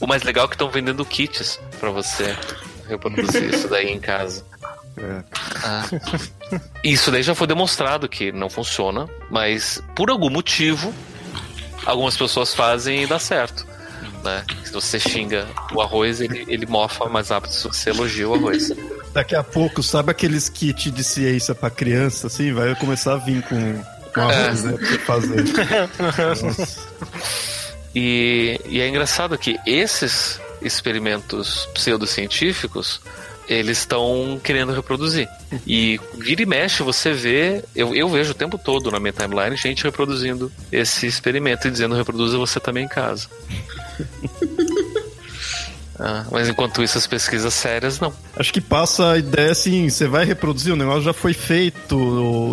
o 0.00 0.06
mais 0.06 0.22
legal 0.22 0.44
é 0.44 0.48
que 0.48 0.54
estão 0.54 0.70
vendendo 0.70 1.04
kits 1.04 1.58
para 1.80 1.90
você 1.90 2.36
reproduzir 2.88 3.54
isso 3.54 3.68
daí 3.68 3.90
em 3.90 4.00
casa. 4.00 4.44
É. 4.96 5.22
Ah. 5.62 5.84
Isso 6.82 7.10
daí 7.10 7.22
já 7.22 7.34
foi 7.34 7.46
demonstrado 7.46 8.08
que 8.08 8.32
não 8.32 8.48
funciona, 8.48 9.08
mas 9.30 9.82
por 9.94 10.10
algum 10.10 10.30
motivo 10.30 10.92
algumas 11.84 12.16
pessoas 12.16 12.54
fazem 12.54 13.02
e 13.02 13.06
dá 13.06 13.18
certo. 13.18 13.66
Né? 14.24 14.44
Se 14.64 14.72
você 14.72 14.98
xinga 14.98 15.46
o 15.72 15.80
arroz, 15.80 16.20
ele, 16.20 16.44
ele 16.48 16.66
mofa 16.66 17.08
mais 17.08 17.28
rápido 17.28 17.52
se 17.52 17.64
você 17.64 17.90
elogia 17.90 18.28
o 18.28 18.34
arroz. 18.34 18.72
Daqui 19.12 19.36
a 19.36 19.42
pouco, 19.44 19.82
sabe 19.82 20.10
aqueles 20.10 20.48
kits 20.48 20.92
de 20.92 21.04
ciência 21.04 21.54
para 21.54 21.70
criança, 21.70 22.26
assim? 22.26 22.52
Vai 22.52 22.74
começar 22.74 23.14
a 23.14 23.16
vir 23.18 23.42
com, 23.42 23.82
com 24.12 24.20
arroz, 24.20 24.64
é. 24.64 24.68
né? 24.68 24.78
Pra 24.78 24.86
você 24.86 24.98
fazer. 24.98 25.44
e, 27.94 28.60
e 28.66 28.80
é 28.80 28.88
engraçado 28.88 29.38
que 29.38 29.56
esses 29.64 30.40
experimentos 30.62 31.66
pseudocientíficos 31.74 33.00
eles 33.48 33.78
estão 33.78 34.40
querendo 34.42 34.72
reproduzir. 34.72 35.28
E 35.66 36.00
vira 36.18 36.42
e 36.42 36.46
mexe, 36.46 36.82
você 36.82 37.12
vê, 37.12 37.62
eu, 37.74 37.94
eu 37.94 38.08
vejo 38.08 38.32
o 38.32 38.34
tempo 38.34 38.58
todo 38.58 38.90
na 38.90 38.98
minha 38.98 39.12
timeline 39.12 39.56
gente 39.56 39.84
reproduzindo 39.84 40.50
esse 40.70 41.06
experimento 41.06 41.68
e 41.68 41.70
dizendo 41.70 41.94
reproduza 41.94 42.36
você 42.36 42.58
também 42.58 42.84
em 42.84 42.88
casa. 42.88 43.28
Ah, 45.98 46.26
mas 46.30 46.46
enquanto 46.46 46.82
isso, 46.82 46.98
as 46.98 47.06
pesquisas 47.06 47.54
sérias, 47.54 47.98
não. 47.98 48.12
Acho 48.36 48.52
que 48.52 48.60
passa 48.60 49.12
a 49.12 49.18
ideia 49.18 49.52
assim, 49.52 49.88
você 49.88 50.06
vai 50.06 50.26
reproduzir, 50.26 50.74
o 50.74 50.76
negócio 50.76 51.00
já 51.00 51.14
foi 51.14 51.32
feito, 51.32 51.96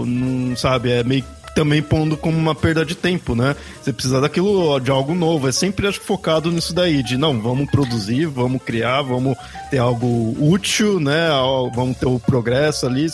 não 0.06 0.56
sabe, 0.56 0.92
é 0.92 1.04
meio 1.04 1.26
também 1.54 1.82
pondo 1.82 2.18
como 2.18 2.38
uma 2.38 2.56
perda 2.56 2.86
de 2.86 2.96
tempo, 2.96 3.36
né? 3.36 3.56
Você 3.82 3.94
precisa 3.94 4.20
daquilo, 4.20 4.80
de 4.80 4.92
algo 4.92 5.14
novo. 5.14 5.48
É 5.48 5.52
sempre 5.52 5.88
acho, 5.88 6.02
focado 6.02 6.52
nisso 6.52 6.74
daí, 6.74 7.04
de 7.04 7.18
não, 7.18 7.42
vamos 7.42 7.70
produzir, 7.70 8.26
vamos 8.26 8.62
criar, 8.62 9.02
vamos 9.02 9.38
ter 9.70 9.78
algo 9.78 10.36
útil, 10.40 11.00
né? 11.00 11.30
Vamos 11.74 11.98
ter 11.98 12.08
o 12.08 12.20
progresso 12.20 12.86
ali. 12.86 13.08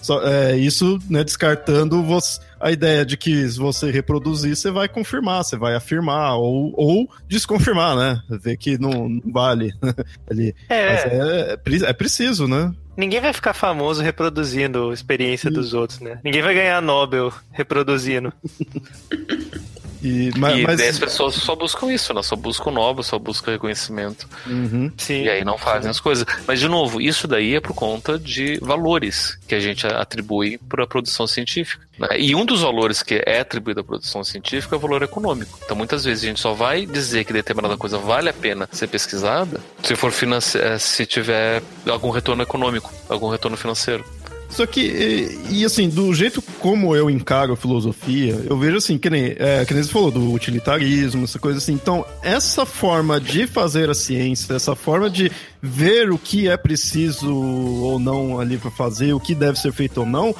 Só, 0.00 0.22
é, 0.26 0.56
isso, 0.56 0.98
né, 1.08 1.24
descartando 1.24 2.02
você, 2.02 2.40
a 2.60 2.70
ideia 2.70 3.04
de 3.04 3.16
que 3.16 3.48
se 3.48 3.58
você 3.58 3.90
reproduzir, 3.90 4.54
você 4.54 4.70
vai 4.70 4.88
confirmar, 4.88 5.42
você 5.42 5.56
vai 5.56 5.74
afirmar, 5.74 6.36
ou, 6.36 6.72
ou 6.76 7.10
desconfirmar, 7.26 7.96
né? 7.96 8.20
Ver 8.28 8.56
que 8.56 8.78
não, 8.78 9.08
não 9.08 9.32
vale 9.32 9.72
ali. 10.30 10.54
É. 10.68 11.56
Mas 11.64 11.82
é, 11.82 11.88
é 11.88 11.92
preciso, 11.92 12.46
né? 12.46 12.72
Ninguém 13.00 13.18
vai 13.18 13.32
ficar 13.32 13.54
famoso 13.54 14.02
reproduzindo 14.02 14.90
a 14.90 14.92
experiência 14.92 15.50
dos 15.50 15.72
outros, 15.72 16.00
né? 16.00 16.20
Ninguém 16.22 16.42
vai 16.42 16.52
ganhar 16.52 16.82
Nobel 16.82 17.32
reproduzindo. 17.50 18.30
E, 20.02 20.30
mas, 20.36 20.58
e 20.58 20.62
mas... 20.62 20.80
as 20.80 20.98
pessoas 20.98 21.34
só 21.34 21.54
buscam 21.54 21.92
isso, 21.92 22.14
né? 22.14 22.22
Só 22.22 22.36
buscam 22.36 22.70
Nobel, 22.70 23.02
só 23.02 23.18
buscam 23.18 23.52
reconhecimento. 23.52 24.28
Uhum. 24.46 24.90
E 25.08 25.28
aí 25.28 25.44
não 25.44 25.58
fazem 25.58 25.82
sim. 25.82 25.90
as 25.90 26.00
coisas. 26.00 26.26
Mas, 26.46 26.58
de 26.58 26.68
novo, 26.68 27.00
isso 27.00 27.28
daí 27.28 27.54
é 27.54 27.60
por 27.60 27.74
conta 27.74 28.18
de 28.18 28.58
valores 28.60 29.38
que 29.46 29.54
a 29.54 29.60
gente 29.60 29.86
atribui 29.86 30.58
para 30.58 30.84
a 30.84 30.86
produção 30.86 31.26
científica. 31.26 31.86
Né? 31.98 32.08
E 32.18 32.34
um 32.34 32.44
dos 32.44 32.62
valores 32.62 33.02
que 33.02 33.22
é 33.26 33.40
atribuído 33.40 33.80
à 33.80 33.84
produção 33.84 34.24
científica 34.24 34.74
é 34.74 34.78
o 34.78 34.80
valor 34.80 35.02
econômico. 35.02 35.58
Então, 35.62 35.76
muitas 35.76 36.04
vezes 36.04 36.24
a 36.24 36.26
gente 36.26 36.40
só 36.40 36.54
vai 36.54 36.86
dizer 36.86 37.24
que 37.24 37.32
determinada 37.32 37.76
coisa 37.76 37.98
vale 37.98 38.30
a 38.30 38.32
pena 38.32 38.68
ser 38.72 38.86
pesquisada 38.86 39.60
se 39.82 39.94
for 39.96 40.12
eh, 40.12 40.78
se 40.78 41.06
tiver 41.06 41.62
algum 41.86 42.10
retorno 42.10 42.42
econômico, 42.42 42.92
algum 43.08 43.28
retorno 43.28 43.56
financeiro. 43.56 44.04
Só 44.50 44.66
que, 44.66 44.80
e, 44.80 45.60
e, 45.60 45.64
assim, 45.64 45.88
do 45.88 46.12
jeito 46.12 46.42
como 46.58 46.94
eu 46.94 47.08
encaro 47.08 47.52
a 47.52 47.56
filosofia, 47.56 48.38
eu 48.48 48.58
vejo 48.58 48.76
assim, 48.76 48.98
que 48.98 49.08
nem, 49.08 49.34
é, 49.38 49.64
que 49.64 49.72
nem 49.72 49.82
você 49.82 49.90
falou, 49.90 50.10
do 50.10 50.32
utilitarismo, 50.32 51.24
essa 51.24 51.38
coisa 51.38 51.58
assim. 51.58 51.72
Então, 51.72 52.04
essa 52.22 52.66
forma 52.66 53.20
de 53.20 53.46
fazer 53.46 53.88
a 53.88 53.94
ciência, 53.94 54.54
essa 54.54 54.74
forma 54.74 55.08
de 55.08 55.30
ver 55.62 56.10
o 56.10 56.18
que 56.18 56.48
é 56.48 56.56
preciso 56.56 57.32
ou 57.32 57.98
não 57.98 58.40
ali 58.40 58.58
para 58.58 58.70
fazer, 58.70 59.12
o 59.12 59.20
que 59.20 59.34
deve 59.34 59.58
ser 59.58 59.72
feito 59.72 60.00
ou 60.00 60.06
não, 60.06 60.34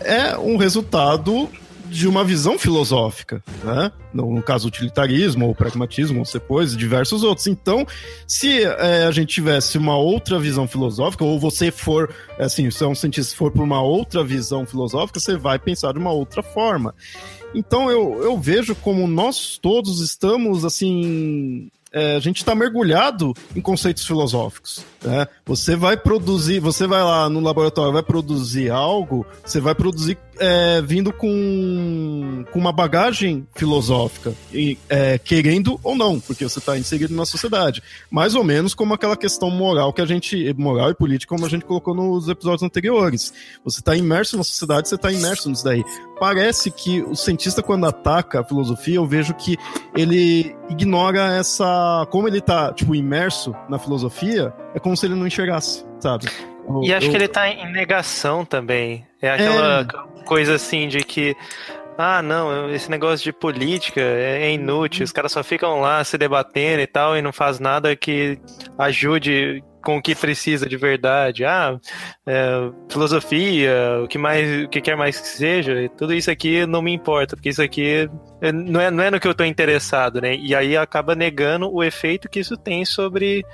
é 0.00 0.38
um 0.38 0.56
resultado 0.56 1.48
de 1.88 2.06
uma 2.06 2.22
visão 2.24 2.58
filosófica, 2.58 3.42
né? 3.64 3.90
No, 4.12 4.42
caso, 4.42 4.68
utilitarismo 4.68 5.46
ou 5.46 5.54
pragmatismo, 5.54 6.20
ou 6.20 6.24
depois, 6.30 6.76
diversos 6.76 7.22
outros. 7.22 7.46
Então, 7.46 7.86
se 8.26 8.62
é, 8.62 9.04
a 9.04 9.10
gente 9.10 9.34
tivesse 9.34 9.78
uma 9.78 9.96
outra 9.96 10.38
visão 10.38 10.66
filosófica, 10.66 11.24
ou 11.24 11.38
você 11.38 11.70
for, 11.70 12.12
assim, 12.38 12.70
se 12.70 12.82
é 12.82 12.86
um 12.86 12.94
cientista 12.94 13.36
for 13.36 13.50
por 13.50 13.62
uma 13.62 13.82
outra 13.82 14.24
visão 14.24 14.66
filosófica, 14.66 15.20
você 15.20 15.36
vai 15.36 15.58
pensar 15.58 15.92
de 15.92 15.98
uma 15.98 16.12
outra 16.12 16.42
forma. 16.42 16.94
Então, 17.54 17.90
eu, 17.90 18.22
eu 18.22 18.38
vejo 18.38 18.74
como 18.74 19.06
nós 19.06 19.58
todos 19.58 20.00
estamos, 20.00 20.64
assim, 20.64 21.70
é, 21.92 22.16
a 22.16 22.20
gente 22.20 22.38
está 22.38 22.54
mergulhado 22.54 23.32
em 23.54 23.60
conceitos 23.60 24.06
filosóficos. 24.06 24.84
Né? 25.02 25.26
Você 25.46 25.74
vai 25.74 25.96
produzir, 25.96 26.60
você 26.60 26.86
vai 26.86 27.02
lá 27.02 27.28
no 27.28 27.40
laboratório, 27.40 27.92
vai 27.92 28.02
produzir 28.02 28.70
algo, 28.70 29.26
você 29.44 29.60
vai 29.60 29.74
produzir 29.74 30.18
é, 30.38 30.80
vindo 30.82 31.12
com, 31.12 32.44
com 32.52 32.58
uma 32.58 32.72
bagagem 32.72 33.46
filosófica, 33.54 34.32
e, 34.52 34.78
é, 34.88 35.18
querendo 35.18 35.78
ou 35.82 35.96
não, 35.96 36.20
porque 36.20 36.44
você 36.44 36.58
está 36.58 36.78
inserido 36.78 37.14
na 37.14 37.24
sociedade. 37.24 37.82
Mais 38.10 38.34
ou 38.34 38.44
menos 38.44 38.74
como 38.74 38.94
aquela 38.94 39.16
questão 39.16 39.50
moral 39.50 39.92
que 39.92 40.00
a 40.00 40.06
gente, 40.06 40.54
moral 40.54 40.90
e 40.90 40.94
política, 40.94 41.34
como 41.34 41.46
a 41.46 41.48
gente 41.48 41.64
colocou 41.64 41.94
nos 41.94 42.28
episódios 42.28 42.62
anteriores. 42.62 43.32
Você 43.64 43.80
está 43.80 43.96
imerso 43.96 44.36
na 44.36 44.44
sociedade, 44.44 44.88
você 44.88 44.94
está 44.94 45.10
imerso 45.10 45.48
nisso 45.50 45.64
daí. 45.64 45.84
Parece 46.18 46.70
que 46.70 47.02
o 47.02 47.14
cientista, 47.14 47.62
quando 47.62 47.86
ataca 47.86 48.40
a 48.40 48.44
filosofia, 48.44 48.96
eu 48.96 49.06
vejo 49.06 49.34
que 49.34 49.56
ele 49.96 50.54
ignora 50.68 51.36
essa. 51.36 52.06
Como 52.10 52.28
ele 52.28 52.38
está 52.38 52.72
tipo, 52.72 52.94
imerso 52.94 53.54
na 53.68 53.78
filosofia, 53.78 54.52
é 54.74 54.78
como 54.78 54.96
se 54.96 55.06
ele 55.06 55.14
não 55.14 55.26
enxergasse, 55.26 55.84
sabe? 56.00 56.26
E 56.82 56.92
acho 56.92 57.06
eu... 57.06 57.10
que 57.10 57.16
ele 57.16 57.28
tá 57.28 57.48
em 57.48 57.72
negação 57.72 58.44
também. 58.44 59.07
É 59.20 59.30
aquela 59.30 59.80
é... 59.80 60.24
coisa 60.24 60.54
assim 60.54 60.88
de 60.88 61.00
que. 61.00 61.36
Ah, 61.96 62.22
não, 62.22 62.70
esse 62.72 62.88
negócio 62.88 63.24
de 63.24 63.32
política 63.32 64.00
é 64.00 64.52
inútil, 64.52 65.02
os 65.04 65.10
caras 65.10 65.32
só 65.32 65.42
ficam 65.42 65.80
lá 65.80 66.04
se 66.04 66.16
debatendo 66.16 66.80
e 66.80 66.86
tal 66.86 67.16
e 67.16 67.22
não 67.22 67.32
faz 67.32 67.58
nada 67.58 67.96
que 67.96 68.38
ajude 68.78 69.64
com 69.82 69.96
o 69.96 70.02
que 70.02 70.14
precisa 70.14 70.68
de 70.68 70.76
verdade. 70.76 71.44
Ah, 71.44 71.76
é, 72.26 72.70
filosofia, 72.88 74.00
o 74.04 74.06
que 74.06 74.18
mais, 74.18 74.64
o 74.64 74.68
que 74.68 74.80
quer 74.80 74.96
mais 74.96 75.18
que 75.18 75.26
seja, 75.26 75.88
tudo 75.96 76.14
isso 76.14 76.30
aqui 76.30 76.66
não 76.66 76.82
me 76.82 76.92
importa, 76.92 77.34
porque 77.34 77.48
isso 77.48 77.62
aqui 77.62 78.08
não 78.52 78.80
é, 78.80 78.90
não 78.90 79.02
é 79.02 79.10
no 79.10 79.18
que 79.18 79.26
eu 79.26 79.34
tô 79.34 79.44
interessado, 79.44 80.20
né? 80.20 80.36
E 80.36 80.54
aí 80.54 80.76
acaba 80.76 81.14
negando 81.14 81.72
o 81.72 81.82
efeito 81.82 82.28
que 82.28 82.38
isso 82.38 82.56
tem 82.56 82.84
sobre 82.84 83.44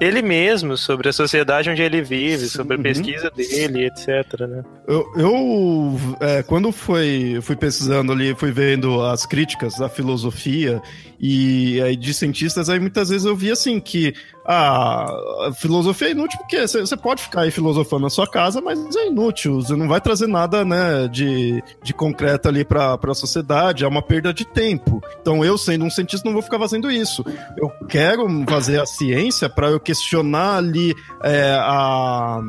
ele 0.00 0.22
mesmo, 0.22 0.76
sobre 0.76 1.08
a 1.08 1.12
sociedade 1.12 1.68
onde 1.68 1.82
ele 1.82 2.02
vive, 2.02 2.48
sobre 2.48 2.76
a 2.76 2.78
pesquisa 2.78 3.30
dele, 3.30 3.86
etc. 3.86 4.40
Né? 4.48 4.64
Eu, 4.86 5.12
eu 5.16 6.00
é, 6.20 6.42
quando 6.42 6.70
fui, 6.70 7.40
fui 7.42 7.56
pesquisando 7.56 8.12
ali, 8.12 8.34
fui 8.34 8.52
vendo 8.52 9.02
as 9.02 9.26
críticas 9.26 9.80
à 9.80 9.88
filosofia 9.88 10.80
e 11.18 11.80
aí 11.82 11.96
de 11.96 12.14
cientistas, 12.14 12.70
aí 12.70 12.78
muitas 12.78 13.08
vezes 13.08 13.26
eu 13.26 13.34
vi 13.34 13.50
assim 13.50 13.80
que 13.80 14.14
a 14.50 15.50
filosofia 15.54 16.08
é 16.08 16.10
inútil 16.12 16.38
porque 16.38 16.66
você 16.66 16.96
pode 16.96 17.22
ficar 17.22 17.42
aí 17.42 17.50
filosofando 17.50 18.04
na 18.04 18.10
sua 18.10 18.26
casa, 18.26 18.62
mas 18.62 18.96
é 18.96 19.08
inútil, 19.08 19.60
você 19.60 19.76
não 19.76 19.86
vai 19.86 20.00
trazer 20.00 20.26
nada, 20.26 20.64
né, 20.64 21.06
de, 21.06 21.62
de 21.82 21.92
concreto 21.92 22.48
ali 22.48 22.64
para 22.64 22.94
a 22.94 23.14
sociedade, 23.14 23.84
é 23.84 23.88
uma 23.88 24.00
perda 24.00 24.32
de 24.32 24.46
tempo. 24.46 25.02
Então 25.20 25.44
eu, 25.44 25.58
sendo 25.58 25.84
um 25.84 25.90
cientista, 25.90 26.26
não 26.26 26.32
vou 26.32 26.40
ficar 26.40 26.58
fazendo 26.58 26.90
isso. 26.90 27.22
Eu 27.58 27.68
quero 27.88 28.26
fazer 28.48 28.80
a 28.80 28.86
ciência 28.86 29.50
para 29.50 29.68
eu 29.68 29.78
questionar 29.78 30.56
ali 30.56 30.94
é, 31.22 31.54
a 31.60 32.40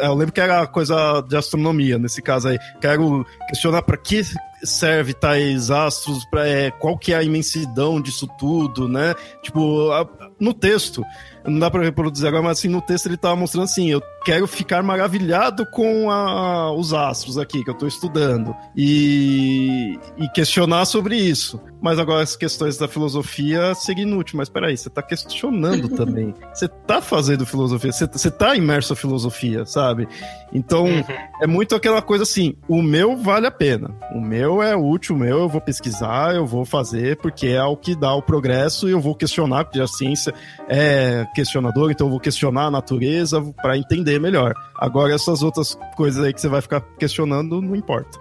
eu 0.00 0.14
lembro 0.14 0.32
que 0.32 0.40
era 0.40 0.66
coisa 0.66 1.20
de 1.22 1.36
astronomia 1.36 1.98
nesse 1.98 2.22
caso 2.22 2.48
aí. 2.48 2.58
Quero 2.80 3.24
questionar 3.48 3.82
para 3.82 3.96
que 3.96 4.22
serve 4.62 5.12
tais 5.12 5.70
astros, 5.70 6.24
pra, 6.26 6.48
é, 6.48 6.70
qual 6.70 6.96
que 6.98 7.12
é 7.12 7.16
a 7.16 7.22
imensidão 7.22 8.00
disso 8.00 8.26
tudo, 8.38 8.88
né? 8.88 9.14
Tipo, 9.42 9.90
a, 9.92 10.08
no 10.40 10.54
texto 10.54 11.04
não 11.46 11.58
dá 11.58 11.70
para 11.70 11.82
reproduzir 11.82 12.26
agora, 12.26 12.42
mas 12.42 12.58
assim, 12.58 12.68
no 12.68 12.80
texto 12.80 13.06
ele 13.06 13.16
tava 13.16 13.36
mostrando 13.36 13.64
assim, 13.64 13.90
eu 13.90 14.02
quero 14.24 14.46
ficar 14.46 14.82
maravilhado 14.82 15.66
com 15.70 16.10
a, 16.10 16.72
os 16.72 16.94
astros 16.94 17.36
aqui 17.36 17.62
que 17.62 17.68
eu 17.68 17.74
estou 17.74 17.86
estudando 17.86 18.54
e, 18.74 19.98
e, 20.16 20.28
questionar 20.30 20.86
sobre 20.86 21.16
isso. 21.16 21.60
Mas 21.84 21.98
agora 21.98 22.22
as 22.22 22.34
questões 22.34 22.78
da 22.78 22.88
filosofia 22.88 23.74
seria 23.74 24.04
inútil. 24.04 24.38
Mas 24.38 24.48
peraí, 24.48 24.74
você 24.74 24.88
está 24.88 25.02
questionando 25.02 25.86
também. 25.94 26.32
Você 26.54 26.64
está 26.64 27.02
fazendo 27.02 27.44
filosofia, 27.44 27.92
você, 27.92 28.06
você 28.06 28.30
tá 28.30 28.56
imerso 28.56 28.94
a 28.94 28.96
filosofia, 28.96 29.66
sabe? 29.66 30.08
Então, 30.50 30.86
uhum. 30.86 31.04
é 31.42 31.46
muito 31.46 31.74
aquela 31.74 32.00
coisa 32.00 32.22
assim, 32.22 32.54
o 32.66 32.80
meu 32.80 33.18
vale 33.18 33.46
a 33.46 33.50
pena. 33.50 33.94
O 34.14 34.18
meu 34.18 34.62
é 34.62 34.74
útil, 34.74 35.14
o 35.14 35.18
meu 35.18 35.40
eu 35.40 35.48
vou 35.48 35.60
pesquisar, 35.60 36.34
eu 36.34 36.46
vou 36.46 36.64
fazer, 36.64 37.18
porque 37.18 37.48
é 37.48 37.62
o 37.62 37.76
que 37.76 37.94
dá 37.94 38.14
o 38.14 38.22
progresso 38.22 38.88
e 38.88 38.92
eu 38.92 39.00
vou 39.00 39.14
questionar, 39.14 39.64
porque 39.64 39.78
a 39.78 39.86
ciência 39.86 40.32
é 40.66 41.26
questionador, 41.34 41.90
então 41.90 42.06
eu 42.06 42.12
vou 42.12 42.20
questionar 42.20 42.64
a 42.64 42.70
natureza 42.70 43.42
para 43.60 43.76
entender 43.76 44.18
melhor. 44.18 44.54
Agora, 44.78 45.14
essas 45.14 45.42
outras 45.42 45.76
coisas 45.98 46.24
aí 46.24 46.32
que 46.32 46.40
você 46.40 46.48
vai 46.48 46.62
ficar 46.62 46.80
questionando, 46.98 47.60
não 47.60 47.76
importa. 47.76 48.18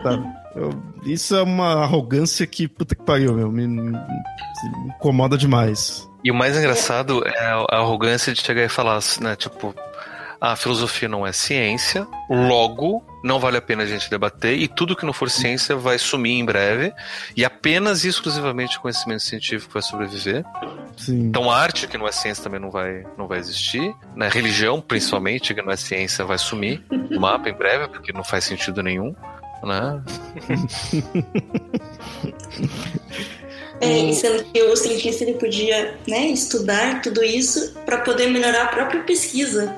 Tá? 0.00 0.22
Eu, 0.54 0.70
isso 1.04 1.36
é 1.36 1.42
uma 1.42 1.82
arrogância 1.82 2.46
que, 2.46 2.66
puta 2.66 2.94
que 2.94 3.02
pariu, 3.02 3.34
meu, 3.34 3.50
me, 3.50 3.66
me, 3.66 3.90
me 3.90 3.98
incomoda 4.88 5.38
demais. 5.38 6.08
E 6.24 6.30
o 6.30 6.34
mais 6.34 6.56
engraçado 6.56 7.26
é 7.26 7.38
a 7.70 7.78
arrogância 7.78 8.32
de 8.32 8.40
chegar 8.40 8.62
e 8.62 8.68
falar, 8.68 9.00
né, 9.20 9.36
tipo, 9.36 9.74
a 10.40 10.56
filosofia 10.56 11.08
não 11.08 11.26
é 11.26 11.32
ciência, 11.32 12.06
logo 12.28 13.04
não 13.22 13.38
vale 13.38 13.58
a 13.58 13.62
pena 13.62 13.82
a 13.82 13.86
gente 13.86 14.08
debater 14.08 14.58
e 14.58 14.66
tudo 14.66 14.96
que 14.96 15.04
não 15.04 15.12
for 15.12 15.28
ciência 15.28 15.76
vai 15.76 15.98
sumir 15.98 16.38
em 16.38 16.44
breve 16.44 16.92
e 17.36 17.44
apenas 17.44 18.04
e 18.04 18.08
exclusivamente 18.08 18.78
o 18.78 18.80
conhecimento 18.80 19.22
científico 19.22 19.74
vai 19.74 19.82
sobreviver. 19.82 20.42
Sim. 20.96 21.26
Então 21.26 21.50
a 21.50 21.56
arte 21.58 21.86
que 21.86 21.98
não 21.98 22.08
é 22.08 22.12
ciência 22.12 22.42
também 22.42 22.58
não 22.58 22.70
vai, 22.70 23.04
não 23.18 23.26
vai 23.26 23.38
existir, 23.38 23.94
né? 24.16 24.30
religião 24.32 24.80
principalmente 24.80 25.54
que 25.54 25.60
não 25.60 25.70
é 25.70 25.76
ciência 25.76 26.24
vai 26.24 26.38
sumir 26.38 26.82
do 26.88 27.20
mapa 27.20 27.50
em 27.50 27.54
breve 27.54 27.88
porque 27.88 28.12
não 28.12 28.24
faz 28.24 28.44
sentido 28.44 28.82
nenhum, 28.82 29.14
né? 29.62 30.02
É, 33.80 34.12
sendo 34.12 34.44
que 34.44 34.62
o 34.62 34.76
cientista 34.76 35.24
ele 35.24 35.38
podia 35.38 35.98
né, 36.06 36.26
estudar 36.26 37.00
tudo 37.00 37.24
isso 37.24 37.72
para 37.86 37.98
poder 37.98 38.26
melhorar 38.26 38.64
a 38.64 38.68
própria 38.68 39.02
pesquisa 39.04 39.74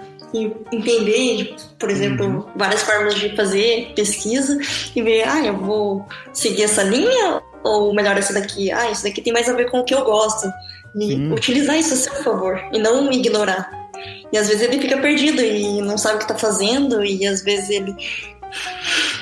entender, 0.73 1.55
por 1.79 1.91
exemplo, 1.91 2.27
uhum. 2.27 2.45
várias 2.57 2.83
formas 2.83 3.15
de 3.15 3.35
fazer 3.37 3.93
pesquisa 3.95 4.59
e 4.95 5.03
ver, 5.03 5.29
ah, 5.29 5.45
eu 5.45 5.57
vou 5.57 6.07
seguir 6.33 6.65
essa 6.65 6.83
linha 6.83 7.43
ou 7.63 7.95
melhor 7.95 8.17
essa 8.17 8.33
daqui? 8.33 8.71
Ah, 8.73 8.91
isso 8.91 9.05
daqui 9.05 9.21
tem 9.21 9.33
mais 9.33 9.49
a 9.49 9.53
ver 9.53 9.71
com 9.71 9.81
o 9.81 9.85
que 9.85 9.95
eu 9.95 10.05
gosto. 10.05 10.51
E 10.97 11.09
Sim. 11.09 11.33
utilizar 11.33 11.79
isso 11.79 11.95
a 11.95 11.97
seu 11.97 12.15
favor 12.23 12.61
e 12.73 12.79
não 12.79 13.11
ignorar. 13.13 13.71
E 14.33 14.39
às 14.39 14.49
vezes 14.49 14.63
ele 14.63 14.81
fica 14.81 14.99
perdido 14.99 15.43
e 15.43 15.81
não 15.81 15.97
sabe 15.97 16.17
o 16.17 16.19
que 16.19 16.29
tá 16.29 16.37
fazendo, 16.37 17.05
e 17.05 17.27
às 17.27 17.43
vezes 17.43 17.71
ele. 17.71 17.95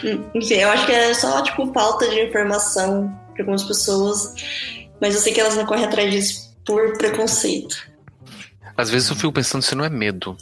Enfim, 0.35 0.55
eu 0.55 0.71
acho 0.71 0.87
que 0.87 0.93
é 0.93 1.15
só, 1.15 1.43
tipo, 1.43 1.73
falta 1.73 2.09
de 2.09 2.21
informação 2.21 3.13
para 3.33 3.43
algumas 3.43 3.65
pessoas, 3.65 4.35
mas 5.01 5.15
eu 5.15 5.21
sei 5.21 5.33
que 5.33 5.41
elas 5.41 5.57
não 5.57 5.67
correm 5.67 5.85
atrás 5.85 6.11
disso 6.11 6.57
por 6.65 6.97
preconceito. 6.97 7.91
Às 8.77 8.91
vezes 8.91 9.09
eu 9.11 9.17
fico 9.17 9.33
pensando 9.33 9.63
se 9.63 9.75
não 9.75 9.85
é 9.85 9.91
medo. 9.91 10.37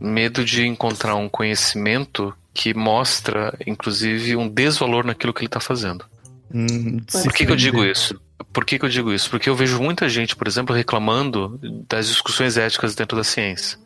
Medo 0.00 0.44
de 0.44 0.66
encontrar 0.66 1.16
um 1.16 1.28
conhecimento 1.28 2.34
que 2.54 2.74
mostra, 2.74 3.56
inclusive, 3.66 4.36
um 4.36 4.48
desvalor 4.48 5.04
naquilo 5.04 5.32
que 5.32 5.40
ele 5.40 5.46
está 5.46 5.60
fazendo. 5.60 6.04
Hum, 6.52 6.98
Por 7.10 7.32
que, 7.32 7.46
que 7.46 7.52
eu 7.52 7.56
digo 7.56 7.84
isso? 7.84 8.20
Por 8.52 8.64
que, 8.64 8.78
que 8.78 8.84
eu 8.84 8.88
digo 8.88 9.12
isso? 9.12 9.28
Porque 9.28 9.48
eu 9.48 9.54
vejo 9.54 9.80
muita 9.80 10.08
gente, 10.08 10.34
por 10.34 10.48
exemplo, 10.48 10.74
reclamando 10.74 11.58
das 11.88 12.08
discussões 12.08 12.56
éticas 12.56 12.94
dentro 12.94 13.16
da 13.16 13.24
ciência 13.24 13.78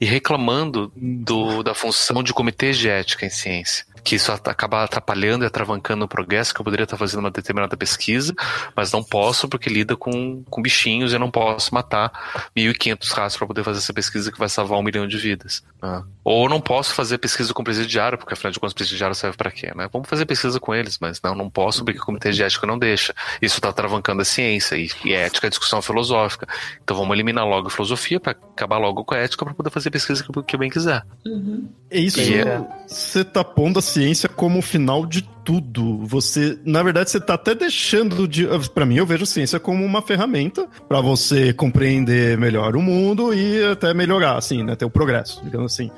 e 0.00 0.06
reclamando 0.06 0.92
do, 0.96 1.62
da 1.62 1.74
função 1.74 2.22
de 2.22 2.32
comitês 2.32 2.78
de 2.78 2.88
ética 2.88 3.26
em 3.26 3.30
ciência 3.30 3.84
que 4.06 4.14
isso 4.14 4.30
acaba 4.30 4.84
atrapalhando 4.84 5.44
e 5.44 5.48
atravancando 5.48 6.04
o 6.04 6.08
progresso, 6.08 6.54
que 6.54 6.60
eu 6.60 6.64
poderia 6.64 6.84
estar 6.84 6.96
fazendo 6.96 7.18
uma 7.18 7.30
determinada 7.30 7.76
pesquisa, 7.76 8.32
mas 8.76 8.92
não 8.92 9.02
posso 9.02 9.48
porque 9.48 9.68
lida 9.68 9.96
com, 9.96 10.44
com 10.44 10.62
bichinhos 10.62 11.10
e 11.10 11.16
eu 11.16 11.18
não 11.18 11.28
posso 11.28 11.74
matar 11.74 12.12
1.500 12.56 13.12
ratos 13.12 13.36
para 13.36 13.48
poder 13.48 13.64
fazer 13.64 13.78
essa 13.78 13.92
pesquisa 13.92 14.30
que 14.30 14.38
vai 14.38 14.48
salvar 14.48 14.78
um 14.78 14.82
milhão 14.84 15.08
de 15.08 15.18
vidas. 15.18 15.64
Né? 15.82 16.04
Ou 16.22 16.48
não 16.48 16.60
posso 16.60 16.94
fazer 16.94 17.18
pesquisa 17.18 17.52
com 17.52 17.64
presidiário, 17.64 18.16
porque 18.16 18.32
afinal 18.32 18.52
de 18.52 18.60
contas, 18.60 18.74
presidiário 18.74 19.12
serve 19.16 19.36
para 19.36 19.50
quê? 19.50 19.72
Né? 19.74 19.88
Vamos 19.92 20.08
fazer 20.08 20.24
pesquisa 20.24 20.60
com 20.60 20.72
eles, 20.72 20.98
mas 21.00 21.20
não, 21.20 21.34
não 21.34 21.50
posso 21.50 21.84
porque 21.84 21.98
o 21.98 22.04
comitê 22.04 22.30
de 22.30 22.44
ética 22.44 22.64
não 22.64 22.78
deixa. 22.78 23.12
Isso 23.42 23.56
está 23.56 23.72
travancando 23.72 24.22
a 24.22 24.24
ciência 24.24 24.76
e, 24.76 24.88
e 25.04 25.16
a 25.16 25.22
ética 25.22 25.48
é 25.48 25.50
discussão 25.50 25.82
filosófica. 25.82 26.46
Então 26.80 26.96
vamos 26.96 27.12
eliminar 27.12 27.44
logo 27.44 27.66
a 27.66 27.70
filosofia 27.72 28.20
para 28.20 28.30
acabar 28.30 28.78
logo 28.78 29.04
com 29.04 29.16
a 29.16 29.18
ética 29.18 29.44
para 29.44 29.54
poder 29.54 29.70
fazer 29.70 29.90
pesquisa 29.90 30.22
que, 30.22 30.42
que 30.44 30.54
eu 30.54 30.60
bem 30.60 30.70
quiser. 30.70 31.02
Uhum. 31.26 31.68
É 31.90 31.98
isso. 31.98 32.20
É 32.20 32.64
você 32.86 33.24
tá 33.24 33.42
pondo 33.42 33.78
a 33.78 33.82
ciência 33.96 34.28
como 34.28 34.58
o 34.58 34.62
final 34.62 35.06
de 35.06 35.22
tudo. 35.42 36.04
Você, 36.06 36.58
na 36.66 36.82
verdade, 36.82 37.10
você 37.10 37.18
tá 37.18 37.34
até 37.34 37.54
deixando 37.54 38.28
de. 38.28 38.46
para 38.74 38.84
mim, 38.84 38.96
eu 38.96 39.06
vejo 39.06 39.24
ciência 39.24 39.58
como 39.58 39.82
uma 39.84 40.02
ferramenta 40.02 40.68
para 40.86 41.00
você 41.00 41.52
compreender 41.54 42.36
melhor 42.36 42.76
o 42.76 42.82
mundo 42.82 43.32
e 43.32 43.64
até 43.64 43.94
melhorar, 43.94 44.36
assim, 44.36 44.62
né? 44.62 44.76
Ter 44.76 44.84
o 44.84 44.90
progresso, 44.90 45.42
digamos 45.42 45.72
assim. 45.72 45.90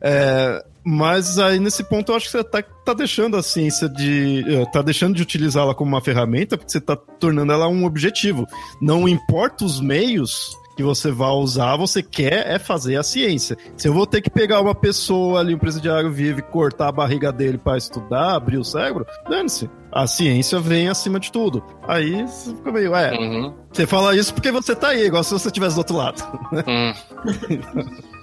É, 0.00 0.62
mas 0.84 1.38
aí 1.38 1.58
nesse 1.58 1.82
ponto 1.82 2.12
eu 2.12 2.16
acho 2.16 2.26
que 2.26 2.32
você 2.32 2.44
tá, 2.44 2.62
tá 2.62 2.92
deixando 2.92 3.38
a 3.38 3.42
ciência 3.42 3.88
de. 3.88 4.44
Eh, 4.46 4.66
tá 4.70 4.82
deixando 4.82 5.14
de 5.14 5.22
utilizá-la 5.22 5.74
como 5.74 5.90
uma 5.90 6.02
ferramenta 6.02 6.58
porque 6.58 6.70
você 6.70 6.80
tá 6.80 6.96
tornando 6.96 7.50
ela 7.50 7.66
um 7.66 7.86
objetivo. 7.86 8.46
Não 8.80 9.08
importa 9.08 9.64
os 9.64 9.80
meios, 9.80 10.50
que 10.78 10.82
você 10.84 11.10
vai 11.10 11.30
usar, 11.30 11.74
você 11.76 12.00
quer 12.00 12.46
é 12.46 12.56
fazer 12.56 12.94
a 12.94 13.02
ciência. 13.02 13.56
Se 13.76 13.88
eu 13.88 13.92
vou 13.92 14.06
ter 14.06 14.20
que 14.20 14.30
pegar 14.30 14.60
uma 14.60 14.76
pessoa 14.76 15.40
ali, 15.40 15.52
um 15.52 15.58
presidiário 15.58 16.08
vivo, 16.08 16.38
e 16.38 16.42
cortar 16.42 16.86
a 16.86 16.92
barriga 16.92 17.32
dele 17.32 17.58
para 17.58 17.76
estudar, 17.76 18.36
abrir 18.36 18.58
o 18.58 18.64
cérebro, 18.64 19.04
dane-se. 19.28 19.68
A 19.90 20.06
ciência 20.06 20.60
vem 20.60 20.88
acima 20.88 21.18
de 21.18 21.32
tudo. 21.32 21.64
Aí 21.82 22.22
você 22.22 22.54
fica 22.54 22.70
meio, 22.70 22.94
é. 22.94 23.12
Uhum. 23.12 23.54
Você 23.72 23.88
fala 23.88 24.14
isso 24.14 24.32
porque 24.32 24.52
você 24.52 24.76
tá 24.76 24.90
aí, 24.90 25.06
igual 25.06 25.24
se 25.24 25.32
você 25.32 25.48
estivesse 25.48 25.74
do 25.74 25.78
outro 25.78 25.96
lado. 25.96 26.22
Hum. 26.68 26.92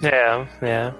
é, 0.02 0.46
é. 0.62 0.94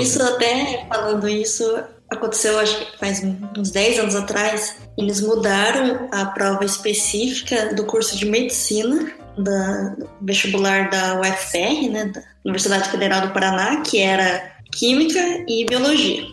Isso 0.00 0.22
até 0.22 0.86
falando 0.88 1.28
isso, 1.28 1.64
aconteceu 2.08 2.60
acho 2.60 2.78
que 2.78 2.96
faz 2.96 3.24
uns 3.58 3.72
10 3.72 3.98
anos 3.98 4.14
atrás. 4.14 4.76
Eles 4.96 5.20
mudaram 5.20 6.08
a 6.12 6.26
prova 6.26 6.64
específica 6.64 7.74
do 7.74 7.84
curso 7.86 8.16
de 8.16 8.26
medicina 8.26 9.18
da 9.42 9.96
vestibular 10.20 10.90
da 10.90 11.20
UFR, 11.20 11.90
né, 11.90 12.06
da 12.06 12.22
Universidade 12.44 12.90
Federal 12.90 13.26
do 13.26 13.32
Paraná, 13.32 13.80
que 13.82 14.00
era 14.00 14.52
Química 14.72 15.20
e 15.48 15.66
Biologia. 15.66 16.24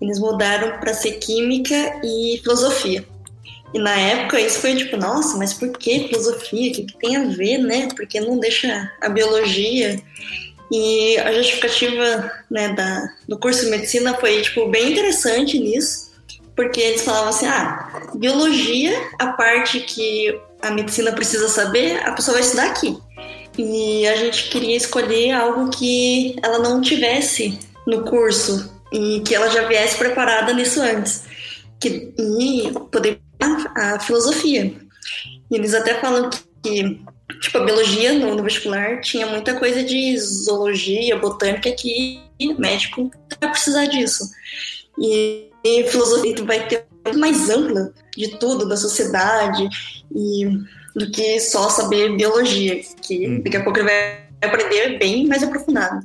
Eles 0.00 0.18
mudaram 0.18 0.78
para 0.78 0.94
ser 0.94 1.12
Química 1.12 2.00
e 2.04 2.40
Filosofia. 2.42 3.04
E 3.74 3.78
na 3.78 3.94
época 3.98 4.40
isso 4.40 4.60
foi 4.60 4.74
tipo, 4.76 4.96
nossa, 4.96 5.36
mas 5.36 5.52
por 5.52 5.70
que 5.76 6.08
filosofia? 6.08 6.70
O 6.70 6.74
que, 6.74 6.84
que 6.84 6.98
tem 6.98 7.16
a 7.16 7.24
ver, 7.24 7.58
né? 7.58 7.88
Porque 7.94 8.20
não 8.20 8.38
deixa 8.38 8.90
a 9.02 9.08
biologia? 9.08 10.00
E 10.70 11.18
a 11.18 11.32
justificativa 11.32 12.32
né, 12.50 12.70
da, 12.70 13.08
do 13.28 13.38
curso 13.38 13.64
de 13.64 13.70
medicina 13.70 14.14
foi 14.14 14.40
tipo, 14.42 14.68
bem 14.68 14.92
interessante 14.92 15.58
nisso, 15.58 16.10
porque 16.54 16.80
eles 16.80 17.02
falavam 17.02 17.28
assim: 17.28 17.46
ah, 17.46 18.08
biologia, 18.14 18.98
a 19.18 19.28
parte 19.28 19.80
que 19.80 20.40
a 20.66 20.70
medicina 20.70 21.12
precisa 21.12 21.48
saber, 21.48 21.98
a 22.00 22.12
pessoa 22.12 22.34
vai 22.34 22.42
estudar 22.42 22.70
aqui. 22.70 22.96
E 23.56 24.06
a 24.06 24.16
gente 24.16 24.48
queria 24.50 24.76
escolher 24.76 25.32
algo 25.32 25.70
que 25.70 26.36
ela 26.42 26.58
não 26.58 26.80
tivesse 26.80 27.58
no 27.86 28.04
curso 28.04 28.70
e 28.92 29.20
que 29.20 29.34
ela 29.34 29.48
já 29.48 29.66
viesse 29.66 29.96
preparada 29.96 30.52
nisso 30.52 30.80
antes. 30.80 31.24
Que, 31.80 32.12
e 32.18 32.72
poder 32.90 33.20
a, 33.40 33.94
a 33.94 34.00
filosofia. 34.00 34.74
E 35.50 35.54
eles 35.54 35.72
até 35.74 35.94
falam 36.00 36.28
que, 36.62 37.00
tipo, 37.40 37.58
a 37.58 37.64
biologia 37.64 38.12
no, 38.14 38.34
no, 38.34 38.42
vestibular 38.42 39.00
tinha 39.00 39.26
muita 39.26 39.54
coisa 39.58 39.82
de 39.82 40.18
zoologia, 40.18 41.18
botânica, 41.18 41.70
que 41.72 42.20
médico 42.58 43.10
vai 43.40 43.50
precisar 43.50 43.86
disso. 43.86 44.24
E, 44.98 45.50
e 45.64 45.84
filosofia 45.84 46.34
vai 46.44 46.66
ter 46.66 46.86
mais 47.14 47.48
ampla 47.50 47.92
de 48.16 48.38
tudo, 48.38 48.68
da 48.68 48.76
sociedade, 48.76 49.68
e 50.14 50.48
do 50.94 51.10
que 51.10 51.38
só 51.40 51.68
saber 51.68 52.16
biologia, 52.16 52.80
que 53.02 53.28
hum. 53.28 53.40
daqui 53.44 53.56
a 53.56 53.62
pouco 53.62 53.78
ele 53.78 53.88
vai 53.88 54.26
aprender 54.42 54.98
bem 54.98 55.26
mais 55.26 55.42
aprofundado. 55.42 56.04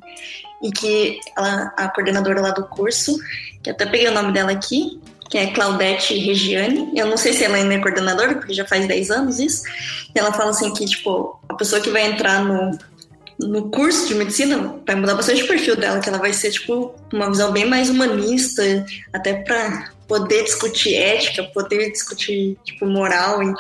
E 0.62 0.72
que 0.72 1.20
ela, 1.36 1.74
a 1.76 1.88
coordenadora 1.90 2.42
lá 2.42 2.52
do 2.52 2.66
curso, 2.68 3.18
que 3.64 3.70
até 3.70 3.86
peguei 3.86 4.08
o 4.10 4.14
nome 4.14 4.32
dela 4.32 4.52
aqui, 4.52 5.00
que 5.32 5.38
é 5.38 5.48
Claudete 5.48 6.18
Regiane. 6.18 6.92
Eu 6.94 7.08
não 7.08 7.16
sei 7.16 7.32
se 7.32 7.44
ela 7.44 7.56
ainda 7.56 7.74
é 7.74 7.80
coordenadora, 7.80 8.36
porque 8.36 8.54
já 8.54 8.66
faz 8.66 8.86
10 8.86 9.12
anos 9.12 9.40
isso. 9.40 9.64
E 10.14 10.20
ela 10.20 10.34
fala 10.34 10.52
assim 10.52 10.74
que, 10.74 10.86
tipo, 10.86 11.40
a 11.48 11.54
pessoa 11.56 11.82
que 11.82 11.90
vai 11.90 12.06
entrar 12.06 12.44
no, 12.44 12.78
no 13.40 13.70
curso 13.72 14.10
de 14.10 14.16
medicina 14.16 14.76
vai 14.86 14.96
mudar 14.96 15.16
bastante 15.16 15.44
o 15.44 15.48
perfil 15.48 15.78
dela, 15.78 16.02
que 16.02 16.10
ela 16.10 16.18
vai 16.18 16.34
ser, 16.34 16.52
tipo, 16.52 16.94
uma 17.14 17.30
visão 17.30 17.52
bem 17.54 17.66
mais 17.66 17.90
humanista, 17.90 18.86
até 19.14 19.36
para 19.36 19.90
poder 20.12 20.44
discutir 20.44 20.96
ética, 20.96 21.42
poder 21.54 21.90
discutir, 21.90 22.58
tipo, 22.66 22.86
moral 22.86 23.42
e, 23.42 23.54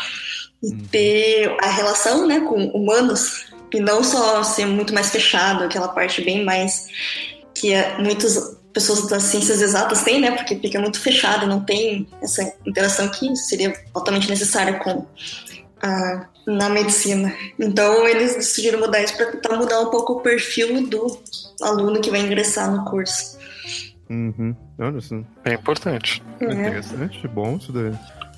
e 0.61 0.67
uhum. 0.67 0.87
ter 0.91 1.57
a 1.61 1.69
relação, 1.69 2.27
né, 2.27 2.41
com 2.41 2.61
humanos 2.71 3.45
e 3.73 3.79
não 3.79 4.03
só 4.03 4.43
ser 4.43 4.65
muito 4.65 4.93
mais 4.93 5.09
fechado, 5.09 5.63
aquela 5.63 5.87
parte 5.87 6.21
bem 6.21 6.43
mais 6.43 6.87
que 7.55 7.71
muitas 7.99 8.57
pessoas 8.73 9.07
das 9.07 9.23
ciências 9.23 9.61
exatas 9.61 10.03
têm, 10.03 10.19
né, 10.19 10.31
porque 10.31 10.57
fica 10.57 10.77
muito 10.77 10.99
fechado, 10.99 11.47
não 11.47 11.63
tem 11.63 12.05
essa 12.21 12.53
interação 12.65 13.07
que 13.07 13.33
seria 13.37 13.73
altamente 13.93 14.29
necessária 14.29 14.73
com 14.79 15.05
a 15.81 16.27
na 16.45 16.69
medicina. 16.69 17.33
Então 17.57 18.05
eles 18.07 18.35
decidiram 18.35 18.79
mudar 18.79 19.01
isso 19.01 19.15
para 19.15 19.27
tentar 19.27 19.55
mudar 19.55 19.79
um 19.79 19.91
pouco 19.91 20.13
o 20.13 20.19
perfil 20.21 20.87
do 20.87 21.21
aluno 21.61 22.01
que 22.01 22.09
vai 22.09 22.19
ingressar 22.19 22.69
no 22.69 22.83
curso. 22.83 23.39
Uhum. 24.11 24.53
Olha 24.77 24.97
assim. 24.97 25.25
É 25.45 25.53
importante. 25.53 26.21
É. 26.41 26.45
Interessante, 26.45 27.25
bom 27.29 27.55
isso 27.55 27.71
daí. 27.71 27.93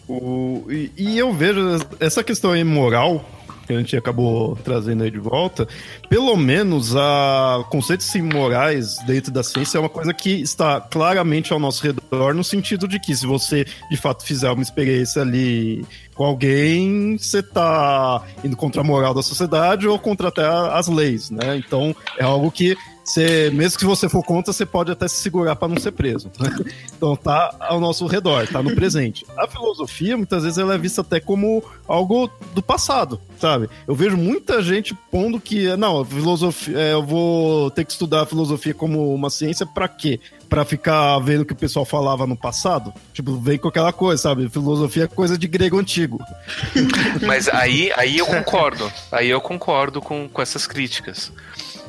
O, 0.08 0.66
e, 0.70 0.92
e 0.96 1.18
eu 1.18 1.34
vejo 1.34 1.62
essa 2.00 2.24
questão 2.24 2.52
aí 2.52 2.64
moral 2.64 3.26
que 3.66 3.74
a 3.74 3.78
gente 3.78 3.96
acabou 3.96 4.58
trazendo 4.58 5.04
aí 5.04 5.10
de 5.10 5.20
volta, 5.20 5.68
pelo 6.10 6.36
menos 6.36 6.96
a 6.96 7.66
conceitos 7.70 8.14
morais 8.16 8.98
dentro 9.08 9.32
da 9.32 9.42
ciência 9.42 9.78
é 9.78 9.80
uma 9.80 9.90
coisa 9.90 10.14
que 10.14 10.42
está 10.42 10.82
claramente 10.82 11.54
ao 11.54 11.60
nosso 11.60 11.82
redor, 11.82 12.34
no 12.34 12.44
sentido 12.44 12.88
de 12.90 13.00
que 13.00 13.16
se 13.16 13.26
você 13.26 13.66
de 13.90 13.98
fato 13.98 14.26
fizer 14.26 14.52
uma 14.52 14.62
experiência 14.62 15.22
ali 15.22 15.86
com 16.14 16.24
alguém, 16.24 17.18
você 17.18 17.40
está 17.40 18.24
indo 18.44 18.56
contra 18.56 18.82
a 18.82 18.84
moral 18.84 19.14
da 19.14 19.22
sociedade 19.22 19.88
ou 19.88 19.98
contra 20.00 20.30
até 20.30 20.46
as 20.46 20.88
leis, 20.88 21.30
né? 21.30 21.58
Então 21.58 21.96
é 22.18 22.24
algo 22.24 22.52
que 22.52 22.78
você, 23.04 23.52
mesmo 23.54 23.78
que 23.78 23.86
você 23.86 24.08
for 24.08 24.24
contra, 24.24 24.54
você 24.54 24.66
pode 24.66 24.92
até 24.92 25.08
se 25.08 25.16
segurar 25.16 25.58
para 25.58 25.68
não 25.68 25.78
ser 25.78 25.92
preso. 25.92 26.32
Né? 26.40 26.50
Então 26.96 27.18
tá 27.18 27.54
ao 27.60 27.82
nosso 27.82 28.08
redor, 28.08 28.48
tá 28.48 28.64
no 28.64 28.74
presente. 28.74 29.26
A 29.38 29.46
filosofia, 29.46 30.16
muitas 30.16 30.44
vezes, 30.44 30.58
ela 30.58 30.76
é 30.76 30.78
vista 30.78 31.02
até 31.02 31.20
como 31.20 31.62
algo 31.86 32.30
do 32.54 32.64
passado, 32.64 33.20
sabe? 33.38 33.70
Eu 33.86 33.94
vejo 33.94 34.16
muita 34.16 34.62
gente 34.62 34.96
pondo 35.12 35.38
que, 35.38 35.76
não, 35.76 36.06
filosofia, 36.06 36.78
é, 36.78 36.94
eu 36.94 37.04
vou 37.04 37.70
ter 37.72 37.84
que 37.84 37.92
estudar 37.92 38.22
a 38.22 38.26
filosofia 38.26 38.74
como 38.74 39.14
uma 39.14 39.30
ciência 39.30 39.66
para 39.66 39.90
quê? 39.90 40.22
Para 40.54 40.66
ficar 40.66 41.18
vendo 41.18 41.42
o 41.42 41.46
que 41.46 41.54
o 41.54 41.56
pessoal 41.56 41.84
falava 41.84 42.28
no 42.28 42.38
passado? 42.38 42.94
Tipo, 43.12 43.38
vem 43.38 43.58
com 43.58 43.70
aquela 43.70 43.92
coisa, 43.92 44.22
sabe? 44.22 44.48
Filosofia 44.50 45.06
é 45.06 45.08
coisa 45.08 45.36
de 45.36 45.48
grego 45.48 45.80
antigo. 45.80 46.24
Mas 47.26 47.50
aí, 47.50 47.92
aí 47.98 48.20
eu 48.20 48.28
concordo. 48.28 48.92
Aí 49.12 49.32
eu 49.32 49.42
concordo 49.42 50.00
com, 50.00 50.30
com 50.30 50.42
essas 50.44 50.68
críticas. 50.68 51.32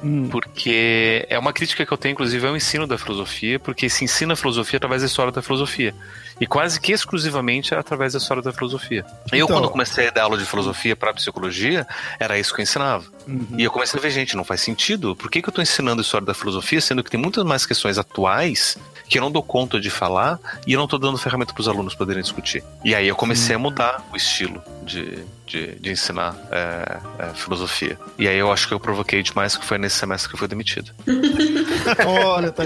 Hum. 0.02 0.30
Porque 0.30 1.26
é 1.28 1.38
uma 1.38 1.52
crítica 1.52 1.84
que 1.84 1.92
eu 1.92 1.98
tenho, 1.98 2.14
inclusive, 2.14 2.46
ao 2.46 2.56
ensino 2.56 2.86
da 2.86 2.96
filosofia, 2.96 3.58
porque 3.60 3.90
se 3.90 4.02
ensina 4.02 4.32
a 4.32 4.36
filosofia 4.36 4.78
através 4.78 5.02
da 5.02 5.08
história 5.08 5.30
da 5.30 5.42
filosofia. 5.42 5.94
E 6.40 6.46
quase 6.46 6.80
que 6.80 6.92
exclusivamente 6.92 7.74
é 7.74 7.78
através 7.78 8.12
da 8.12 8.18
história 8.18 8.42
da 8.42 8.52
filosofia. 8.52 9.04
Então, 9.26 9.38
eu, 9.38 9.46
quando 9.46 9.70
comecei 9.70 10.08
a 10.08 10.10
dar 10.10 10.24
aula 10.24 10.36
de 10.36 10.44
filosofia 10.44 10.96
para 10.96 11.12
psicologia, 11.14 11.86
era 12.18 12.38
isso 12.38 12.54
que 12.54 12.60
eu 12.60 12.64
ensinava. 12.64 13.04
Uhum. 13.26 13.46
E 13.56 13.64
eu 13.64 13.70
comecei 13.70 13.98
a 13.98 14.02
ver, 14.02 14.10
gente, 14.10 14.36
não 14.36 14.44
faz 14.44 14.60
sentido. 14.60 15.14
Por 15.14 15.30
que, 15.30 15.40
que 15.40 15.48
eu 15.48 15.50
estou 15.50 15.62
ensinando 15.62 16.00
a 16.00 16.04
história 16.04 16.26
da 16.26 16.34
filosofia, 16.34 16.80
sendo 16.80 17.02
que 17.02 17.10
tem 17.10 17.20
muitas 17.20 17.44
mais 17.44 17.64
questões 17.64 17.98
atuais 17.98 18.76
que 19.08 19.18
eu 19.18 19.22
não 19.22 19.30
dou 19.30 19.42
conta 19.42 19.78
de 19.78 19.90
falar 19.90 20.38
e 20.66 20.72
eu 20.72 20.78
não 20.78 20.84
estou 20.84 20.98
dando 20.98 21.18
ferramenta 21.18 21.52
para 21.52 21.60
os 21.60 21.68
alunos 21.68 21.94
poderem 21.94 22.22
discutir. 22.22 22.64
E 22.84 22.94
aí 22.94 23.06
eu 23.06 23.14
comecei 23.14 23.54
uhum. 23.54 23.60
a 23.60 23.62
mudar 23.62 24.08
o 24.12 24.16
estilo 24.16 24.62
de, 24.82 25.24
de, 25.46 25.74
de 25.76 25.90
ensinar 25.90 26.34
é, 26.50 26.98
é, 27.18 27.34
filosofia. 27.34 27.98
E 28.18 28.26
aí 28.26 28.38
eu 28.38 28.50
acho 28.50 28.66
que 28.66 28.74
eu 28.74 28.80
provoquei 28.80 29.22
demais, 29.22 29.56
que 29.56 29.64
foi 29.64 29.78
nesse 29.78 29.96
semestre 29.96 30.28
que 30.28 30.34
eu 30.34 30.38
fui 30.38 30.48
demitido. 30.48 30.90
Olha, 32.06 32.50
tá 32.50 32.64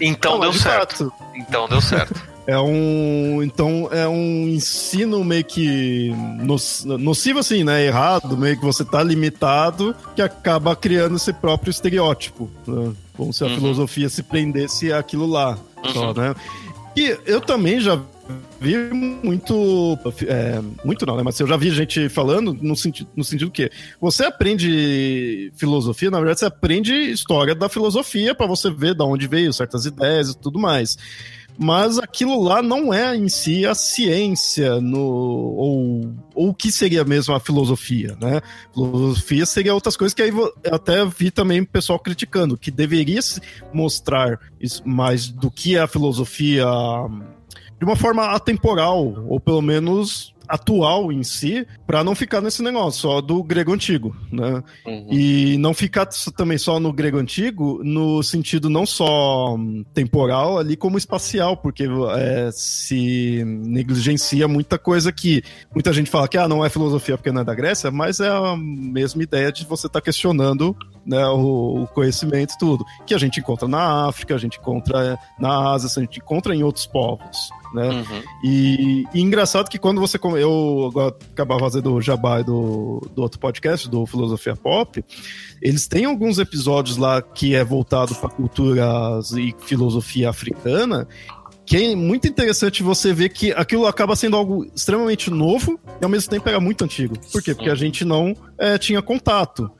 Então 0.00 0.38
deu 0.38 0.52
certo. 0.52 1.10
Fato. 1.10 1.12
Então 1.34 1.68
deu 1.68 1.80
certo. 1.80 2.20
É 2.46 2.58
um. 2.58 3.42
Então 3.42 3.88
é 3.92 4.08
um 4.08 4.48
ensino 4.48 5.22
meio 5.22 5.44
que 5.44 6.10
nocivo, 6.98 7.40
assim, 7.40 7.62
né? 7.62 7.84
Errado, 7.84 8.38
meio 8.38 8.58
que 8.58 8.64
você 8.64 8.84
tá 8.84 9.02
limitado, 9.02 9.94
que 10.16 10.22
acaba 10.22 10.74
criando 10.74 11.16
esse 11.16 11.32
próprio 11.32 11.70
estereótipo. 11.70 12.48
Né? 12.66 12.92
Como 13.14 13.32
se 13.34 13.44
a 13.44 13.48
uhum. 13.48 13.54
filosofia 13.56 14.08
se 14.08 14.22
prendesse 14.22 14.90
àquilo 14.92 15.26
lá. 15.26 15.58
Uhum. 15.84 15.92
Só, 15.92 16.14
né? 16.14 16.34
E 16.98 17.16
eu 17.26 17.40
também 17.40 17.78
já 17.78 17.96
vi 18.60 18.76
muito. 18.76 19.96
É, 20.26 20.60
muito 20.84 21.06
não, 21.06 21.16
né? 21.16 21.22
Mas 21.22 21.38
eu 21.38 21.46
já 21.46 21.56
vi 21.56 21.70
gente 21.70 22.08
falando 22.08 22.52
no 22.52 22.74
sentido, 22.74 23.08
no 23.14 23.22
sentido 23.22 23.52
que 23.52 23.70
você 24.00 24.24
aprende 24.24 25.52
filosofia, 25.56 26.10
na 26.10 26.18
verdade, 26.18 26.40
você 26.40 26.46
aprende 26.46 26.92
história 26.92 27.54
da 27.54 27.68
filosofia 27.68 28.34
para 28.34 28.48
você 28.48 28.68
ver 28.68 28.96
de 28.96 29.04
onde 29.04 29.28
veio 29.28 29.52
certas 29.52 29.86
ideias 29.86 30.30
e 30.30 30.38
tudo 30.40 30.58
mais. 30.58 30.98
Mas 31.60 31.98
aquilo 31.98 32.40
lá 32.40 32.62
não 32.62 32.94
é 32.94 33.16
em 33.16 33.28
si 33.28 33.66
a 33.66 33.74
ciência, 33.74 34.80
no, 34.80 35.00
ou, 35.00 36.14
o 36.32 36.54
que 36.54 36.70
seria 36.70 37.04
mesmo 37.04 37.34
a 37.34 37.40
filosofia, 37.40 38.16
né? 38.20 38.40
Filosofia 38.72 39.44
seria 39.44 39.74
outras 39.74 39.96
coisas 39.96 40.14
que 40.14 40.22
aí 40.22 40.28
eu 40.28 40.54
até 40.70 41.04
vi 41.04 41.32
também 41.32 41.60
o 41.60 41.66
pessoal 41.66 41.98
criticando, 41.98 42.56
que 42.56 42.70
deveria 42.70 43.18
mostrar 43.72 44.38
mais 44.84 45.28
do 45.28 45.50
que 45.50 45.76
é 45.76 45.80
a 45.80 45.88
filosofia 45.88 46.64
de 47.78 47.84
uma 47.84 47.96
forma 47.96 48.26
atemporal, 48.26 49.24
ou 49.28 49.40
pelo 49.40 49.62
menos 49.62 50.34
atual 50.48 51.12
em 51.12 51.22
si, 51.22 51.66
para 51.86 52.02
não 52.02 52.14
ficar 52.14 52.40
nesse 52.40 52.62
negócio 52.62 53.02
só 53.02 53.20
do 53.20 53.42
grego 53.42 53.72
antigo, 53.72 54.16
né? 54.32 54.62
Uhum. 54.86 55.06
E 55.10 55.58
não 55.58 55.74
ficar 55.74 56.06
também 56.36 56.58
só 56.58 56.80
no 56.80 56.92
grego 56.92 57.18
antigo, 57.18 57.80
no 57.84 58.22
sentido 58.22 58.70
não 58.70 58.86
só 58.86 59.56
temporal 59.92 60.58
ali, 60.58 60.76
como 60.76 60.98
espacial, 60.98 61.56
porque 61.56 61.86
é, 62.16 62.50
se 62.52 63.44
negligencia 63.44 64.48
muita 64.48 64.78
coisa 64.78 65.12
que 65.12 65.42
muita 65.74 65.92
gente 65.92 66.10
fala 66.10 66.28
que 66.28 66.38
ah, 66.38 66.48
não 66.48 66.64
é 66.64 66.70
filosofia 66.70 67.16
porque 67.16 67.32
não 67.32 67.42
é 67.42 67.44
da 67.44 67.54
Grécia, 67.54 67.90
mas 67.90 68.20
é 68.20 68.28
a 68.28 68.56
mesma 68.56 69.22
ideia 69.22 69.52
de 69.52 69.64
você 69.64 69.86
estar 69.86 70.00
tá 70.00 70.04
questionando 70.04 70.76
né, 71.08 71.26
o, 71.26 71.82
o, 71.82 71.86
conhecimento 71.86 72.52
e 72.52 72.58
tudo, 72.58 72.84
que 73.06 73.14
a 73.14 73.18
gente 73.18 73.40
encontra 73.40 73.66
na 73.66 74.06
África, 74.06 74.34
a 74.34 74.38
gente 74.38 74.58
encontra 74.58 75.18
na 75.40 75.72
Ásia, 75.72 75.88
a 75.96 76.00
gente 76.00 76.18
encontra 76.18 76.54
em 76.54 76.62
outros 76.62 76.86
povos. 76.86 77.48
Né? 77.72 77.88
Uhum. 77.88 78.22
E, 78.44 79.04
e, 79.14 79.20
engraçado 79.20 79.68
que 79.68 79.78
quando 79.78 80.00
você. 80.00 80.18
Eu 80.38 80.90
acabava 81.32 81.60
fazendo 81.60 81.94
o 81.94 82.00
jabá 82.00 82.40
do, 82.40 83.06
do 83.14 83.22
outro 83.22 83.38
podcast, 83.38 83.88
do 83.88 84.06
Filosofia 84.06 84.56
Pop, 84.56 85.04
eles 85.60 85.86
têm 85.86 86.06
alguns 86.06 86.38
episódios 86.38 86.96
lá 86.96 87.20
que 87.20 87.54
é 87.54 87.62
voltado 87.62 88.14
para 88.14 88.30
culturas 88.30 89.32
e 89.32 89.54
filosofia 89.60 90.30
africana, 90.30 91.06
que 91.66 91.76
é 91.76 91.94
muito 91.94 92.26
interessante 92.26 92.82
você 92.82 93.12
ver 93.12 93.28
que 93.28 93.52
aquilo 93.52 93.86
acaba 93.86 94.16
sendo 94.16 94.36
algo 94.36 94.64
extremamente 94.74 95.30
novo 95.30 95.78
e 96.00 96.04
ao 96.04 96.08
mesmo 96.10 96.30
tempo 96.30 96.48
era 96.48 96.58
muito 96.58 96.84
antigo. 96.84 97.18
Por 97.30 97.42
quê? 97.42 97.54
Porque 97.54 97.68
a 97.68 97.74
gente 97.74 98.02
não 98.04 98.34
é, 98.56 98.78
tinha 98.78 99.02
contato. 99.02 99.70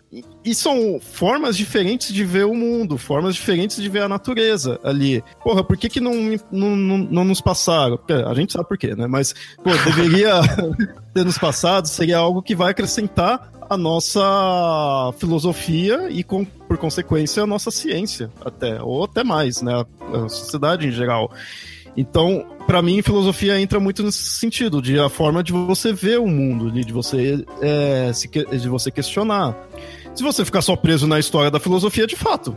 E 0.48 0.54
são 0.54 0.98
formas 0.98 1.58
diferentes 1.58 2.10
de 2.10 2.24
ver 2.24 2.46
o 2.46 2.54
mundo, 2.54 2.96
formas 2.96 3.34
diferentes 3.34 3.76
de 3.76 3.86
ver 3.86 4.00
a 4.00 4.08
natureza 4.08 4.80
ali. 4.82 5.22
Porra, 5.44 5.62
por 5.62 5.76
que, 5.76 5.90
que 5.90 6.00
não, 6.00 6.14
não, 6.50 6.74
não, 6.74 6.98
não 6.98 7.24
nos 7.24 7.38
passaram? 7.38 8.00
A 8.26 8.32
gente 8.32 8.54
sabe 8.54 8.66
por 8.66 8.78
quê, 8.78 8.94
né? 8.96 9.06
Mas, 9.06 9.34
pô, 9.62 9.70
deveria 9.84 10.40
ter 11.12 11.22
nos 11.22 11.36
passado, 11.36 11.86
seria 11.86 12.16
algo 12.16 12.40
que 12.40 12.56
vai 12.56 12.70
acrescentar 12.70 13.52
a 13.68 13.76
nossa 13.76 15.12
filosofia 15.18 16.08
e, 16.08 16.24
com, 16.24 16.46
por 16.46 16.78
consequência, 16.78 17.42
a 17.42 17.46
nossa 17.46 17.70
ciência, 17.70 18.30
até, 18.42 18.82
ou 18.82 19.04
até 19.04 19.22
mais, 19.22 19.60
né? 19.60 19.84
A 20.00 20.30
sociedade 20.30 20.88
em 20.88 20.92
geral. 20.92 21.30
Então, 21.94 22.46
para 22.66 22.80
mim, 22.80 23.02
filosofia 23.02 23.60
entra 23.60 23.78
muito 23.78 24.02
nesse 24.02 24.22
sentido, 24.22 24.80
de 24.80 24.98
a 24.98 25.10
forma 25.10 25.42
de 25.42 25.52
você 25.52 25.92
ver 25.92 26.18
o 26.18 26.26
mundo, 26.26 26.70
de 26.70 26.90
você, 26.90 27.44
é, 27.60 28.10
se, 28.14 28.28
de 28.28 28.68
você 28.68 28.90
questionar. 28.90 29.54
Se 30.18 30.24
você 30.24 30.44
ficar 30.44 30.62
só 30.62 30.74
preso 30.74 31.06
na 31.06 31.20
história 31.20 31.48
da 31.48 31.60
filosofia, 31.60 32.04
de 32.04 32.16
fato, 32.16 32.56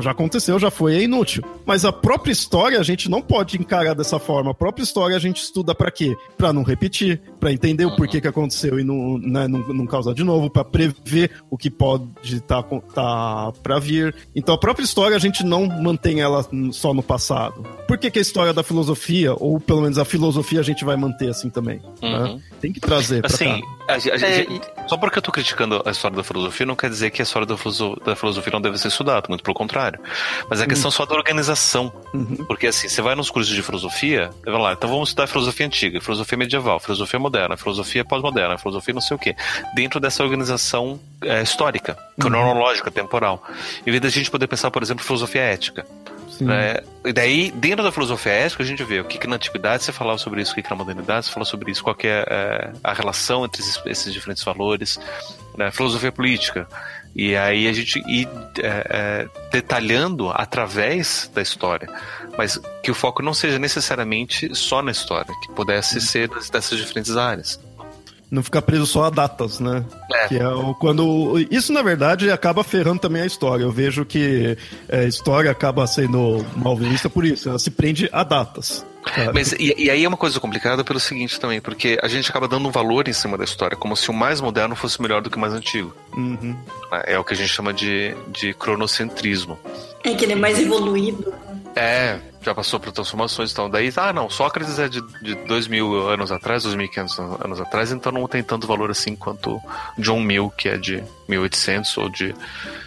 já 0.00 0.12
aconteceu, 0.12 0.56
já 0.56 0.70
foi, 0.70 0.94
é 0.94 1.02
inútil. 1.02 1.42
Mas 1.64 1.84
a 1.84 1.90
própria 1.90 2.30
história 2.30 2.78
a 2.78 2.82
gente 2.84 3.10
não 3.10 3.20
pode 3.20 3.60
encarar 3.60 3.92
dessa 3.92 4.20
forma. 4.20 4.52
A 4.52 4.54
própria 4.54 4.84
história 4.84 5.16
a 5.16 5.18
gente 5.18 5.42
estuda 5.42 5.74
para 5.74 5.90
quê? 5.90 6.16
Para 6.38 6.52
não 6.52 6.62
repetir, 6.62 7.20
para 7.40 7.52
entender 7.52 7.86
o 7.86 7.96
porquê 7.96 8.20
que 8.20 8.28
aconteceu 8.28 8.78
e 8.78 8.84
não, 8.84 9.18
né, 9.18 9.48
não, 9.48 9.66
não 9.66 9.84
causar 9.84 10.14
de 10.14 10.22
novo, 10.22 10.48
para 10.48 10.62
prever 10.62 11.32
o 11.50 11.58
que 11.58 11.68
pode 11.70 12.06
estar 12.22 12.62
tá, 12.62 12.80
tá 12.94 13.52
para 13.64 13.80
vir. 13.80 14.14
Então 14.36 14.54
a 14.54 14.58
própria 14.58 14.84
história 14.84 15.16
a 15.16 15.20
gente 15.20 15.44
não 15.44 15.66
mantém 15.66 16.20
ela 16.20 16.46
só 16.70 16.94
no 16.94 17.02
passado. 17.02 17.64
Por 17.88 17.98
que, 17.98 18.12
que 18.12 18.20
a 18.20 18.22
história 18.22 18.52
da 18.52 18.62
filosofia, 18.62 19.34
ou 19.34 19.58
pelo 19.58 19.82
menos 19.82 19.98
a 19.98 20.04
filosofia, 20.04 20.60
a 20.60 20.62
gente 20.62 20.84
vai 20.84 20.96
manter 20.96 21.30
assim 21.30 21.50
também? 21.50 21.80
Né? 22.00 22.08
Uhum. 22.08 22.34
Né? 22.36 22.42
Tem 22.60 22.72
que 22.72 22.78
trazer. 22.78 23.26
Assim, 23.26 23.60
a, 23.88 23.94
a, 23.94 23.96
a, 23.96 24.28
é, 24.28 24.46
só 24.86 24.96
porque 24.96 25.18
eu 25.18 25.22
tô 25.22 25.32
criticando 25.32 25.82
a 25.84 25.90
história 25.90 26.16
da 26.16 26.22
filosofia, 26.22 26.64
não 26.64 26.75
não 26.76 26.78
quer 26.78 26.90
dizer 26.90 27.10
que 27.10 27.22
a 27.22 27.24
história 27.24 27.46
da 27.46 27.56
filosofia, 27.56 28.52
não 28.52 28.60
deve 28.60 28.76
ser 28.76 28.88
estudada, 28.88 29.26
muito 29.28 29.42
pelo 29.42 29.54
contrário. 29.54 29.98
Mas 30.48 30.60
a 30.60 30.64
uhum. 30.64 30.68
questão 30.68 30.88
uhum. 30.88 30.92
só 30.92 31.06
da 31.06 31.14
organização. 31.14 31.90
Uhum. 32.12 32.44
Porque 32.46 32.66
assim, 32.66 32.88
você 32.88 33.00
vai 33.00 33.14
nos 33.14 33.30
cursos 33.30 33.52
de 33.52 33.62
filosofia, 33.62 34.30
vai 34.44 34.60
lá, 34.60 34.72
então 34.74 34.88
vamos 34.88 35.08
estudar 35.08 35.26
filosofia 35.26 35.66
antiga, 35.66 36.00
filosofia 36.00 36.36
medieval, 36.36 36.78
filosofia 36.78 37.18
moderna, 37.18 37.56
filosofia 37.56 38.04
pós-moderna, 38.04 38.58
filosofia 38.58 38.92
não 38.92 39.00
sei 39.00 39.16
o 39.16 39.18
quê. 39.18 39.34
Dentro 39.74 39.98
dessa 39.98 40.22
organização 40.22 41.00
é, 41.22 41.42
histórica, 41.42 41.96
uhum. 42.18 42.28
cronológica, 42.28 42.90
temporal. 42.90 43.42
Em 43.86 43.90
vez 43.90 44.02
da 44.02 44.10
gente 44.10 44.30
poder 44.30 44.46
pensar, 44.46 44.70
por 44.70 44.82
exemplo, 44.82 45.02
filosofia 45.02 45.40
ética. 45.40 45.86
Né? 46.44 46.80
E 47.04 47.12
daí, 47.12 47.50
dentro 47.50 47.84
da 47.84 47.92
filosofia 47.92 48.32
ética, 48.32 48.62
a 48.62 48.66
gente 48.66 48.82
vê 48.84 49.00
o 49.00 49.04
que, 49.04 49.18
que 49.18 49.26
na 49.26 49.36
antiguidade 49.36 49.84
você 49.84 49.92
falava 49.92 50.18
sobre 50.18 50.42
isso, 50.42 50.52
o 50.52 50.54
que, 50.54 50.62
que 50.62 50.70
na 50.70 50.76
modernidade 50.76 51.26
você 51.26 51.32
fala 51.32 51.46
sobre 51.46 51.70
isso, 51.70 51.82
qual 51.82 51.96
é, 52.02 52.24
é, 52.28 52.72
a 52.82 52.92
relação 52.92 53.44
entre 53.44 53.62
esses, 53.62 53.80
esses 53.86 54.12
diferentes 54.12 54.42
valores 54.42 54.98
né, 55.56 55.70
filosofia 55.70 56.12
política. 56.12 56.68
E 57.14 57.34
aí 57.34 57.66
a 57.66 57.72
gente 57.72 57.98
ir 58.06 58.28
é, 58.58 58.86
é, 58.90 59.28
detalhando 59.50 60.30
através 60.30 61.30
da 61.34 61.40
história. 61.40 61.88
Mas 62.36 62.60
que 62.82 62.90
o 62.90 62.94
foco 62.94 63.22
não 63.22 63.32
seja 63.32 63.58
necessariamente 63.58 64.54
só 64.54 64.82
na 64.82 64.90
história, 64.90 65.32
que 65.42 65.52
pudesse 65.52 66.00
ser 66.00 66.28
dessas 66.28 66.78
diferentes 66.78 67.16
áreas 67.16 67.58
não 68.30 68.42
ficar 68.42 68.62
preso 68.62 68.86
só 68.86 69.04
a 69.04 69.10
datas, 69.10 69.60
né? 69.60 69.84
É. 70.12 70.28
Que 70.28 70.38
é 70.38 70.48
o, 70.48 70.74
quando 70.74 71.38
isso 71.50 71.72
na 71.72 71.82
verdade 71.82 72.30
acaba 72.30 72.64
ferrando 72.64 73.00
também 73.00 73.22
a 73.22 73.26
história. 73.26 73.62
Eu 73.62 73.72
vejo 73.72 74.04
que 74.04 74.56
é, 74.88 75.00
a 75.00 75.04
história 75.04 75.50
acaba 75.50 75.86
sendo 75.86 76.44
mal 76.56 76.76
vista 76.76 77.08
por 77.08 77.24
isso. 77.24 77.48
Ela 77.48 77.58
se 77.58 77.70
prende 77.70 78.08
a 78.12 78.24
datas. 78.24 78.84
Mas 79.32 79.52
e, 79.52 79.72
e, 79.78 79.90
aí 79.90 80.04
é 80.04 80.08
uma 80.08 80.16
coisa 80.16 80.40
complicada 80.40 80.82
pelo 80.82 80.98
seguinte 80.98 81.38
também, 81.38 81.60
porque 81.60 81.96
a 82.02 82.08
gente 82.08 82.28
acaba 82.28 82.48
dando 82.48 82.68
um 82.68 82.72
valor 82.72 83.06
em 83.06 83.12
cima 83.12 83.38
da 83.38 83.44
história, 83.44 83.76
como 83.76 83.96
se 83.96 84.10
o 84.10 84.12
mais 84.12 84.40
moderno 84.40 84.74
fosse 84.74 85.00
melhor 85.00 85.22
do 85.22 85.30
que 85.30 85.36
o 85.36 85.40
mais 85.40 85.52
antigo. 85.52 85.94
Uhum. 86.16 86.56
É, 86.92 87.14
é 87.14 87.18
o 87.18 87.22
que 87.22 87.32
a 87.32 87.36
gente 87.36 87.48
chama 87.48 87.72
de, 87.72 88.16
de 88.28 88.52
cronocentrismo. 88.54 89.58
É 90.02 90.12
que 90.14 90.24
ele 90.24 90.32
é 90.32 90.36
mais 90.36 90.58
evoluído. 90.58 91.32
É, 91.76 92.18
já 92.46 92.54
passou 92.54 92.78
por 92.78 92.92
transformações, 92.92 93.50
então 93.50 93.68
daí, 93.68 93.92
ah 93.96 94.12
não, 94.12 94.30
Sócrates 94.30 94.78
é 94.78 94.88
de, 94.88 95.00
de 95.20 95.34
2 95.34 95.66
mil 95.66 96.08
anos 96.08 96.30
atrás, 96.30 96.64
2.500 96.64 97.44
anos 97.44 97.60
atrás, 97.60 97.90
então 97.90 98.12
não 98.12 98.28
tem 98.28 98.40
tanto 98.40 98.68
valor 98.68 98.88
assim 98.88 99.16
quanto 99.16 99.60
John 99.98 100.20
Mill, 100.20 100.50
que 100.56 100.68
é 100.68 100.76
de 100.78 101.02
1800 101.28 101.96
ou 101.98 102.08
de 102.08 102.34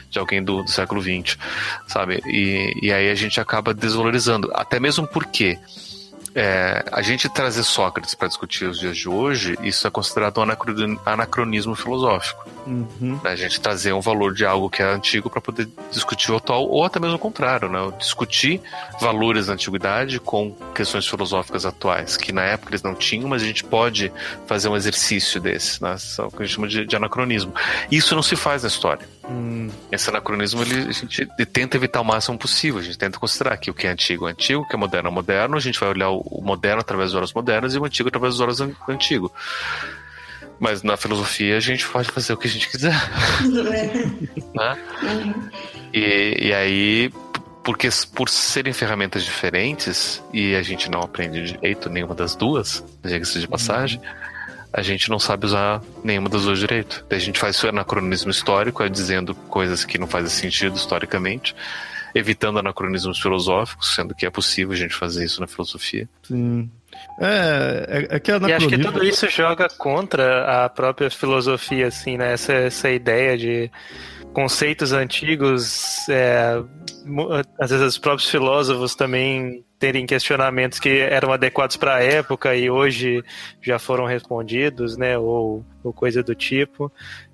de 0.10 0.18
alguém 0.18 0.44
do, 0.44 0.64
do 0.64 0.72
século 0.72 1.00
XX, 1.00 1.38
sabe? 1.86 2.20
E, 2.26 2.74
e 2.82 2.92
aí 2.92 3.12
a 3.12 3.14
gente 3.14 3.40
acaba 3.40 3.76
desvalorizando, 3.76 4.50
até 4.56 4.80
mesmo 4.80 5.06
porque 5.06 5.60
é, 6.36 6.84
a 6.92 7.02
gente 7.02 7.28
trazer 7.30 7.64
Sócrates 7.64 8.14
para 8.14 8.28
discutir 8.28 8.66
os 8.66 8.80
dias 8.80 8.98
de 8.98 9.10
hoje, 9.10 9.58
isso 9.64 9.88
é 9.88 9.90
considerado 9.90 10.40
um 10.40 11.00
anacronismo 11.06 11.76
filosófico. 11.76 12.48
Uhum. 12.68 13.20
A 13.24 13.36
gente 13.36 13.60
trazer 13.60 13.94
um 13.94 14.02
valor 14.02 14.34
de 14.34 14.46
algo 14.46 14.70
que 14.70 14.82
é 14.82 14.86
antigo 14.86 15.30
para 15.30 15.42
poder 15.42 15.68
discutir 15.92 16.32
o 16.32 16.38
atual, 16.38 16.68
ou 16.68 16.86
até 16.86 17.00
mesmo 17.00 17.16
o 17.16 17.20
contrário, 17.20 17.70
né? 17.70 17.80
Discutir 17.98 18.62
valores 19.00 19.48
da 19.48 19.54
antiguidade 19.54 20.20
com 20.20 20.56
questões 20.74 21.08
filosóficas 21.08 21.66
atuais, 21.66 22.16
que 22.16 22.32
na 22.32 22.44
época 22.44 22.72
eles 22.72 22.84
não 22.84 22.94
tinham, 22.94 23.28
mas 23.28 23.42
a 23.42 23.46
gente 23.46 23.64
pode 23.64 24.12
fazer 24.46 24.70
um 24.70 24.76
exercício 24.76 25.42
desse, 25.42 25.82
né? 25.82 25.96
O 26.20 26.30
que 26.30 26.44
a 26.44 26.46
gente 26.46 26.56
chama 26.56 26.68
de, 26.68 26.86
de 26.86 26.96
anacronismo. 26.96 27.54
Isso 27.90 28.16
não 28.16 28.22
se 28.22 28.36
faz 28.36 28.62
na 28.62 28.68
história. 28.68 29.19
Hum. 29.30 29.70
Esse 29.92 30.10
anacronismo 30.10 30.62
ele, 30.64 30.90
a 30.90 30.92
gente 30.92 31.26
tenta 31.46 31.78
evitar 31.78 32.02
o 32.02 32.06
máximo 32.06 32.38
possível. 32.38 32.80
A 32.80 32.84
gente 32.84 32.98
tenta 32.98 33.20
considerar 33.20 33.58
que 33.58 33.70
o 33.70 33.74
que 33.74 33.86
é 33.86 33.92
antigo 33.92 34.28
é 34.28 34.32
antigo, 34.32 34.64
o 34.64 34.68
que 34.68 34.76
é 34.76 34.80
moderno 34.80 35.10
é 35.10 35.12
moderno. 35.12 35.56
A 35.56 35.60
gente 35.60 35.80
vai 35.80 35.90
olhar 35.90 36.10
o 36.10 36.42
moderno 36.42 36.82
através 36.82 37.12
dos 37.12 37.16
horas 37.16 37.34
modernas 37.34 37.76
e 37.76 37.80
o 37.80 37.86
antigo 37.86 38.10
através 38.10 38.34
dos 38.34 38.42
horas 38.42 38.60
antigo. 38.88 39.32
Mas 40.60 40.84
na 40.84 40.98
filosofia 40.98 41.58
a 41.58 41.60
gente 41.60 41.88
pode 41.88 42.10
fazer 42.10 42.34
o 42.34 42.38
que 42.38 42.48
a 42.48 42.50
gente 42.50 42.68
quiser. 42.70 42.94
né? 44.56 44.78
Uhum. 45.04 45.50
E, 45.94 46.48
e 46.48 46.54
aí, 46.54 47.14
porque 47.64 47.88
por 48.14 48.30
serem 48.30 48.74
ferramentas 48.74 49.24
diferentes 49.24 50.22
e 50.34 50.56
a 50.56 50.62
gente 50.64 50.90
não 50.90 51.02
aprende 51.02 51.44
direito 51.44 51.90
nenhuma 51.90 52.16
das 52.16 52.36
duas, 52.36 52.84
diga-se 53.04 53.40
de 53.40 53.48
passagem. 53.48 54.00
Uhum 54.00 54.29
a 54.72 54.82
gente 54.82 55.10
não 55.10 55.20
sabe 55.20 55.46
usar 55.46 55.82
nenhuma 56.04 56.30
das 56.30 56.44
duas 56.44 56.60
direito. 56.60 57.06
Daí 57.10 57.18
a 57.18 57.22
gente 57.22 57.40
faz 57.40 57.62
o 57.64 57.68
anacronismo 57.68 58.30
histórico, 58.30 58.84
é 58.84 58.90
dizendo 58.90 59.34
coisas 59.34 59.84
que 59.84 59.98
não 59.98 60.08
fazem 60.08 60.30
sentido 60.30 60.76
historicamente, 60.76 61.56
evitando 62.14 62.60
anacronismos 62.60 63.20
filosóficos, 63.20 63.96
sendo 63.96 64.14
que 64.14 64.26
é 64.26 64.30
possível 64.30 64.74
a 64.74 64.78
gente 64.78 64.94
fazer 64.94 65.26
isso 65.26 65.42
na 65.42 65.48
filosofia. 65.48 66.08
Sim. 66.24 66.70
É, 67.20 68.08
é, 68.12 68.16
é 68.16 68.20
que 68.20 68.32
anacronismo... 68.32 68.70
E 68.70 68.76
acho 68.76 68.92
que 68.92 68.92
tudo 68.92 69.06
isso 69.06 69.30
joga 69.30 69.68
contra 69.70 70.66
a 70.66 70.70
própria 70.70 71.10
filosofia, 71.10 71.88
assim, 71.88 72.18
né? 72.18 72.34
Essa, 72.34 72.54
essa 72.54 72.90
ideia 72.90 73.38
de 73.38 73.72
conceitos 74.34 74.92
antigos, 74.92 76.08
é, 76.10 76.62
às 77.60 77.72
vezes 77.72 77.86
os 77.88 77.98
próprios 77.98 78.30
filósofos 78.30 78.96
também 78.96 79.64
terem 79.80 80.06
questionamentos 80.06 80.80
que 80.80 81.00
eram 81.00 81.32
adequados 81.32 81.78
para 81.78 81.96
a 81.96 82.04
época 82.04 82.56
e 82.56 82.70
hoje 82.70 83.24
já 83.62 83.80
foram 83.80 84.06
respondidos, 84.06 84.98
né, 84.98 85.18
ou, 85.18 85.66
ou 85.82 85.94
coisa 85.94 86.22
do 86.22 86.36
tipo. 86.36 86.92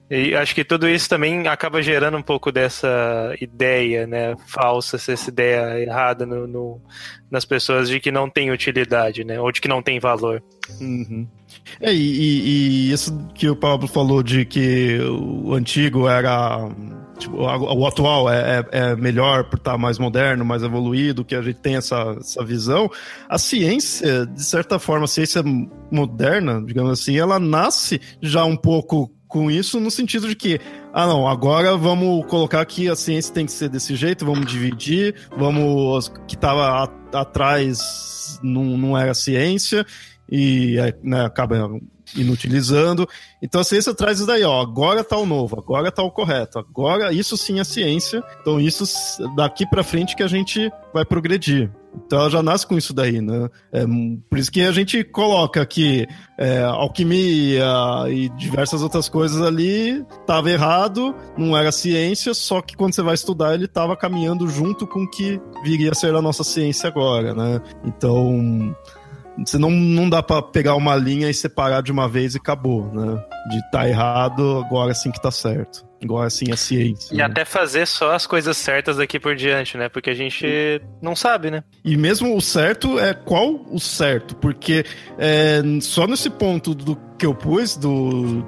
E 0.08 0.36
acho 0.36 0.54
que 0.54 0.64
tudo 0.64 0.88
isso 0.88 1.10
também 1.10 1.48
acaba 1.48 1.82
gerando 1.82 2.16
um 2.16 2.22
pouco 2.22 2.52
dessa 2.52 3.36
ideia, 3.42 4.06
né, 4.06 4.36
falsa, 4.46 4.98
essa 4.98 5.30
ideia 5.30 5.82
errada 5.82 6.28
no, 6.28 6.46
no 6.46 6.82
nas 7.32 7.44
pessoas 7.44 7.90
de 7.90 8.00
que 8.00 8.12
não 8.12 8.30
tem 8.30 8.52
utilidade, 8.52 9.24
né, 9.24 9.40
ou 9.40 9.52
de 9.52 9.60
que 9.60 9.68
não 9.68 9.82
tem 9.82 10.00
valor. 10.00 10.44
Uhum. 10.80 11.28
É, 11.82 11.92
e, 11.92 11.98
e, 11.98 12.90
e, 12.90 12.92
isso 12.92 13.28
que 13.34 13.50
o 13.50 13.56
Pablo 13.56 13.88
falou 13.88 14.22
de 14.22 14.46
que 14.46 15.00
o 15.00 15.54
antigo 15.54 16.08
era. 16.08 16.70
Tipo, 17.18 17.38
o 17.38 17.88
atual 17.88 18.30
é, 18.30 18.60
é, 18.72 18.80
é 18.80 18.96
melhor 18.96 19.46
por 19.46 19.58
estar 19.58 19.78
mais 19.78 19.98
moderno, 19.98 20.44
mais 20.44 20.64
evoluído, 20.64 21.24
que 21.24 21.36
a 21.36 21.42
gente 21.42 21.60
tem 21.60 21.76
essa, 21.76 22.16
essa 22.20 22.44
visão. 22.44 22.90
A 23.30 23.38
ciência, 23.38 24.26
de 24.26 24.44
certa 24.44 24.78
forma, 24.80 25.06
a 25.06 25.08
ciência 25.08 25.44
moderna, 25.92 26.62
digamos 26.66 26.92
assim, 26.92 27.18
ela 27.18 27.40
nasce 27.40 28.02
já 28.22 28.44
um 28.44 28.58
pouco 28.58 29.12
com 29.28 29.50
isso 29.52 29.80
no 29.80 29.92
sentido 29.92 30.28
de 30.28 30.36
que, 30.36 30.60
ah 30.94 31.06
não, 31.08 31.28
agora 31.28 31.76
vamos 31.76 32.26
colocar 32.28 32.64
que 32.66 32.88
a 32.90 32.96
ciência 32.96 33.34
tem 33.34 33.46
que 33.46 33.52
ser 33.52 33.70
desse 33.70 33.96
jeito, 33.96 34.26
vamos 34.26 34.46
dividir, 34.46 35.16
vamos 35.36 36.12
que 36.28 36.36
estava 36.36 36.90
atrás 37.14 38.40
não, 38.42 38.78
não 38.78 38.98
era 38.98 39.14
ciência 39.14 39.86
e 40.30 40.78
né, 41.04 41.26
acaba 41.26 41.70
inutilizando. 42.16 43.08
Então 43.42 43.62
a 43.62 43.64
ciência 43.64 43.94
traz 43.94 44.18
isso 44.18 44.28
daí, 44.28 44.44
ó, 44.44 44.62
agora 44.62 45.04
tá 45.04 45.18
o 45.18 45.26
novo, 45.26 45.58
agora 45.58 45.92
tá 45.92 46.04
o 46.04 46.12
correto, 46.12 46.60
agora 46.60 47.12
isso 47.14 47.38
sim 47.38 47.60
é 47.60 47.64
ciência. 47.64 48.24
Então 48.42 48.60
isso 48.60 48.86
daqui 49.36 49.66
para 49.68 49.84
frente 49.84 50.16
que 50.16 50.24
a 50.24 50.28
gente 50.28 50.72
vai 50.94 51.06
progredir. 51.06 51.72
Então 52.06 52.20
ela 52.20 52.30
já 52.30 52.44
nasce 52.44 52.68
com 52.68 52.78
isso 52.78 52.94
daí, 52.94 53.22
né? 53.22 53.50
É, 53.72 53.86
por 54.30 54.38
isso 54.38 54.52
que 54.52 54.62
a 54.62 54.72
gente 54.72 55.04
coloca 55.04 55.66
que 55.66 56.08
é, 56.38 56.62
alquimia 56.64 57.66
e 58.10 58.30
diversas 58.30 58.82
outras 58.82 59.08
coisas 59.08 59.42
ali 59.42 60.06
estava 60.20 60.52
errado, 60.52 61.16
não 61.38 61.58
era 61.58 61.72
ciência, 61.72 62.34
só 62.34 62.62
que 62.62 62.76
quando 62.76 62.94
você 62.94 63.02
vai 63.02 63.14
estudar 63.14 63.54
ele 63.54 63.66
estava 63.66 63.96
caminhando 63.96 64.48
junto 64.48 64.86
com 64.86 65.04
o 65.04 65.10
que 65.10 65.40
viria 65.64 65.92
a 65.92 65.96
ser 65.96 66.14
a 66.14 66.22
nossa 66.22 66.44
ciência 66.44 66.88
agora, 66.88 67.34
né? 67.34 67.62
Então 67.86 68.76
você 69.38 69.58
não, 69.58 69.70
não 69.70 70.10
dá 70.10 70.24
para 70.24 70.42
pegar 70.42 70.76
uma 70.76 70.96
linha 70.96 71.30
e 71.30 71.34
separar 71.34 71.82
de 71.82 71.92
uma 71.92 72.08
vez 72.08 72.36
e 72.36 72.38
acabou, 72.38 72.92
né? 72.94 73.24
De 73.50 73.72
tá 73.72 73.88
errado, 73.88 74.64
agora 74.66 74.94
sim 74.94 75.12
que 75.12 75.22
tá 75.22 75.32
certo. 75.32 75.86
Agora 76.04 76.30
sim 76.30 76.52
a 76.52 76.58
ciência. 76.58 77.14
E 77.14 77.18
né? 77.18 77.24
até 77.24 77.44
fazer 77.44 77.86
só 77.88 78.14
as 78.14 78.28
coisas 78.28 78.56
certas 78.56 78.98
daqui 78.98 79.20
por 79.20 79.36
diante, 79.36 79.78
né? 79.78 79.90
Porque 79.90 80.10
a 80.10 80.14
gente 80.14 80.82
não 81.02 81.16
sabe, 81.16 81.50
né? 81.50 81.64
E 81.84 81.98
mesmo 81.98 82.36
o 82.36 82.42
certo 82.42 83.00
é 83.00 83.14
qual 83.14 83.66
o 83.72 83.80
certo? 83.80 84.36
Porque 84.36 84.86
é, 85.18 85.62
só 85.82 86.08
nesse 86.08 86.30
ponto 86.30 86.74
do 86.74 86.96
que 87.18 87.26
eu 87.26 87.34
pus, 87.34 87.76
do 87.76 88.46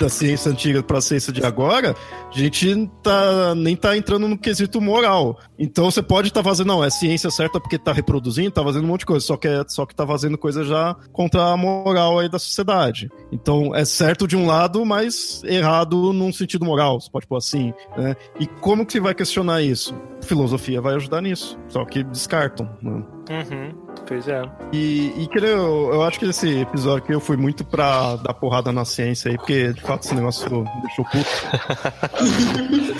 da 0.00 0.08
ciência 0.08 0.50
antiga 0.50 0.82
para 0.82 0.98
a 0.98 1.00
ciência 1.00 1.32
de 1.32 1.44
agora, 1.44 1.94
a 2.32 2.38
gente 2.38 2.90
tá, 3.02 3.54
nem 3.54 3.76
tá 3.76 3.96
entrando 3.96 4.28
no 4.28 4.36
quesito 4.36 4.80
moral. 4.80 5.38
Então 5.58 5.90
você 5.90 6.02
pode 6.02 6.28
estar 6.28 6.42
tá 6.42 6.48
fazendo, 6.48 6.68
não, 6.68 6.84
é 6.84 6.90
ciência 6.90 7.30
certa 7.30 7.60
porque 7.60 7.78
tá 7.78 7.92
reproduzindo, 7.92 8.50
tá 8.50 8.62
fazendo 8.62 8.84
um 8.84 8.88
monte 8.88 9.00
de 9.00 9.06
coisa, 9.06 9.24
só 9.24 9.36
que, 9.36 9.48
é, 9.48 9.64
só 9.68 9.86
que 9.86 9.94
tá 9.94 10.06
fazendo 10.06 10.36
coisa 10.36 10.64
já 10.64 10.94
contra 11.12 11.44
a 11.44 11.56
moral 11.56 12.18
aí 12.18 12.28
da 12.28 12.38
sociedade. 12.38 13.10
Então 13.32 13.74
é 13.74 13.84
certo 13.84 14.26
de 14.26 14.36
um 14.36 14.46
lado, 14.46 14.84
mas 14.84 15.42
errado 15.44 16.12
num 16.12 16.32
sentido 16.32 16.64
moral, 16.64 17.00
você 17.00 17.10
pode 17.10 17.26
pôr 17.26 17.36
assim, 17.36 17.72
né? 17.96 18.16
E 18.38 18.46
como 18.46 18.84
que 18.84 18.92
você 18.92 19.00
vai 19.00 19.14
questionar 19.14 19.62
isso? 19.62 19.94
filosofia 20.26 20.80
vai 20.80 20.94
ajudar 20.94 21.22
nisso, 21.22 21.58
só 21.68 21.84
que 21.84 22.02
descartam, 22.02 22.68
né? 22.82 23.04
Uhum. 23.30 23.85
Pois 24.06 24.28
é. 24.28 24.42
E, 24.72 25.12
e 25.18 25.26
que 25.26 25.38
eu, 25.38 25.92
eu 25.92 26.02
acho 26.02 26.18
que 26.18 26.26
esse 26.26 26.60
episódio 26.60 27.04
aqui 27.04 27.12
eu 27.12 27.20
fui 27.20 27.36
muito 27.36 27.64
pra 27.64 28.16
dar 28.16 28.34
porrada 28.34 28.70
na 28.70 28.84
ciência 28.84 29.30
aí, 29.30 29.36
porque 29.36 29.72
de 29.72 29.80
fato 29.80 30.04
esse 30.04 30.14
negócio 30.14 30.48
me 30.62 30.80
deixou 30.82 31.04
puto. 31.04 31.26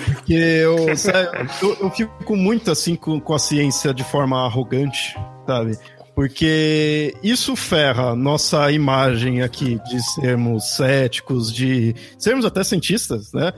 porque 0.14 0.34
eu, 0.34 0.96
sério, 0.96 1.48
eu, 1.62 1.76
eu, 1.80 1.90
fico 1.90 2.36
muito 2.36 2.70
assim 2.70 2.96
com, 2.96 3.20
com 3.20 3.34
a 3.34 3.38
ciência 3.38 3.94
de 3.94 4.02
forma 4.02 4.44
arrogante, 4.44 5.16
sabe? 5.46 5.78
Porque 6.16 7.14
isso 7.22 7.54
ferra 7.54 8.16
nossa 8.16 8.72
imagem 8.72 9.42
aqui 9.42 9.78
de 9.84 10.02
sermos 10.14 10.70
céticos, 10.70 11.52
de 11.52 11.94
sermos 12.18 12.46
até 12.46 12.64
cientistas, 12.64 13.34
né? 13.34 13.52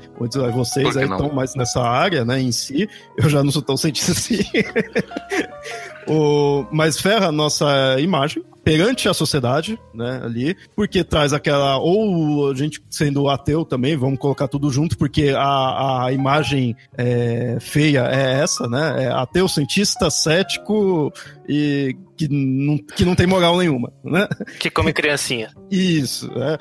Vocês 0.52 0.96
aí 0.96 1.04
estão 1.04 1.32
mais 1.32 1.54
nessa 1.54 1.80
área, 1.80 2.24
né, 2.24 2.40
em 2.40 2.50
si. 2.50 2.88
Eu 3.16 3.28
já 3.28 3.44
não 3.44 3.52
sou 3.52 3.62
tão 3.62 3.76
cientista 3.76 4.10
assim. 4.10 4.40
o, 6.08 6.66
mas 6.70 7.00
ferra 7.00 7.28
a 7.28 7.32
nossa 7.32 8.00
imagem 8.00 8.42
perante 8.68 9.08
a 9.08 9.14
sociedade, 9.14 9.80
né, 9.94 10.20
ali, 10.22 10.54
porque 10.76 11.02
traz 11.02 11.32
aquela, 11.32 11.78
ou 11.78 12.50
a 12.50 12.54
gente 12.54 12.82
sendo 12.90 13.26
ateu 13.26 13.64
também, 13.64 13.96
vamos 13.96 14.18
colocar 14.18 14.46
tudo 14.46 14.70
junto, 14.70 14.98
porque 14.98 15.32
a, 15.34 16.04
a 16.04 16.12
imagem 16.12 16.76
é, 16.94 17.56
feia 17.62 18.06
é 18.12 18.42
essa, 18.42 18.68
né, 18.68 19.04
é 19.04 19.10
ateu, 19.10 19.48
cientista, 19.48 20.10
cético 20.10 21.10
e 21.48 21.96
que 22.18 22.28
não, 22.28 22.76
que 22.76 23.04
não 23.04 23.14
tem 23.14 23.28
moral 23.28 23.56
nenhuma, 23.56 23.92
né? 24.02 24.26
Que 24.58 24.68
come 24.68 24.92
criancinha. 24.92 25.50
Isso, 25.70 26.28
é. 26.36 26.58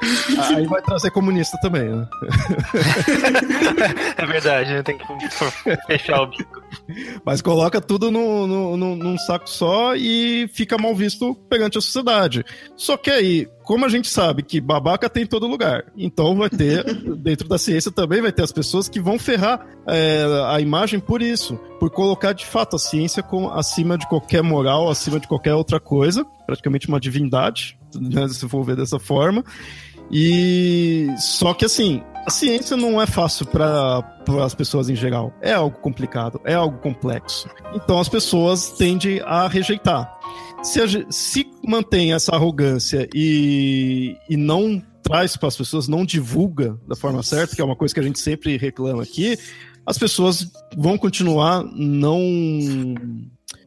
Aí 0.56 0.68
vai 0.68 0.82
trazer 0.84 1.10
comunista 1.10 1.58
também, 1.60 1.90
né? 1.90 2.08
é 4.18 4.26
verdade, 4.28 4.72
né? 4.72 4.84
tem 4.84 4.98
que 4.98 5.06
fechar 5.88 6.22
o 6.22 6.28
bico. 6.28 6.62
Mas 7.26 7.42
coloca 7.42 7.82
tudo 7.82 8.12
no, 8.12 8.46
no, 8.46 8.78
no, 8.78 8.96
num 8.96 9.18
saco 9.18 9.50
só 9.50 9.96
e 9.96 10.48
fica 10.54 10.78
mal 10.78 10.94
visto 10.94 11.34
perante 11.50 11.80
a 11.80 11.82
sociedade. 11.82 11.97
Só 12.76 12.98
que 12.98 13.10
aí, 13.10 13.48
como 13.64 13.86
a 13.86 13.90
gente 13.90 14.10
sabe 14.10 14.44
que 14.44 14.62
babaca 14.62 15.10
tem 15.10 15.24
em 15.24 15.28
todo 15.28 15.48
lugar, 15.48 15.86
então 15.98 16.36
vai 16.36 16.50
ter, 16.50 16.84
dentro 17.18 17.48
da 17.48 17.58
ciência 17.58 17.92
também 17.92 18.22
vai 18.22 18.32
ter 18.32 18.44
as 18.44 18.52
pessoas 18.52 18.88
que 18.88 19.00
vão 19.00 19.18
ferrar 19.20 19.66
é, 19.88 20.24
a 20.48 20.60
imagem 20.60 21.00
por 21.00 21.22
isso, 21.22 21.58
por 21.80 21.90
colocar 21.90 22.34
de 22.34 22.46
fato 22.46 22.76
a 22.76 22.80
ciência 22.80 23.22
com, 23.24 23.50
acima 23.50 23.98
de 23.98 24.08
qualquer 24.08 24.42
moral, 24.42 24.90
acima 24.90 25.20
de 25.20 25.28
qualquer 25.28 25.54
outra 25.54 25.80
coisa, 25.80 26.26
praticamente 26.46 26.88
uma 26.88 27.00
divindade, 27.00 27.78
né, 27.96 28.28
se 28.28 28.48
for 28.48 28.64
ver 28.64 28.76
dessa 28.76 29.00
forma. 29.00 29.44
E 30.12 31.08
só 31.18 31.54
que 31.54 31.66
assim, 31.66 32.02
a 32.28 32.30
ciência 32.30 32.76
não 32.76 33.02
é 33.02 33.06
fácil 33.06 33.46
para 33.46 34.04
as 34.44 34.54
pessoas 34.54 34.90
em 34.90 34.96
geral. 34.96 35.34
É 35.42 35.54
algo 35.54 35.78
complicado, 35.80 36.42
é 36.44 36.54
algo 36.54 36.78
complexo. 36.80 37.50
Então 37.74 38.00
as 38.00 38.10
pessoas 38.10 38.72
tendem 38.72 39.22
a 39.22 39.48
rejeitar. 39.48 40.14
Se, 40.64 40.82
a, 40.82 40.86
se 41.10 41.48
mantém 41.66 42.14
essa 42.14 42.36
arrogância 42.36 43.08
e, 43.14 44.16
e 44.30 44.36
não 44.36 44.82
traz 45.02 45.38
para 45.38 45.48
as 45.48 45.56
pessoas, 45.56 45.88
não 45.88 46.06
divulga 46.06 46.78
da 46.88 46.96
forma 46.96 47.24
certa, 47.24 47.56
que 47.56 47.62
é 47.62 47.66
uma 47.66 47.76
coisa 47.76 47.94
que 47.94 48.00
a 48.00 48.04
gente 48.04 48.20
sempre 48.20 48.58
reclama 48.58 49.04
aqui, 49.04 49.38
as 49.86 49.98
pessoas 49.98 50.52
vão 50.76 50.98
continuar 50.98 51.64
não 51.64 52.20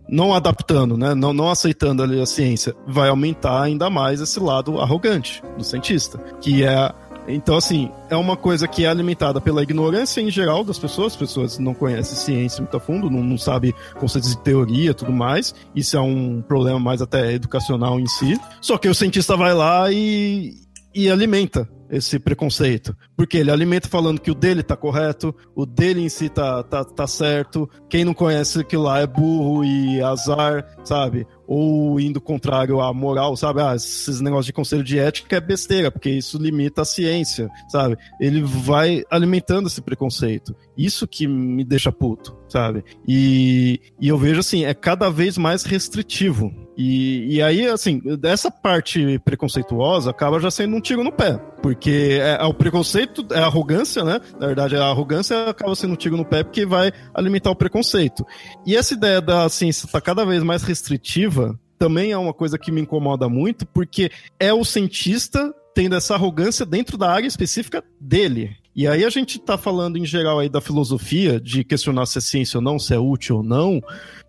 não 0.07 0.35
adaptando, 0.35 0.97
né? 0.97 1.15
Não, 1.15 1.33
não 1.33 1.49
aceitando 1.49 2.03
ali 2.03 2.21
a 2.21 2.27
ciência, 2.27 2.75
vai 2.87 3.09
aumentar 3.09 3.63
ainda 3.63 3.89
mais 3.89 4.21
esse 4.21 4.41
lado 4.41 4.81
arrogante 4.81 5.41
do 5.57 5.63
cientista, 5.63 6.19
que 6.41 6.65
é 6.65 6.93
então, 7.35 7.57
assim, 7.57 7.91
é 8.09 8.17
uma 8.17 8.37
coisa 8.37 8.67
que 8.69 8.85
é 8.85 8.89
alimentada 8.89 9.41
pela 9.41 9.63
ignorância 9.63 10.21
em 10.21 10.31
geral 10.31 10.65
das 10.65 10.79
pessoas. 10.79 11.13
As 11.13 11.19
pessoas 11.19 11.59
não 11.59 11.75
conhecem 11.75 12.17
ciência 12.17 12.61
muito 12.61 12.77
a 12.77 12.81
fundo, 12.81 13.11
não, 13.11 13.23
não 13.23 13.39
sabem 13.39 13.75
conceitos 13.99 14.31
de 14.31 14.39
teoria 14.43 14.95
tudo 14.95 15.13
mais. 15.13 15.55
Isso 15.75 15.97
é 15.97 16.01
um 16.01 16.43
problema 16.43 16.79
mais 16.79 17.03
até 17.03 17.33
educacional 17.33 17.99
em 17.99 18.07
si. 18.07 18.39
Só 18.61 18.79
que 18.79 18.89
o 18.89 18.95
cientista 18.95 19.37
vai 19.37 19.55
lá 19.55 19.91
e, 19.91 20.55
e 20.95 21.11
alimenta 21.11 21.69
esse 21.91 22.19
preconceito. 22.19 22.97
Porque 23.17 23.37
ele 23.37 23.51
alimenta 23.51 23.89
falando 23.89 24.21
que 24.21 24.31
o 24.31 24.35
dele 24.35 24.63
tá 24.63 24.77
correto, 24.77 25.35
o 25.55 25.67
dele 25.67 26.01
em 26.01 26.09
si 26.09 26.29
tá, 26.29 26.63
tá, 26.63 26.85
tá 26.85 27.07
certo, 27.07 27.69
quem 27.89 28.05
não 28.05 28.15
conhece 28.15 28.61
aquilo 28.61 28.85
lá 28.85 29.01
é 29.01 29.07
burro 29.07 29.65
e 29.65 30.01
azar, 30.01 30.65
sabe? 30.85 31.27
Ou 31.53 31.99
indo 31.99 32.21
contrário 32.21 32.81
à 32.81 32.95
moral, 32.95 33.37
sabe? 33.37 33.61
Ah, 33.61 33.75
esses 33.75 34.21
negócios 34.21 34.47
de 34.47 34.53
conselho 34.53 34.85
de 34.85 35.01
ética 35.01 35.35
é 35.35 35.41
besteira, 35.41 35.91
porque 35.91 36.09
isso 36.09 36.39
limita 36.39 36.83
a 36.83 36.85
ciência, 36.85 37.51
sabe? 37.69 37.97
Ele 38.21 38.41
vai 38.41 39.03
alimentando 39.11 39.67
esse 39.67 39.83
preconceito. 39.83 40.55
Isso 40.79 41.09
que 41.09 41.27
me 41.27 41.65
deixa 41.65 41.91
puto, 41.91 42.39
sabe? 42.49 42.85
E, 43.05 43.81
e 44.01 44.07
eu 44.07 44.17
vejo 44.17 44.39
assim, 44.39 44.65
é 44.65 44.73
cada 44.73 45.11
vez 45.11 45.37
mais 45.37 45.65
restritivo 45.65 46.55
e, 46.83 47.37
e 47.37 47.43
aí, 47.43 47.67
assim, 47.67 48.01
dessa 48.19 48.51
parte 48.51 49.19
preconceituosa 49.19 50.11
acaba 50.11 50.41
já 50.41 50.51
sendo 50.51 50.77
um 50.77 50.81
tiro 50.81 51.05
no 51.05 51.13
pé. 51.13 51.39
Porque 51.63 52.19
é, 52.19 52.39
é 52.41 52.45
o 52.45 52.55
preconceito, 52.55 53.27
é 53.33 53.39
a 53.39 53.45
arrogância, 53.45 54.03
né? 54.03 54.19
Na 54.39 54.47
verdade, 54.47 54.77
a 54.77 54.87
arrogância 54.87 55.51
acaba 55.51 55.75
sendo 55.75 55.93
um 55.93 55.97
tiro 55.97 56.17
no 56.17 56.25
pé 56.25 56.43
porque 56.43 56.65
vai 56.65 56.91
alimentar 57.13 57.51
o 57.51 57.55
preconceito. 57.55 58.25
E 58.65 58.75
essa 58.75 58.95
ideia 58.95 59.21
da 59.21 59.47
ciência 59.51 59.85
estar 59.85 60.01
tá 60.01 60.05
cada 60.05 60.25
vez 60.25 60.43
mais 60.43 60.63
restritiva 60.63 61.40
também 61.79 62.13
é 62.13 62.19
uma 62.19 62.35
coisa 62.35 62.59
que 62.59 62.71
me 62.71 62.81
incomoda 62.81 63.29
muito, 63.29 63.67
porque 63.67 64.11
é 64.39 64.53
o 64.53 64.65
cientista 64.65 65.53
tendo 65.75 65.95
essa 65.95 66.15
arrogância 66.15 66.67
dentro 66.67 66.99
da 66.99 67.11
área 67.11 67.27
específica 67.27 67.83
dele. 68.01 68.57
E 68.75 68.87
aí 68.87 69.05
a 69.05 69.11
gente 69.11 69.39
está 69.39 69.57
falando 69.57 69.97
em 69.97 70.05
geral 70.05 70.39
aí 70.39 70.49
da 70.49 70.61
filosofia, 70.61 71.41
de 71.41 71.65
questionar 71.65 72.07
se 72.07 72.19
é 72.19 72.21
ciência 72.21 72.59
ou 72.59 72.63
não, 72.63 72.79
se 72.79 72.95
é 72.95 72.99
útil 72.99 73.39
ou 73.39 73.43
não, 73.43 73.81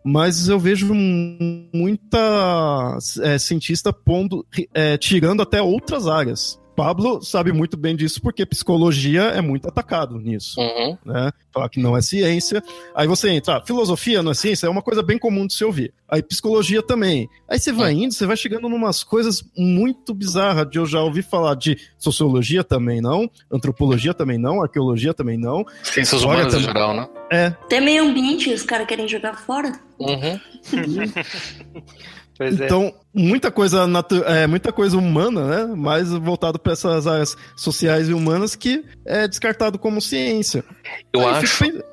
mas 0.04 0.50
eu 0.50 0.60
vejo 0.60 0.94
muita 0.94 2.98
é, 3.22 3.38
cientista 3.38 3.94
pondo, 3.94 4.46
é, 4.74 4.98
tirando 4.98 5.42
até 5.42 5.62
outras 5.62 6.08
áreas. 6.08 6.60
Pablo 6.82 7.22
sabe 7.22 7.52
muito 7.52 7.78
bem 7.78 7.96
disso 7.96 8.20
porque 8.20 8.44
psicologia 8.44 9.26
é 9.26 9.40
muito 9.40 9.68
atacado 9.68 10.18
nisso, 10.18 10.60
uhum. 10.60 10.98
né? 11.06 11.32
Falar 11.54 11.70
que 11.70 11.80
não 11.80 11.96
é 11.96 12.02
ciência. 12.02 12.64
Aí 12.96 13.06
você 13.06 13.30
entra, 13.30 13.58
ah, 13.58 13.62
filosofia 13.64 14.24
não 14.24 14.32
é 14.32 14.34
ciência, 14.34 14.66
é 14.66 14.70
uma 14.70 14.82
coisa 14.82 15.04
bem 15.04 15.20
comum 15.20 15.46
de 15.46 15.54
se 15.54 15.64
ouvir. 15.64 15.94
Aí 16.10 16.24
psicologia 16.24 16.82
também. 16.82 17.30
Aí 17.48 17.60
você 17.60 17.72
vai 17.72 17.94
indo, 17.94 18.16
você 18.16 18.26
vai 18.26 18.36
chegando 18.36 18.68
numas 18.68 19.04
coisas 19.04 19.44
muito 19.56 20.12
bizarras 20.12 20.68
de 20.72 20.80
eu 20.80 20.88
já 20.88 21.04
ouvi 21.04 21.22
falar 21.22 21.54
de 21.54 21.78
sociologia 22.00 22.64
também 22.64 23.00
não, 23.00 23.30
antropologia 23.52 24.16
também 24.16 24.40
não, 24.40 24.64
arqueologia 24.64 25.14
também 25.14 25.38
não. 25.38 25.64
Ciências 25.84 26.24
humanas 26.24 26.48
também... 26.48 26.62
em 26.62 26.64
geral, 26.64 26.96
né? 26.96 27.08
É. 27.32 27.46
Até 27.46 27.80
meio 27.80 28.06
ambiente 28.06 28.52
os 28.52 28.64
caras 28.64 28.88
querem 28.88 29.08
jogar 29.08 29.38
fora. 29.38 29.80
Uhum. 30.00 30.40
Pois 32.42 32.60
é. 32.60 32.66
então, 32.66 32.86
é. 32.86 32.94
muita 33.14 33.52
coisa 33.52 33.88
é, 34.26 34.48
muita 34.48 34.72
coisa 34.72 34.98
humana, 34.98 35.46
né? 35.46 35.76
Mais 35.76 36.10
voltado 36.10 36.58
para 36.58 36.74
essas 36.74 37.06
áreas 37.06 37.38
sociais 37.56 38.10
e 38.10 38.14
humanas 38.14 38.56
que 38.56 38.84
é 39.06 39.28
descartado 39.28 39.78
como 39.78 40.02
ciência. 40.02 40.66
Eu 41.14 41.22
Aí 41.22 41.36
acho. 41.36 41.56
Fico... 41.56 41.84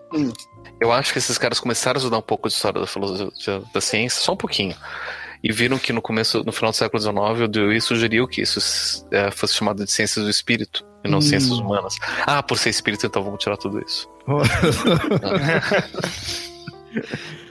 Eu 0.80 0.90
acho 0.90 1.12
que 1.12 1.18
esses 1.18 1.36
caras 1.36 1.60
começaram 1.60 1.98
a 1.98 2.00
estudar 2.00 2.16
um 2.16 2.22
pouco 2.22 2.48
de 2.48 2.54
história 2.54 2.80
da 2.80 2.86
filosofia 2.86 3.60
da 3.74 3.80
ciência, 3.80 4.22
só 4.22 4.32
um 4.32 4.36
pouquinho. 4.36 4.74
E 5.44 5.52
viram 5.52 5.78
que 5.78 5.92
no 5.92 6.00
começo, 6.00 6.42
no 6.42 6.50
final 6.50 6.70
do 6.70 6.76
século 6.76 7.00
XIX, 7.00 7.44
o 7.44 7.48
Dewey 7.48 7.80
sugeriu 7.80 8.26
que 8.26 8.40
isso 8.40 9.06
é, 9.10 9.30
fosse 9.30 9.54
chamado 9.54 9.84
de 9.84 9.90
ciências 9.90 10.24
do 10.24 10.30
espírito 10.30 10.82
e 11.04 11.10
não 11.10 11.18
hum. 11.18 11.22
ciências 11.22 11.58
humanas. 11.58 11.96
Ah, 12.26 12.42
por 12.42 12.56
ser 12.56 12.70
espírito, 12.70 13.06
então 13.06 13.22
vamos 13.22 13.42
tirar 13.42 13.58
tudo 13.58 13.84
isso. 13.84 14.08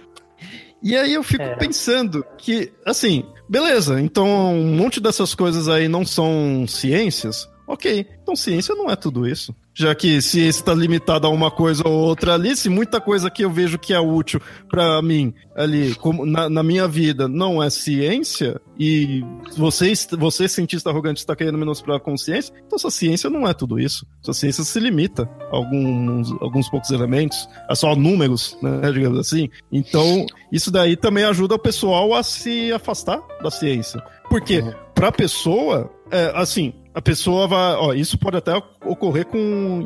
E 0.81 0.95
aí 0.95 1.13
eu 1.13 1.23
fico 1.23 1.43
é. 1.43 1.55
pensando 1.55 2.25
que, 2.37 2.71
assim, 2.85 3.25
beleza, 3.49 3.99
então 3.99 4.27
um 4.55 4.75
monte 4.75 4.99
dessas 4.99 5.33
coisas 5.33 5.67
aí 5.67 5.87
não 5.87 6.05
são 6.05 6.65
ciências. 6.67 7.49
Ok, 7.67 8.07
então 8.21 8.35
ciência 8.35 8.73
não 8.75 8.89
é 8.89 8.95
tudo 8.95 9.27
isso 9.27 9.53
já 9.77 9.93
que 9.93 10.19
se 10.23 10.39
está 10.41 10.73
limitado 10.73 11.27
a 11.27 11.29
uma 11.29 11.51
coisa 11.51 11.87
ou 11.87 11.93
outra 11.93 12.33
ali, 12.33 12.55
se 12.55 12.67
muita 12.67 12.99
coisa 12.99 13.29
que 13.29 13.45
eu 13.45 13.51
vejo 13.51 13.77
que 13.77 13.93
é 13.93 13.99
útil 13.99 14.41
para 14.67 14.99
mim 15.03 15.35
ali, 15.55 15.93
como 15.93 16.25
na, 16.25 16.49
na, 16.49 16.63
minha 16.63 16.87
vida, 16.87 17.27
não 17.27 17.61
é 17.61 17.69
ciência, 17.69 18.59
e 18.79 19.23
você, 19.55 19.93
você 20.17 20.47
cientista 20.47 20.89
arrogante, 20.89 21.19
está 21.19 21.35
querendo 21.35 21.59
menosprezar 21.59 22.01
a 22.01 22.03
consciência, 22.03 22.51
então 22.65 22.79
sua 22.79 22.89
ciência 22.89 23.29
não 23.29 23.47
é 23.47 23.53
tudo 23.53 23.79
isso. 23.79 24.03
Sua 24.23 24.33
ciência 24.33 24.63
se 24.63 24.79
limita 24.79 25.29
a 25.51 25.55
alguns, 25.55 26.31
alguns 26.41 26.67
poucos 26.69 26.89
elementos, 26.89 27.47
a 27.69 27.75
só 27.75 27.95
números, 27.95 28.57
né, 28.61 28.91
digamos 28.91 29.19
assim. 29.19 29.47
Então, 29.71 30.25
isso 30.51 30.71
daí 30.71 30.95
também 30.95 31.23
ajuda 31.23 31.53
o 31.53 31.59
pessoal 31.59 32.15
a 32.15 32.23
se 32.23 32.71
afastar 32.73 33.21
da 33.43 33.51
ciência. 33.51 34.01
Porque, 34.27 34.59
uhum. 34.59 34.73
para 34.95 35.09
a 35.09 35.11
pessoa, 35.11 35.91
é, 36.09 36.31
assim, 36.35 36.73
a 36.97 37.01
pessoa 37.01 37.47
vai. 37.47 37.75
Ó, 37.75 37.93
isso 37.93 38.17
pode 38.17 38.37
até 38.37 38.55
ocorrer 38.83 39.27
com, 39.27 39.37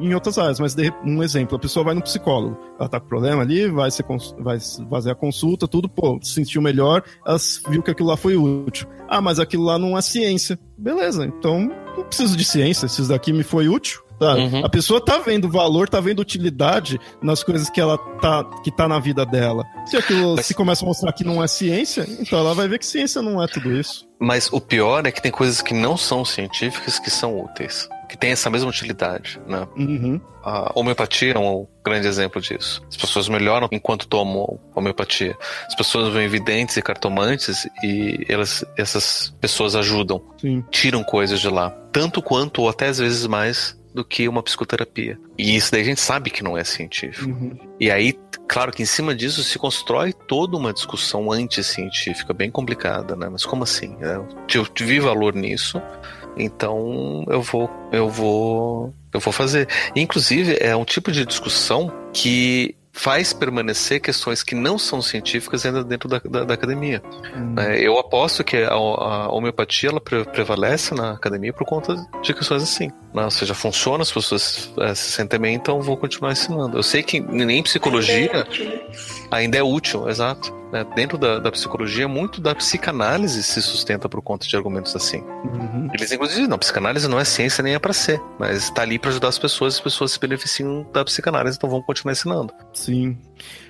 em 0.02 0.14
outras 0.14 0.38
áreas, 0.38 0.62
mas 0.62 0.74
de, 0.74 0.94
um 1.04 1.22
exemplo: 1.22 1.58
a 1.58 1.60
pessoa 1.60 1.84
vai 1.84 1.94
no 1.94 2.02
psicólogo, 2.02 2.58
ela 2.80 2.88
tá 2.88 3.02
com 3.02 3.08
problema 3.08 3.42
ali, 3.42 3.68
vai, 3.68 3.92
ser, 3.92 4.06
vai 4.40 4.58
fazer 4.90 5.12
a 5.12 5.16
consulta, 5.16 5.68
tudo, 5.68 5.90
pô, 5.90 6.18
se 6.24 6.36
sentiu 6.36 6.62
melhor, 6.62 7.04
ela 7.28 7.38
viu 7.68 7.84
que 7.84 7.92
aquilo 7.92 8.08
lá 8.08 8.16
foi 8.16 8.38
útil. 8.38 8.88
Ah, 9.10 9.20
mas 9.20 9.40
aquilo 9.40 9.66
lá 9.66 9.78
não 9.78 9.98
é 9.98 10.02
ciência. 10.02 10.58
Beleza, 10.78 11.26
então 11.26 11.70
não 11.98 12.06
preciso 12.06 12.38
de 12.38 12.46
ciência, 12.46 12.86
isso 12.86 13.06
daqui 13.10 13.34
me 13.34 13.44
foi 13.44 13.68
útil, 13.68 14.02
Uhum. 14.22 14.66
A 14.66 14.70
pessoa 14.70 15.04
tá 15.04 15.18
vendo 15.20 15.50
valor, 15.50 15.90
tá 15.90 16.00
vendo 16.00 16.20
utilidade 16.20 17.00
nas 17.22 17.44
coisas 17.44 17.70
que 17.70 17.82
ela 17.82 17.98
tá, 17.98 18.44
que 18.64 18.72
tá 18.72 18.88
na 18.88 19.00
vida 19.00 19.26
dela. 19.26 19.66
Se 19.86 19.98
aquilo 19.98 20.36
Mas... 20.36 20.46
se 20.46 20.54
começa 20.54 20.86
a 20.86 20.88
mostrar 20.88 21.12
que 21.14 21.24
não 21.24 21.44
é 21.44 21.48
ciência, 21.48 22.06
então 22.20 22.40
ela 22.40 22.54
vai 22.54 22.68
ver 22.68 22.80
que 22.80 22.86
ciência 22.86 23.22
não 23.22 23.42
é 23.42 23.48
tudo 23.48 23.72
isso. 23.72 24.08
Mas 24.20 24.52
o 24.52 24.62
pior 24.62 25.06
é 25.06 25.12
que 25.12 25.22
tem 25.22 25.32
coisas 25.32 25.62
que 25.62 25.74
não 25.74 25.98
são 25.98 26.24
científicas 26.24 27.00
que 27.00 27.10
são 27.10 27.40
úteis. 27.40 27.90
Que 28.08 28.18
tem 28.18 28.32
essa 28.32 28.50
mesma 28.50 28.70
utilidade, 28.70 29.40
né? 29.48 29.66
Uhum. 29.76 30.20
A 30.44 30.72
homeopatia 30.76 31.34
é 31.34 31.40
um 31.40 31.66
grande 31.84 32.08
exemplo 32.08 32.42
disso. 32.42 32.84
As 32.90 32.98
pessoas 32.98 33.30
melhoram 33.30 33.70
enquanto 33.72 34.06
tomam 34.06 34.60
homeopatia. 34.76 35.36
As 35.66 35.74
pessoas 35.76 36.12
vão 36.12 36.22
evidentes 36.22 36.76
e 36.78 36.82
cartomantes 36.82 37.68
e 37.82 38.26
elas, 38.28 38.66
essas 38.78 39.34
pessoas 39.40 39.76
ajudam. 39.76 40.22
Sim. 40.40 40.64
Tiram 40.70 41.04
coisas 41.04 41.40
de 41.40 41.48
lá. 41.48 41.70
Tanto 41.92 42.22
quanto, 42.22 42.62
ou 42.64 42.70
até 42.70 42.88
às 42.88 43.00
vezes 43.00 43.26
mais, 43.26 43.80
do 43.94 44.04
que 44.04 44.28
uma 44.28 44.42
psicoterapia. 44.42 45.20
E 45.38 45.56
isso 45.56 45.72
daí 45.72 45.82
a 45.82 45.86
gente 45.86 46.02
sabe 46.02 46.30
que 46.30 46.44
não 46.44 46.58
é 46.58 46.64
científico. 46.64 47.30
Uhum. 47.30 47.58
E 47.80 47.92
aí, 47.92 48.18
claro 48.48 48.72
que 48.72 48.84
em 48.84 48.86
cima 48.86 49.14
disso 49.14 49.44
se 49.44 49.58
constrói 49.60 50.14
toda 50.14 50.58
uma 50.58 50.74
discussão 50.74 51.32
anticientífica 51.32 52.34
bem 52.34 52.50
complicada, 52.50 53.16
né? 53.16 53.28
Mas 53.30 53.46
como 53.46 53.64
assim? 53.64 53.98
Eu 54.54 54.68
vi 54.80 55.00
valor 55.00 55.34
nisso, 55.34 55.82
então 56.38 57.26
eu 57.28 57.42
vou, 57.42 57.70
eu 57.92 58.10
vou, 58.10 58.94
eu 59.14 59.20
vou 59.20 59.34
fazer. 59.34 59.68
Inclusive 59.96 60.58
é 60.60 60.76
um 60.76 60.86
tipo 60.86 61.12
de 61.12 61.26
discussão 61.26 61.92
que 62.14 62.76
faz 62.92 63.34
permanecer 63.34 64.02
questões 64.02 64.44
que 64.44 64.54
não 64.54 64.78
são 64.78 65.02
científicas 65.02 65.66
ainda 65.66 65.84
dentro 65.84 66.10
da, 66.10 66.20
da, 66.20 66.44
da 66.44 66.54
academia. 66.54 67.02
Hum. 67.36 67.56
É, 67.58 67.80
eu 67.80 67.98
aposto 67.98 68.44
que 68.44 68.58
a, 68.58 68.74
a 68.74 69.32
homeopatia 69.32 69.90
ela 69.90 70.02
pre 70.02 70.26
prevalece 70.26 70.94
na 70.94 71.12
academia 71.12 71.54
por 71.54 71.66
conta 71.66 71.96
de 72.22 72.34
questões 72.34 72.64
assim. 72.64 72.92
Né? 73.14 73.24
Ou 73.24 73.32
seja, 73.32 73.54
funciona, 73.54 74.02
as 74.02 74.12
pessoas 74.12 74.72
é, 74.80 74.94
se 74.94 75.12
sentem 75.12 75.40
bem, 75.40 75.56
então 75.56 75.82
vou 75.82 75.98
continuar 75.98 76.32
ensinando. 76.32 76.78
Eu 76.78 76.84
sei 76.84 77.04
que 77.04 77.20
nem 77.20 77.64
psicologia 77.64 78.46
ainda 79.30 79.58
é 79.58 79.64
útil, 79.64 80.10
exato. 80.10 80.61
Né? 80.72 80.86
Dentro 80.96 81.18
da, 81.18 81.40
da, 81.40 81.52
psicologia, 81.52 82.08
muito 82.08 82.40
da 82.40 82.56
psicanálise 82.56 83.44
se 83.44 83.62
sustenta 83.62 84.08
por 84.08 84.22
conta 84.22 84.48
de 84.48 84.56
argumentos 84.56 84.96
assim. 84.96 85.22
Uhum. 85.22 85.90
Eles, 85.94 86.12
inclusive, 86.12 86.48
não, 86.48 86.58
psicanálise 86.58 87.08
não 87.08 87.20
é 87.20 87.26
ciência 87.26 87.62
nem 87.62 87.76
é 87.76 87.80
para 87.80 87.94
ser, 87.94 88.22
mas 88.40 88.64
está 88.64 88.82
ali 88.82 88.98
para 88.98 89.10
ajudar 89.10 89.28
as 89.28 89.38
pessoas, 89.38 89.76
as 89.76 89.82
pessoas 89.82 90.14
se 90.14 90.20
beneficiam 90.20 90.88
da 90.94 91.04
psicanálise, 91.04 91.58
então 91.58 91.70
vamos 91.70 91.86
continuar 91.86 92.14
ensinando. 92.14 92.54
Sim. 92.74 93.18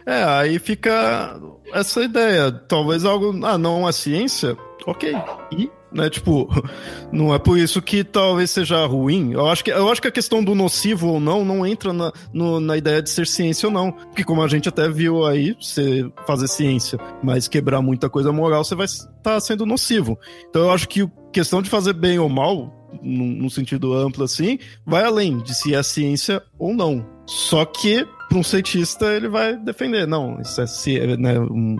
É, 0.06 0.24
aí 0.24 0.60
fica 0.60 1.40
essa 1.74 2.02
ideia. 2.04 2.52
Talvez 2.52 3.06
algo. 3.06 3.46
Ah, 3.46 3.58
não 3.58 3.88
é 3.88 3.92
ciência? 3.92 4.58
Ok. 4.86 5.14
E 5.52 5.70
né? 5.92 6.10
Tipo, 6.10 6.48
não 7.12 7.34
é 7.34 7.40
por 7.40 7.58
isso 7.58 7.82
que 7.82 8.04
talvez 8.04 8.50
seja 8.52 8.86
ruim. 8.86 9.34
Eu 9.34 9.48
acho 9.48 9.64
que, 9.64 9.72
eu 9.72 9.92
acho 9.92 10.02
que 10.02 10.08
a 10.08 10.12
questão 10.12 10.44
do 10.44 10.56
nocivo 10.56 11.08
ou 11.10 11.20
não 11.20 11.44
não 11.44 11.66
entra 11.66 11.92
na, 11.92 12.12
no, 12.34 12.60
na 12.60 12.78
ideia 12.78 13.02
de 13.02 13.10
ser 13.10 13.28
ciência 13.28 13.68
ou 13.68 13.74
não. 13.74 13.92
Porque 13.92 14.24
como 14.24 14.42
a 14.42 14.48
gente 14.48 14.70
até 14.70 14.90
viu 14.90 15.26
aí, 15.26 15.56
você 15.60 16.10
fazer 16.26 16.48
ciência, 16.48 17.00
mas 17.24 17.48
quebrar 17.48 17.82
muita 17.82 18.10
coisa 18.10 18.32
moral, 18.32 18.64
você 18.64 18.76
vai 18.76 18.86
estar 18.86 19.10
tá 19.22 19.40
sendo 19.40 19.66
nocivo. 19.66 20.18
Então 20.50 20.64
eu 20.64 20.72
acho 20.72 20.88
que 20.88 21.02
a 21.02 21.10
questão 21.32 21.62
de 21.62 21.70
fazer 21.70 21.94
bem 21.94 22.20
ou 22.20 22.30
mal, 22.30 22.90
num, 23.02 23.28
num 23.28 23.50
sentido 23.50 23.94
amplo 23.94 24.24
assim, 24.24 24.60
vai 24.86 25.04
além 25.04 25.38
de 25.40 25.56
se 25.56 25.74
é 25.74 25.82
ciência 25.82 26.42
ou 26.60 26.74
não 26.74 27.06
Só 27.26 27.64
que 27.64 28.06
para 28.32 28.40
um 28.40 28.44
cientista 28.44 29.14
ele 29.14 29.28
vai 29.28 29.58
defender, 29.58 30.08
não, 30.08 30.40
isso 30.40 30.62
é 30.62 31.18
né, 31.18 31.34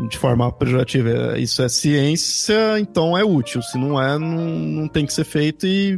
de 0.10 0.18
forma 0.18 0.52
pejorativa, 0.52 1.40
isso 1.40 1.64
é 1.64 1.70
ciência, 1.70 2.78
então 2.78 3.18
é 3.18 3.24
útil. 3.24 3.62
Se 3.62 3.78
não 3.78 4.02
é, 4.02 4.20
não, 4.20 4.50
não 4.50 4.88
tem 4.90 5.06
que 5.06 5.14
ser 5.14 5.24
feito 5.24 5.66
e 5.66 5.98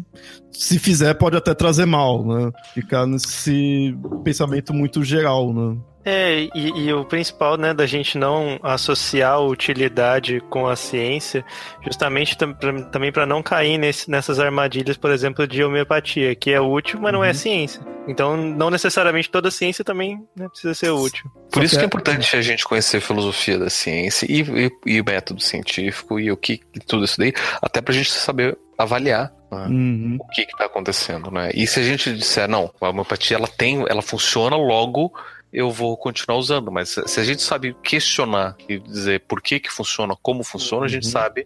se 0.52 0.78
fizer 0.78 1.16
pode 1.16 1.36
até 1.36 1.56
trazer 1.56 1.88
mal, 1.88 2.24
né? 2.24 2.52
Ficar 2.72 3.08
nesse 3.08 3.98
pensamento 4.24 4.76
muito 4.76 5.04
geral, 5.04 5.52
né? 5.52 5.76
É, 6.06 6.50
e, 6.54 6.86
e, 6.86 6.94
o 6.94 7.06
principal, 7.06 7.58
né, 7.58 7.74
da 7.74 7.86
gente 7.86 8.18
não 8.18 8.60
associar 8.62 9.34
a 9.34 9.40
utilidade 9.40 10.42
com 10.50 10.68
a 10.68 10.76
ciência, 10.76 11.46
justamente 11.82 12.38
tam, 12.38 12.54
pra, 12.54 12.84
também 12.84 13.12
para 13.12 13.26
não 13.26 13.42
cair 13.42 13.78
nesse, 13.78 14.10
nessas 14.10 14.40
armadilhas, 14.40 14.98
por 14.98 15.12
exemplo, 15.12 15.48
de 15.48 15.64
homeopatia, 15.64 16.36
que 16.36 16.52
é 16.52 16.60
útil, 16.60 17.00
mas 17.00 17.12
uhum. 17.12 17.20
não 17.20 17.24
é 17.24 17.30
uhum. 17.30 17.34
ciência. 17.34 17.82
Então, 18.06 18.36
não 18.36 18.70
necessariamente 18.70 19.30
toda 19.30 19.50
ciência 19.50 19.84
também 19.84 20.22
né, 20.36 20.50
precisa 20.50 20.74
ser 20.74 20.90
útil. 20.90 21.32
Por 21.50 21.64
isso 21.64 21.78
que 21.78 21.84
é 21.84 21.86
importante 21.86 22.36
a 22.36 22.42
gente 22.42 22.66
conhecer 22.66 22.98
a 22.98 23.02
filosofia 23.02 23.58
da 23.58 23.70
ciência 23.70 24.26
e, 24.30 24.42
e, 24.42 24.72
e 24.86 25.02
o 25.02 25.06
método 25.06 25.42
científico 25.42 26.20
e 26.20 26.30
o 26.30 26.36
que 26.36 26.60
e 26.76 26.80
tudo 26.80 27.06
isso 27.06 27.18
daí, 27.18 27.34
até 27.62 27.82
para 27.82 27.94
a 27.94 27.98
gente 27.98 28.12
saber 28.12 28.58
avaliar 28.78 29.32
né, 29.50 29.68
uhum. 29.68 30.18
o 30.20 30.28
que 30.30 30.42
está 30.42 30.66
acontecendo, 30.66 31.32
né? 31.32 31.52
E 31.54 31.66
se 31.66 31.80
a 31.80 31.84
gente 31.84 32.14
disser 32.14 32.50
não, 32.50 32.72
a 32.82 32.90
homeopatia 32.90 33.38
ela 33.38 33.48
tem, 33.48 33.86
ela 33.88 34.02
funciona 34.02 34.58
logo 34.58 35.14
eu 35.54 35.70
vou 35.70 35.96
continuar 35.96 36.38
usando. 36.38 36.72
Mas 36.72 36.98
se 37.06 37.20
a 37.20 37.24
gente 37.24 37.42
sabe 37.42 37.76
questionar 37.84 38.56
e 38.68 38.80
dizer 38.80 39.22
por 39.28 39.42
que 39.42 39.60
que 39.60 39.72
funciona, 39.72 40.16
como 40.22 40.44
funciona, 40.44 40.82
uhum. 40.82 40.86
a 40.86 40.90
gente 40.90 41.06
uhum. 41.06 41.12
sabe 41.12 41.46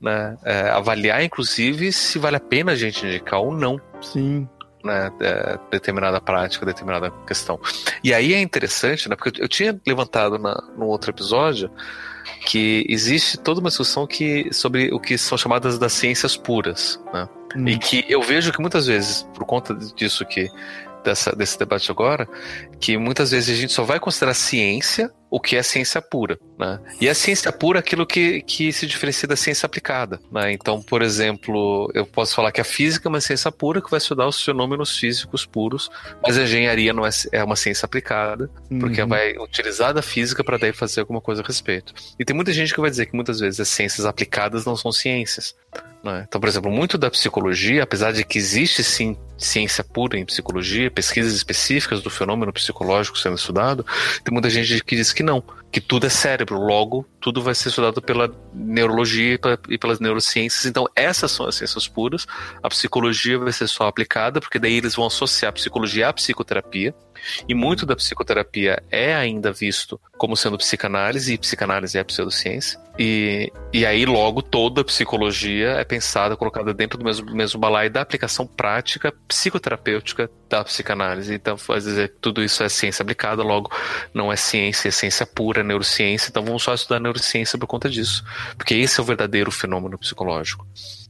né, 0.00 0.36
é, 0.44 0.70
avaliar, 0.70 1.22
inclusive, 1.22 1.92
se 1.92 2.18
vale 2.18 2.36
a 2.36 2.40
pena 2.40 2.72
a 2.72 2.76
gente 2.76 3.06
indicar 3.06 3.40
ou 3.40 3.54
não. 3.54 3.80
Sim. 4.00 4.48
Né, 4.82 5.10
é, 5.20 5.58
determinada 5.70 6.20
prática, 6.20 6.66
determinada 6.66 7.10
questão. 7.26 7.58
E 8.02 8.12
aí 8.12 8.34
é 8.34 8.40
interessante, 8.40 9.08
né, 9.08 9.16
porque 9.16 9.40
eu, 9.40 9.44
eu 9.44 9.48
tinha 9.48 9.80
levantado 9.86 10.38
na, 10.38 10.54
no 10.76 10.86
outro 10.86 11.10
episódio 11.10 11.70
que 12.46 12.84
existe 12.88 13.38
toda 13.38 13.60
uma 13.60 13.68
discussão 13.68 14.06
que, 14.06 14.52
sobre 14.52 14.92
o 14.92 15.00
que 15.00 15.16
são 15.16 15.38
chamadas 15.38 15.78
das 15.78 15.92
ciências 15.92 16.36
puras, 16.36 17.00
né? 17.12 17.28
Hum. 17.56 17.68
E 17.68 17.78
que 17.78 18.04
eu 18.08 18.20
vejo 18.20 18.52
que 18.52 18.60
muitas 18.60 18.86
vezes, 18.86 19.22
por 19.34 19.44
conta 19.44 19.74
disso 19.74 20.24
que 20.26 20.50
dessa, 21.04 21.34
desse 21.36 21.58
debate 21.58 21.90
agora, 21.90 22.28
que 22.80 22.96
muitas 22.96 23.30
vezes 23.30 23.56
a 23.56 23.60
gente 23.60 23.72
só 23.72 23.84
vai 23.84 24.00
considerar 24.00 24.34
ciência 24.34 25.12
o 25.34 25.40
que 25.40 25.56
é 25.56 25.64
ciência 25.64 26.00
pura. 26.00 26.38
Né? 26.56 26.78
E 27.00 27.08
a 27.08 27.14
ciência 27.14 27.50
pura 27.50 27.80
é 27.80 27.80
aquilo 27.80 28.06
que, 28.06 28.40
que 28.42 28.72
se 28.72 28.86
diferencia 28.86 29.26
da 29.26 29.34
ciência 29.34 29.66
aplicada. 29.66 30.20
Né? 30.30 30.52
Então, 30.52 30.80
por 30.80 31.02
exemplo, 31.02 31.90
eu 31.92 32.06
posso 32.06 32.36
falar 32.36 32.52
que 32.52 32.60
a 32.60 32.64
física 32.64 33.08
é 33.08 33.10
uma 33.10 33.20
ciência 33.20 33.50
pura 33.50 33.82
que 33.82 33.90
vai 33.90 33.98
estudar 33.98 34.28
os 34.28 34.40
fenômenos 34.40 34.96
físicos 34.96 35.44
puros, 35.44 35.90
mas 36.22 36.38
a 36.38 36.44
engenharia 36.44 36.92
não 36.92 37.04
é, 37.04 37.10
é 37.32 37.42
uma 37.42 37.56
ciência 37.56 37.84
aplicada, 37.84 38.48
porque 38.78 39.02
uhum. 39.02 39.08
vai 39.08 39.36
utilizar 39.36 39.92
da 39.92 40.02
física 40.02 40.44
para 40.44 40.56
daí 40.56 40.72
fazer 40.72 41.00
alguma 41.00 41.20
coisa 41.20 41.42
a 41.42 41.44
respeito. 41.44 41.92
E 42.16 42.24
tem 42.24 42.36
muita 42.36 42.52
gente 42.52 42.72
que 42.72 42.80
vai 42.80 42.88
dizer 42.88 43.06
que 43.06 43.16
muitas 43.16 43.40
vezes 43.40 43.58
as 43.58 43.68
ciências 43.68 44.06
aplicadas 44.06 44.64
não 44.64 44.76
são 44.76 44.92
ciências. 44.92 45.56
Né? 46.04 46.26
Então, 46.28 46.40
por 46.40 46.48
exemplo, 46.48 46.70
muito 46.70 46.96
da 46.96 47.10
psicologia, 47.10 47.82
apesar 47.82 48.12
de 48.12 48.24
que 48.24 48.38
existe 48.38 48.84
sim 48.84 49.16
ciência 49.36 49.82
pura 49.82 50.18
em 50.18 50.24
psicologia, 50.24 50.90
pesquisas 50.90 51.32
específicas 51.32 52.02
do 52.02 52.10
fenômeno 52.10 52.52
psicológico 52.52 53.18
sendo 53.18 53.36
estudado, 53.36 53.84
tem 54.22 54.32
muita 54.32 54.48
gente 54.48 54.84
que 54.84 54.94
diz 54.94 55.12
que 55.12 55.23
não, 55.24 55.42
que 55.72 55.80
tudo 55.80 56.06
é 56.06 56.10
cérebro, 56.10 56.58
logo 56.58 57.06
tudo 57.24 57.40
vai 57.40 57.54
ser 57.54 57.70
estudado 57.70 58.02
pela 58.02 58.30
neurologia 58.52 59.40
e 59.70 59.78
pelas 59.78 59.98
neurociências. 59.98 60.66
Então, 60.66 60.86
essas 60.94 61.30
são 61.30 61.46
as 61.46 61.54
ciências 61.54 61.88
puras. 61.88 62.26
A 62.62 62.68
psicologia 62.68 63.38
vai 63.38 63.50
ser 63.50 63.66
só 63.66 63.86
aplicada, 63.86 64.42
porque 64.42 64.58
daí 64.58 64.74
eles 64.74 64.94
vão 64.94 65.06
associar 65.06 65.48
a 65.48 65.52
psicologia 65.54 66.10
à 66.10 66.12
psicoterapia. 66.12 66.94
E 67.48 67.54
muito 67.54 67.86
da 67.86 67.96
psicoterapia 67.96 68.82
é 68.90 69.14
ainda 69.14 69.50
visto 69.50 69.98
como 70.18 70.36
sendo 70.36 70.58
psicanálise, 70.58 71.32
e 71.32 71.38
psicanálise 71.38 71.96
é 71.96 72.04
pseudociência. 72.04 72.78
E, 72.98 73.52
e 73.72 73.84
aí, 73.84 74.06
logo, 74.06 74.40
toda 74.40 74.82
a 74.82 74.84
psicologia 74.84 75.70
é 75.70 75.84
pensada, 75.84 76.36
colocada 76.36 76.72
dentro 76.72 76.96
do 76.96 77.04
mesmo, 77.04 77.34
mesmo 77.34 77.58
balaio 77.58 77.90
da 77.90 78.00
aplicação 78.00 78.46
prática 78.46 79.12
psicoterapêutica 79.26 80.30
da 80.48 80.62
psicanálise. 80.62 81.34
Então, 81.34 81.56
dizer 81.56 82.10
que 82.10 82.16
tudo 82.20 82.42
isso 82.42 82.62
é 82.62 82.68
ciência 82.68 83.02
aplicada, 83.02 83.42
logo, 83.42 83.70
não 84.12 84.32
é 84.32 84.36
ciência, 84.36 84.88
é 84.88 84.90
ciência 84.92 85.26
pura, 85.26 85.60
é 85.60 85.64
neurociência. 85.64 86.28
Então, 86.30 86.44
vamos 86.44 86.62
só 86.62 86.72
estudar 86.72 87.00
neurociência 87.00 87.13
por 87.58 87.66
conta 87.66 87.88
disso. 87.88 88.24
Porque 88.56 88.74
esse 88.74 89.00
é 89.00 89.02
o 89.02 89.06
verdadeiro 89.06 89.50
fenômeno 89.50 89.98
psicológico. 89.98 90.66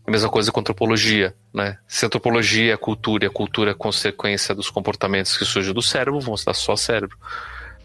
A 0.06 0.10
mesma 0.10 0.28
coisa 0.28 0.52
com 0.52 0.60
antropologia, 0.60 1.34
né? 1.52 1.78
Se 1.88 2.04
antropologia 2.04 2.74
é 2.74 2.76
cultura 2.76 3.24
e 3.24 3.28
a 3.28 3.30
cultura 3.30 3.70
é 3.70 3.74
consequência 3.74 4.54
dos 4.54 4.68
comportamentos 4.68 5.36
que 5.36 5.44
surgem 5.44 5.72
do 5.72 5.80
cérebro, 5.80 6.20
vamos 6.20 6.40
estudar 6.40 6.54
só 6.54 6.76
cérebro. 6.76 7.16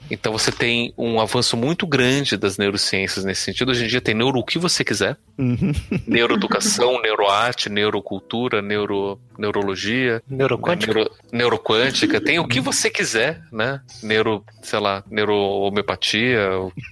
Então 0.10 0.32
você 0.32 0.52
tem 0.52 0.94
um 0.98 1.20
avanço 1.20 1.56
muito 1.56 1.86
grande 1.86 2.36
das 2.36 2.58
neurociências 2.58 3.24
nesse 3.24 3.42
sentido. 3.42 3.70
Hoje 3.70 3.86
em 3.86 3.88
dia 3.88 4.02
tem 4.02 4.16
neuro 4.16 4.40
o 4.40 4.44
que 4.44 4.58
você 4.58 4.84
quiser. 4.84 5.18
Uhum. 5.38 5.72
Neuroeducação, 6.08 7.00
neuroarte, 7.02 7.70
neurocultura, 7.70 8.62
neuro, 8.62 9.20
neurologia. 9.38 10.22
Neuroquântica. 10.28 10.94
Neuro, 10.94 11.12
neuroquântica. 11.32 12.22
Tem 12.22 12.40
o 12.40 12.48
que 12.48 12.60
você 12.60 12.90
quiser, 12.90 13.42
né? 13.52 13.82
Neuro, 14.02 14.44
sei 14.62 14.80
lá, 14.80 15.04
neurohomeopatia, 15.10 16.50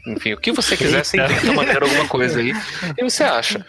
enfim, 0.07 0.33
o 0.33 0.37
que 0.37 0.51
você 0.51 0.77
quiser, 0.77 1.03
você 1.03 1.17
inventa 1.17 1.53
maneira 1.53 1.85
alguma 1.85 2.07
coisa 2.07 2.39
aí 2.39 2.53
e 2.97 3.03
você 3.03 3.23
acha. 3.23 3.65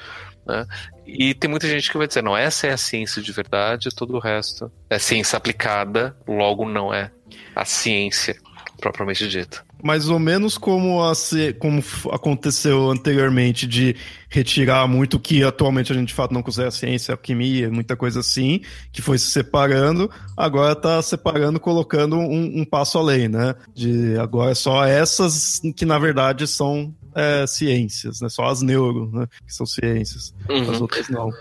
Né? 0.47 0.67
E 1.07 1.35
tem 1.35 1.49
muita 1.49 1.67
gente 1.67 1.91
que 1.91 1.97
vai 1.97 2.07
dizer, 2.07 2.23
não, 2.23 2.37
essa 2.37 2.67
é 2.67 2.73
a 2.73 2.77
ciência 2.77 3.23
de 3.23 3.33
verdade, 3.33 3.89
todo 3.95 4.15
o 4.15 4.19
resto 4.19 4.71
é 4.91 4.99
ciência 4.99 5.37
aplicada, 5.37 6.15
logo 6.27 6.69
não 6.69 6.93
é 6.93 7.11
a 7.55 7.65
ciência 7.65 8.37
propriamente 8.81 9.29
dita. 9.29 9.63
Mais 9.83 10.09
ou 10.09 10.19
menos 10.19 10.57
como, 10.57 11.03
a, 11.03 11.13
como 11.59 11.83
aconteceu 12.13 12.91
anteriormente 12.91 13.67
de 13.67 13.95
retirar 14.29 14.87
muito 14.87 15.19
que 15.19 15.43
atualmente 15.43 15.93
a 15.93 15.95
gente 15.95 16.09
de 16.09 16.15
fato 16.15 16.33
não 16.33 16.43
considera 16.43 16.71
ciência, 16.71 17.13
alquimia, 17.13 17.71
muita 17.71 17.97
coisa 17.97 18.21
assim, 18.21 18.61
que 18.93 19.03
foi 19.03 19.19
se 19.19 19.27
separando, 19.27 20.11
agora 20.37 20.73
está 20.73 21.01
separando, 21.03 21.59
colocando 21.59 22.17
um, 22.17 22.61
um, 22.61 22.65
passo 22.65 22.99
além, 22.99 23.29
né? 23.29 23.55
De 23.75 24.17
agora 24.19 24.53
é 24.53 24.55
só 24.55 24.85
essas 24.85 25.61
que 25.77 25.85
na 25.85 25.99
verdade 25.99 26.47
são 26.47 26.95
é, 27.15 27.47
ciências, 27.47 28.21
né? 28.21 28.29
Só 28.29 28.47
as 28.47 28.63
neuro, 28.63 29.11
né? 29.13 29.27
Que 29.47 29.55
são 29.55 29.67
ciências. 29.67 30.35
Uhum. 30.49 30.71
As 30.71 30.81
outras 30.81 31.09
não. 31.09 31.33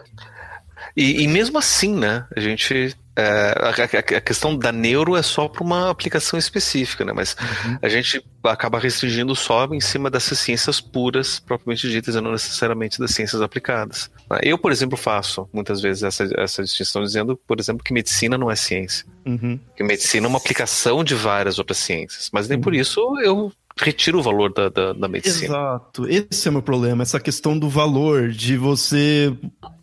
E, 0.95 1.23
e 1.23 1.27
mesmo 1.27 1.57
assim, 1.57 1.95
né? 1.95 2.25
A 2.35 2.39
gente 2.39 2.95
é, 3.17 3.55
a, 3.59 4.17
a, 4.17 4.21
questão 4.21 4.55
da 4.55 4.71
neuro 4.71 5.15
é 5.15 5.23
só 5.23 5.47
para 5.47 5.63
uma 5.63 5.89
aplicação 5.89 6.37
específica, 6.37 7.03
né? 7.03 7.11
Mas 7.11 7.35
uhum. 7.65 7.79
a 7.81 7.89
gente 7.89 8.23
acaba 8.43 8.77
restringindo 8.77 9.35
só 9.35 9.65
em 9.65 9.81
cima 9.81 10.07
dessas 10.07 10.37
ciências 10.37 10.79
puras, 10.79 11.39
propriamente 11.39 11.89
ditas, 11.89 12.13
e 12.13 12.21
não 12.21 12.31
necessariamente 12.31 12.99
das 12.99 13.09
ciências 13.11 13.41
aplicadas. 13.41 14.11
Eu, 14.43 14.55
por 14.59 14.71
exemplo, 14.71 14.95
faço 14.95 15.49
muitas 15.51 15.81
vezes 15.81 16.03
essa, 16.03 16.29
essa 16.37 16.63
distinção 16.63 17.01
dizendo, 17.01 17.35
por 17.35 17.59
exemplo, 17.59 17.83
que 17.83 17.91
medicina 17.91 18.37
não 18.37 18.51
é 18.51 18.55
ciência. 18.55 19.03
Uhum. 19.25 19.59
Que 19.75 19.83
medicina 19.83 20.27
é 20.27 20.29
uma 20.29 20.37
aplicação 20.37 21.03
de 21.03 21.15
várias 21.15 21.57
outras 21.57 21.79
ciências. 21.79 22.29
Mas 22.31 22.47
nem 22.47 22.59
uhum. 22.59 22.63
por 22.63 22.75
isso 22.75 23.19
eu 23.19 23.51
retiro 23.75 24.19
o 24.19 24.23
valor 24.23 24.53
da, 24.53 24.69
da, 24.69 24.93
da 24.93 25.07
medicina. 25.07 25.55
Exato. 25.55 26.07
Esse 26.07 26.47
é 26.47 26.51
o 26.51 26.53
meu 26.53 26.61
problema, 26.61 27.01
essa 27.01 27.19
questão 27.19 27.57
do 27.57 27.67
valor, 27.67 28.29
de 28.29 28.57
você 28.57 29.35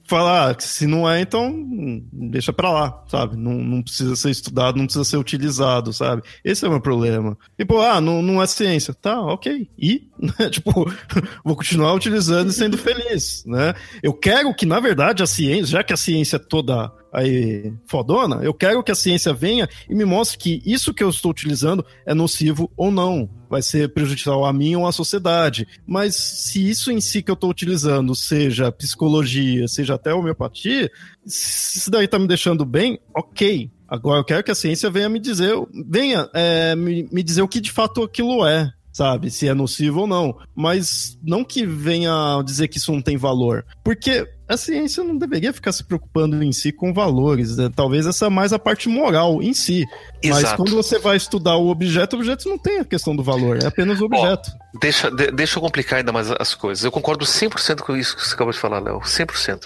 falar 0.06 0.50
ah, 0.50 0.56
se 0.58 0.86
não 0.86 1.08
é, 1.08 1.20
então 1.20 1.64
deixa 2.12 2.52
pra 2.52 2.70
lá, 2.70 3.04
sabe? 3.08 3.36
Não, 3.36 3.54
não 3.54 3.82
precisa 3.82 4.14
ser 4.16 4.30
estudado, 4.30 4.76
não 4.76 4.84
precisa 4.84 5.04
ser 5.04 5.16
utilizado, 5.16 5.92
sabe? 5.92 6.22
Esse 6.44 6.64
é 6.64 6.68
o 6.68 6.70
meu 6.70 6.80
problema. 6.80 7.36
Tipo, 7.58 7.80
ah, 7.80 8.00
não, 8.00 8.22
não 8.22 8.42
é 8.42 8.46
ciência. 8.46 8.94
Tá, 8.94 9.20
ok. 9.20 9.68
E, 9.78 10.08
tipo, 10.50 10.72
vou 11.44 11.56
continuar 11.56 11.94
utilizando 11.94 12.50
e 12.50 12.52
sendo 12.52 12.76
feliz, 12.76 13.44
né? 13.46 13.74
Eu 14.02 14.12
quero 14.12 14.54
que, 14.54 14.66
na 14.66 14.80
verdade, 14.80 15.22
a 15.22 15.26
ciência, 15.26 15.66
já 15.66 15.82
que 15.82 15.92
a 15.92 15.96
ciência 15.96 16.36
é 16.36 16.38
toda 16.38 16.92
aí 17.14 17.72
fodona, 17.86 18.42
eu 18.42 18.52
quero 18.52 18.82
que 18.82 18.90
a 18.90 18.94
ciência 18.94 19.32
venha 19.32 19.68
e 19.88 19.94
me 19.94 20.04
mostre 20.04 20.36
que 20.36 20.62
isso 20.66 20.92
que 20.92 21.02
eu 21.02 21.08
estou 21.08 21.30
utilizando 21.30 21.84
é 22.04 22.12
nocivo 22.12 22.70
ou 22.76 22.90
não, 22.90 23.30
vai 23.48 23.62
ser 23.62 23.92
prejudicial 23.94 24.44
a 24.44 24.52
mim 24.52 24.74
ou 24.74 24.86
à 24.86 24.92
sociedade. 24.92 25.66
Mas 25.86 26.16
se 26.16 26.68
isso 26.68 26.90
em 26.90 27.00
si 27.00 27.22
que 27.22 27.30
eu 27.30 27.34
estou 27.34 27.48
utilizando, 27.48 28.14
seja 28.14 28.72
psicologia, 28.72 29.68
seja 29.68 29.94
até 29.94 30.12
homeopatia, 30.12 30.90
se 31.24 31.78
isso 31.78 31.90
daí 31.90 32.08
tá 32.08 32.18
me 32.18 32.26
deixando 32.26 32.64
bem, 32.64 32.98
ok. 33.14 33.70
Agora 33.86 34.20
eu 34.20 34.24
quero 34.24 34.42
que 34.42 34.50
a 34.50 34.56
ciência 34.56 34.90
venha 34.90 35.08
me 35.08 35.20
dizer, 35.20 35.54
venha 35.88 36.28
é, 36.34 36.74
me, 36.74 37.08
me 37.12 37.22
dizer 37.22 37.42
o 37.42 37.48
que 37.48 37.60
de 37.60 37.70
fato 37.70 38.02
aquilo 38.02 38.44
é 38.44 38.72
sabe? 38.94 39.28
Se 39.28 39.48
é 39.48 39.52
nocivo 39.52 40.02
ou 40.02 40.06
não. 40.06 40.38
Mas 40.54 41.18
não 41.20 41.44
que 41.44 41.66
venha 41.66 42.40
dizer 42.46 42.68
que 42.68 42.78
isso 42.78 42.92
não 42.92 43.02
tem 43.02 43.16
valor. 43.16 43.66
Porque 43.82 44.24
a 44.48 44.56
ciência 44.56 45.02
não 45.02 45.16
deveria 45.16 45.52
ficar 45.52 45.72
se 45.72 45.82
preocupando 45.82 46.42
em 46.42 46.52
si 46.52 46.70
com 46.70 46.92
valores. 46.92 47.56
Né? 47.56 47.70
Talvez 47.74 48.06
essa 48.06 48.26
é 48.26 48.28
mais 48.28 48.52
a 48.52 48.58
parte 48.58 48.88
moral 48.88 49.42
em 49.42 49.54
si. 49.54 49.86
Exato. 50.22 50.42
Mas 50.42 50.52
quando 50.54 50.74
você 50.74 50.98
vai 50.98 51.16
estudar 51.16 51.56
o 51.56 51.68
objeto, 51.68 52.14
o 52.14 52.18
objeto 52.18 52.48
não 52.48 52.58
tem 52.58 52.80
a 52.80 52.84
questão 52.84 53.16
do 53.16 53.22
valor, 53.22 53.62
é 53.62 53.66
apenas 53.66 54.00
o 54.00 54.04
objeto. 54.04 54.50
Deixa, 54.80 55.10
de, 55.10 55.30
deixa 55.30 55.58
eu 55.58 55.62
complicar 55.62 55.98
ainda 55.98 56.12
mais 56.12 56.30
as 56.30 56.54
coisas. 56.54 56.84
Eu 56.84 56.92
concordo 56.92 57.24
100% 57.24 57.80
com 57.80 57.96
isso 57.96 58.16
que 58.16 58.26
você 58.26 58.34
acabou 58.34 58.52
de 58.52 58.58
falar, 58.58 58.80
Léo. 58.80 59.00
100%. 59.00 59.62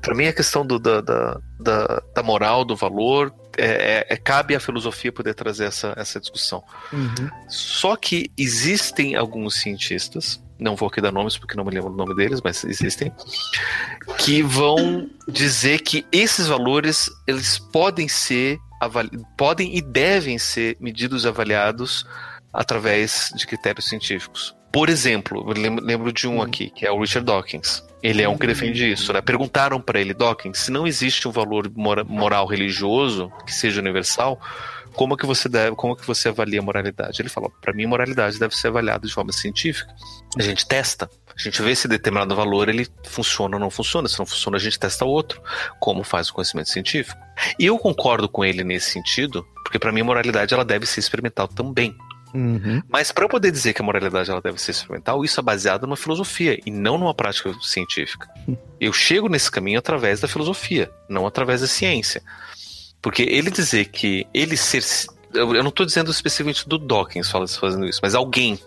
Para 0.00 0.14
mim, 0.14 0.26
a 0.26 0.32
questão 0.32 0.66
do, 0.66 0.78
da, 0.78 1.00
da, 1.00 1.40
da, 1.60 2.02
da 2.14 2.22
moral, 2.22 2.64
do 2.64 2.74
valor, 2.74 3.32
é, 3.56 4.06
é, 4.08 4.16
cabe 4.16 4.54
à 4.54 4.60
filosofia 4.60 5.12
poder 5.12 5.34
trazer 5.34 5.64
essa, 5.64 5.94
essa 5.96 6.20
discussão. 6.20 6.62
Uhum. 6.92 7.30
Só 7.48 7.96
que 7.96 8.30
existem 8.36 9.14
alguns 9.14 9.56
cientistas, 9.56 10.42
não 10.58 10.76
vou 10.76 10.88
aqui 10.88 11.00
dar 11.00 11.12
nomes 11.12 11.36
porque 11.36 11.56
não 11.56 11.64
me 11.64 11.70
lembro 11.70 11.90
o 11.90 11.96
nome 11.96 12.14
deles, 12.14 12.40
mas 12.42 12.64
existem, 12.64 13.12
que 14.18 14.42
vão 14.42 15.08
dizer 15.28 15.80
que 15.80 16.06
esses 16.12 16.46
valores 16.46 17.10
eles 17.26 17.58
podem 17.58 18.08
ser 18.08 18.58
podem 19.36 19.76
e 19.76 19.80
devem 19.80 20.38
ser 20.38 20.76
medidos 20.80 21.24
e 21.24 21.28
avaliados 21.28 22.04
através 22.52 23.32
de 23.36 23.46
critérios 23.46 23.88
científicos. 23.88 24.56
Por 24.72 24.88
exemplo, 24.88 25.44
lembro 25.52 26.12
de 26.12 26.26
um 26.26 26.36
uhum. 26.36 26.42
aqui, 26.42 26.70
que 26.70 26.86
é 26.86 26.90
o 26.90 26.98
Richard 26.98 27.26
Dawkins. 27.26 27.84
Ele 28.02 28.22
é 28.22 28.28
um 28.28 28.36
que 28.36 28.46
defende 28.46 28.90
isso, 28.90 29.12
né? 29.12 29.20
Perguntaram 29.20 29.80
para 29.80 30.00
ele, 30.00 30.12
Dawkins, 30.12 30.58
se 30.58 30.70
não 30.72 30.86
existe 30.86 31.28
um 31.28 31.30
valor 31.30 31.70
moral 31.76 32.46
religioso 32.46 33.30
que 33.46 33.54
seja 33.54 33.80
universal, 33.80 34.40
como 34.94 35.16
que 35.16 35.24
você 35.24 35.48
deve, 35.48 35.76
como 35.76 35.94
que 35.94 36.06
você 36.06 36.28
avalia 36.28 36.60
a 36.60 36.62
moralidade? 36.62 37.20
Ele 37.22 37.28
falou, 37.28 37.52
para 37.60 37.72
mim, 37.72 37.86
moralidade 37.86 38.38
deve 38.38 38.56
ser 38.56 38.68
avaliada 38.68 39.06
de 39.06 39.12
forma 39.12 39.32
científica. 39.32 39.94
A 40.36 40.42
gente 40.42 40.66
testa, 40.66 41.08
a 41.34 41.40
gente 41.40 41.62
vê 41.62 41.74
se 41.74 41.88
determinado 41.88 42.34
valor 42.34 42.68
ele 42.68 42.86
funciona 43.04 43.56
ou 43.56 43.60
não 43.60 43.70
funciona. 43.70 44.08
Se 44.08 44.18
não 44.18 44.26
funciona, 44.26 44.56
a 44.56 44.60
gente 44.60 44.78
testa 44.78 45.04
outro, 45.04 45.40
como 45.80 46.02
faz 46.02 46.28
o 46.28 46.34
conhecimento 46.34 46.70
científico. 46.70 47.20
E 47.58 47.66
eu 47.66 47.78
concordo 47.78 48.28
com 48.28 48.44
ele 48.44 48.64
nesse 48.64 48.90
sentido, 48.90 49.46
porque 49.62 49.78
para 49.78 49.92
mim 49.92 50.00
a 50.00 50.04
moralidade 50.04 50.52
ela 50.52 50.64
deve 50.64 50.86
ser 50.86 51.00
experimental 51.00 51.48
também. 51.48 51.96
Uhum. 52.34 52.82
Mas 52.88 53.12
para 53.12 53.24
eu 53.24 53.28
poder 53.28 53.50
dizer 53.50 53.72
que 53.72 53.82
a 53.82 53.84
moralidade 53.84 54.30
ela 54.30 54.40
deve 54.40 54.60
ser 54.60 54.70
experimental, 54.70 55.24
isso 55.24 55.38
é 55.38 55.42
baseado 55.42 55.82
numa 55.82 55.96
filosofia 55.96 56.58
e 56.64 56.70
não 56.70 56.96
numa 56.96 57.14
prática 57.14 57.54
científica. 57.60 58.28
Eu 58.80 58.92
chego 58.92 59.28
nesse 59.28 59.48
caminho 59.48 59.78
através 59.78 60.20
da 60.20 60.26
filosofia, 60.26 60.90
não 61.08 61.24
através 61.24 61.60
da 61.60 61.68
ciência. 61.68 62.20
Porque 63.00 63.22
ele 63.22 63.48
dizer 63.48 63.86
que 63.86 64.26
ele 64.34 64.56
ser. 64.56 64.82
Eu 65.32 65.62
não 65.62 65.68
estou 65.68 65.86
dizendo 65.86 66.10
especificamente 66.10 66.68
do 66.68 66.78
Dawkins 66.78 67.30
fazendo 67.30 67.86
isso, 67.86 68.00
mas 68.02 68.14
alguém 68.14 68.58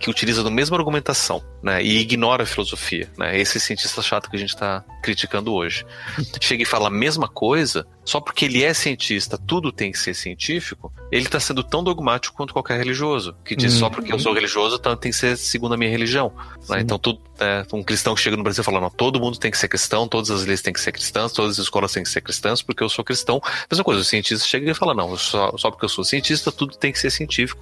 que 0.00 0.10
utiliza 0.10 0.46
a 0.46 0.50
mesma 0.50 0.76
argumentação, 0.76 1.42
né, 1.62 1.82
e 1.82 1.98
ignora 1.98 2.44
a 2.44 2.46
filosofia, 2.46 3.10
né, 3.18 3.38
esse 3.38 3.58
cientista 3.58 4.02
chato 4.02 4.30
que 4.30 4.36
a 4.36 4.38
gente 4.38 4.54
está 4.54 4.84
criticando 5.02 5.52
hoje, 5.52 5.84
chega 6.40 6.62
e 6.62 6.66
fala 6.66 6.88
a 6.88 6.90
mesma 6.90 7.28
coisa, 7.28 7.86
só 8.04 8.20
porque 8.20 8.46
ele 8.46 8.62
é 8.62 8.72
cientista, 8.72 9.36
tudo 9.36 9.70
tem 9.70 9.92
que 9.92 9.98
ser 9.98 10.14
científico, 10.14 10.92
ele 11.10 11.26
está 11.26 11.38
sendo 11.38 11.62
tão 11.62 11.82
dogmático 11.82 12.36
quanto 12.36 12.52
qualquer 12.52 12.78
religioso, 12.78 13.34
que 13.44 13.54
diz 13.54 13.72
só 13.74 13.90
porque 13.90 14.12
eu 14.12 14.18
sou 14.18 14.32
religioso, 14.32 14.76
então 14.76 14.96
tem 14.96 15.10
que 15.10 15.16
ser 15.16 15.36
segundo 15.36 15.74
a 15.74 15.76
minha 15.76 15.90
religião. 15.90 16.32
Né? 16.68 16.80
Então, 16.80 16.98
tudo, 16.98 17.20
é, 17.38 17.64
um 17.72 17.82
cristão 17.82 18.14
que 18.14 18.20
chega 18.20 18.36
no 18.36 18.42
Brasil 18.42 18.64
falando, 18.64 18.90
todo 18.90 19.20
mundo 19.20 19.38
tem 19.38 19.50
que 19.50 19.58
ser 19.58 19.68
cristão, 19.68 20.08
todas 20.08 20.30
as 20.30 20.44
leis 20.44 20.62
têm 20.62 20.72
que 20.72 20.80
ser 20.80 20.92
cristãs, 20.92 21.32
todas 21.32 21.52
as 21.52 21.58
escolas 21.58 21.92
têm 21.92 22.02
que 22.02 22.08
ser 22.08 22.20
cristãs, 22.20 22.62
porque 22.62 22.82
eu 22.82 22.88
sou 22.88 23.04
cristão. 23.04 23.40
Mesma 23.70 23.84
coisa, 23.84 24.00
o 24.00 24.04
cientista 24.04 24.46
chega 24.46 24.70
e 24.70 24.74
fala, 24.74 24.94
não, 24.94 25.16
só, 25.16 25.56
só 25.56 25.70
porque 25.70 25.84
eu 25.84 25.88
sou 25.88 26.04
cientista, 26.04 26.50
tudo 26.52 26.76
tem 26.76 26.92
que 26.92 26.98
ser 26.98 27.10
científico 27.10 27.60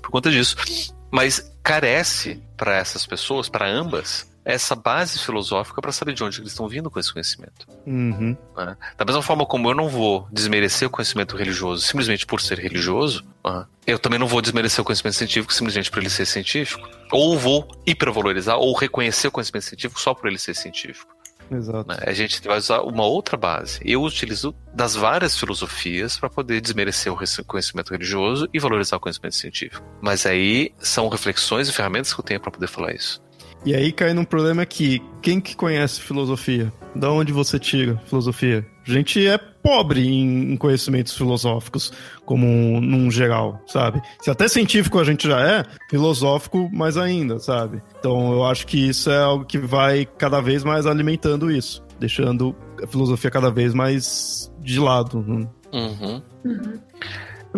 por 0.00 0.10
conta 0.10 0.30
disso. 0.30 0.56
Mas 1.16 1.50
carece 1.62 2.42
para 2.58 2.76
essas 2.76 3.06
pessoas, 3.06 3.48
para 3.48 3.66
ambas, 3.66 4.30
essa 4.44 4.76
base 4.76 5.18
filosófica 5.18 5.80
para 5.80 5.90
saber 5.90 6.12
de 6.12 6.22
onde 6.22 6.40
eles 6.40 6.50
estão 6.50 6.68
vindo 6.68 6.90
com 6.90 7.00
esse 7.00 7.10
conhecimento. 7.10 7.66
Uhum. 7.86 8.36
Né? 8.54 8.76
Da 8.98 9.04
mesma 9.06 9.22
forma 9.22 9.46
como 9.46 9.70
eu 9.70 9.74
não 9.74 9.88
vou 9.88 10.28
desmerecer 10.30 10.86
o 10.86 10.90
conhecimento 10.90 11.34
religioso 11.34 11.86
simplesmente 11.86 12.26
por 12.26 12.38
ser 12.38 12.58
religioso, 12.58 13.24
uh, 13.42 13.64
eu 13.86 13.98
também 13.98 14.18
não 14.18 14.26
vou 14.26 14.42
desmerecer 14.42 14.82
o 14.82 14.84
conhecimento 14.84 15.14
científico 15.16 15.54
simplesmente 15.54 15.90
por 15.90 16.00
ele 16.00 16.10
ser 16.10 16.26
científico. 16.26 16.86
Ou 17.10 17.38
vou 17.38 17.66
hipervalorizar 17.86 18.58
ou 18.58 18.76
reconhecer 18.76 19.28
o 19.28 19.32
conhecimento 19.32 19.64
científico 19.64 19.98
só 19.98 20.12
por 20.12 20.28
ele 20.28 20.38
ser 20.38 20.54
científico. 20.54 21.15
Exato. 21.50 21.88
Né? 21.88 21.98
A 22.02 22.12
gente 22.12 22.40
vai 22.46 22.58
usar 22.58 22.80
uma 22.82 23.04
outra 23.04 23.36
base. 23.36 23.80
Eu 23.84 24.02
utilizo 24.02 24.54
das 24.74 24.94
várias 24.94 25.38
filosofias 25.38 26.18
para 26.18 26.28
poder 26.28 26.60
desmerecer 26.60 27.12
o 27.12 27.44
conhecimento 27.44 27.90
religioso 27.90 28.48
e 28.52 28.58
valorizar 28.58 28.96
o 28.96 29.00
conhecimento 29.00 29.34
científico. 29.34 29.84
Mas 30.00 30.26
aí 30.26 30.72
são 30.78 31.08
reflexões 31.08 31.68
e 31.68 31.72
ferramentas 31.72 32.12
que 32.12 32.20
eu 32.20 32.24
tenho 32.24 32.40
para 32.40 32.50
poder 32.50 32.66
falar 32.66 32.92
isso. 32.94 33.22
E 33.64 33.74
aí 33.74 33.90
cai 33.92 34.12
num 34.12 34.24
problema 34.24 34.64
que 34.64 35.02
quem 35.20 35.40
que 35.40 35.56
conhece 35.56 36.00
filosofia? 36.00 36.72
Da 36.98 37.10
onde 37.10 37.32
você 37.32 37.58
tira 37.58 38.00
filosofia? 38.06 38.66
A 38.86 38.90
gente 38.90 39.26
é 39.26 39.36
pobre 39.36 40.06
em 40.06 40.56
conhecimentos 40.56 41.16
filosóficos, 41.16 41.92
como 42.24 42.46
num 42.80 43.10
geral, 43.10 43.60
sabe? 43.66 44.00
Se 44.22 44.30
até 44.30 44.48
científico 44.48 44.98
a 44.98 45.04
gente 45.04 45.26
já 45.26 45.40
é, 45.40 45.64
filosófico 45.90 46.70
mais 46.72 46.96
ainda, 46.96 47.38
sabe? 47.38 47.82
Então 47.98 48.32
eu 48.32 48.44
acho 48.44 48.66
que 48.66 48.88
isso 48.88 49.10
é 49.10 49.18
algo 49.18 49.44
que 49.44 49.58
vai 49.58 50.06
cada 50.18 50.40
vez 50.40 50.64
mais 50.64 50.86
alimentando 50.86 51.50
isso, 51.50 51.84
deixando 51.98 52.54
a 52.82 52.86
filosofia 52.86 53.30
cada 53.30 53.50
vez 53.50 53.74
mais 53.74 54.52
de 54.60 54.78
lado. 54.78 55.22
Né? 55.26 55.48
Uhum. 55.72 56.22
Uhum. 56.44 56.80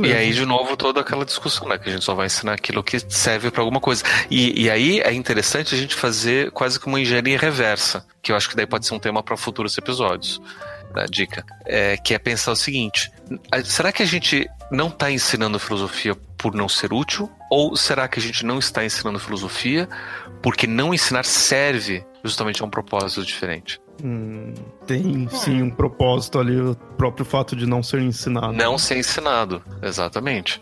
E 0.07 0.13
aí, 0.13 0.33
de 0.33 0.45
novo, 0.45 0.77
toda 0.77 1.01
aquela 1.01 1.25
discussão, 1.25 1.69
né? 1.69 1.79
Que 1.79 1.89
a 1.89 1.93
gente 1.93 2.05
só 2.05 2.15
vai 2.15 2.27
ensinar 2.27 2.55
aquilo 2.55 2.83
que 2.83 2.99
serve 3.09 3.51
para 3.51 3.63
alguma 3.63 3.81
coisa. 3.81 4.03
E, 4.31 4.65
e 4.65 4.71
aí 4.71 5.01
é 5.01 5.13
interessante 5.13 5.75
a 5.75 5.79
gente 5.79 5.95
fazer 5.95 6.51
quase 6.51 6.79
que 6.79 6.87
uma 6.87 7.01
engenharia 7.01 7.39
reversa, 7.39 8.07
que 8.23 8.33
eu 8.33 8.37
acho 8.37 8.49
que 8.49 8.57
daí 8.57 8.67
pode 8.67 8.87
ser 8.87 8.95
um 8.95 8.99
tema 8.99 9.23
para 9.23 9.37
futuros 9.37 9.77
episódios. 9.77 10.41
Né, 10.95 11.05
dica, 11.11 11.45
é, 11.67 11.97
que 11.99 12.15
é 12.15 12.19
pensar 12.19 12.53
o 12.53 12.57
seguinte: 12.57 13.11
será 13.65 13.93
que 13.93 14.03
a 14.03 14.07
gente 14.07 14.49
não 14.71 14.89
está 14.89 15.11
ensinando 15.11 15.59
filosofia 15.59 16.15
por 16.37 16.55
não 16.55 16.69
ser 16.69 16.93
útil? 16.93 17.31
Ou 17.51 17.77
será 17.77 18.09
que 18.09 18.19
a 18.19 18.23
gente 18.23 18.45
não 18.45 18.59
está 18.59 18.85
ensinando 18.85 19.19
filosofia 19.19 19.89
porque 20.43 20.67
não 20.67 20.95
ensinar 20.95 21.25
serve 21.25 22.05
justamente 22.25 22.63
a 22.63 22.67
um 22.67 22.71
propósito 22.71 23.25
diferente? 23.25 23.81
Hum, 24.03 24.55
tem 24.87 25.29
sim 25.29 25.63
um 25.63 25.71
propósito 25.71 26.39
ali, 26.39 26.61
o 26.61 26.75
próprio 26.97 27.25
fato 27.25 27.57
de 27.57 27.67
não 27.67 27.83
ser 27.83 28.01
ensinado. 28.01 28.53
Não 28.53 28.79
ser 28.79 28.97
ensinado, 28.97 29.63
exatamente. 29.83 30.61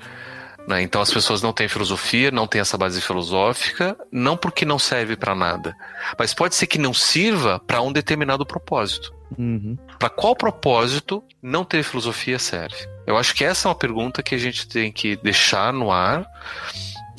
Né? 0.67 0.83
Então 0.83 1.01
as 1.01 1.13
pessoas 1.13 1.43
não 1.43 1.53
têm 1.53 1.69
filosofia, 1.69 2.31
não 2.31 2.47
têm 2.47 2.61
essa 2.61 2.77
base 2.77 3.01
filosófica, 3.01 3.97
não 4.11 4.37
porque 4.37 4.65
não 4.65 4.79
serve 4.79 5.17
para 5.17 5.35
nada, 5.35 5.77
mas 6.19 6.35
pode 6.35 6.55
ser 6.55 6.67
que 6.67 6.79
não 6.79 6.93
sirva 6.93 7.61
para 7.61 7.81
um 7.81 7.93
determinado 7.93 8.45
propósito. 8.45 9.15
Uhum. 9.39 9.77
Para 9.99 10.09
qual 10.09 10.35
propósito 10.35 11.23
não 11.43 11.65
ter 11.65 11.83
filosofia 11.83 12.39
serve? 12.39 12.77
Eu 13.07 13.17
acho 13.17 13.35
que 13.35 13.45
essa 13.45 13.67
é 13.67 13.71
uma 13.71 13.75
pergunta 13.75 14.23
que 14.23 14.35
a 14.35 14.39
gente 14.39 14.69
tem 14.69 14.91
que 14.91 15.17
deixar 15.17 15.73
no 15.73 15.91
ar 15.93 16.27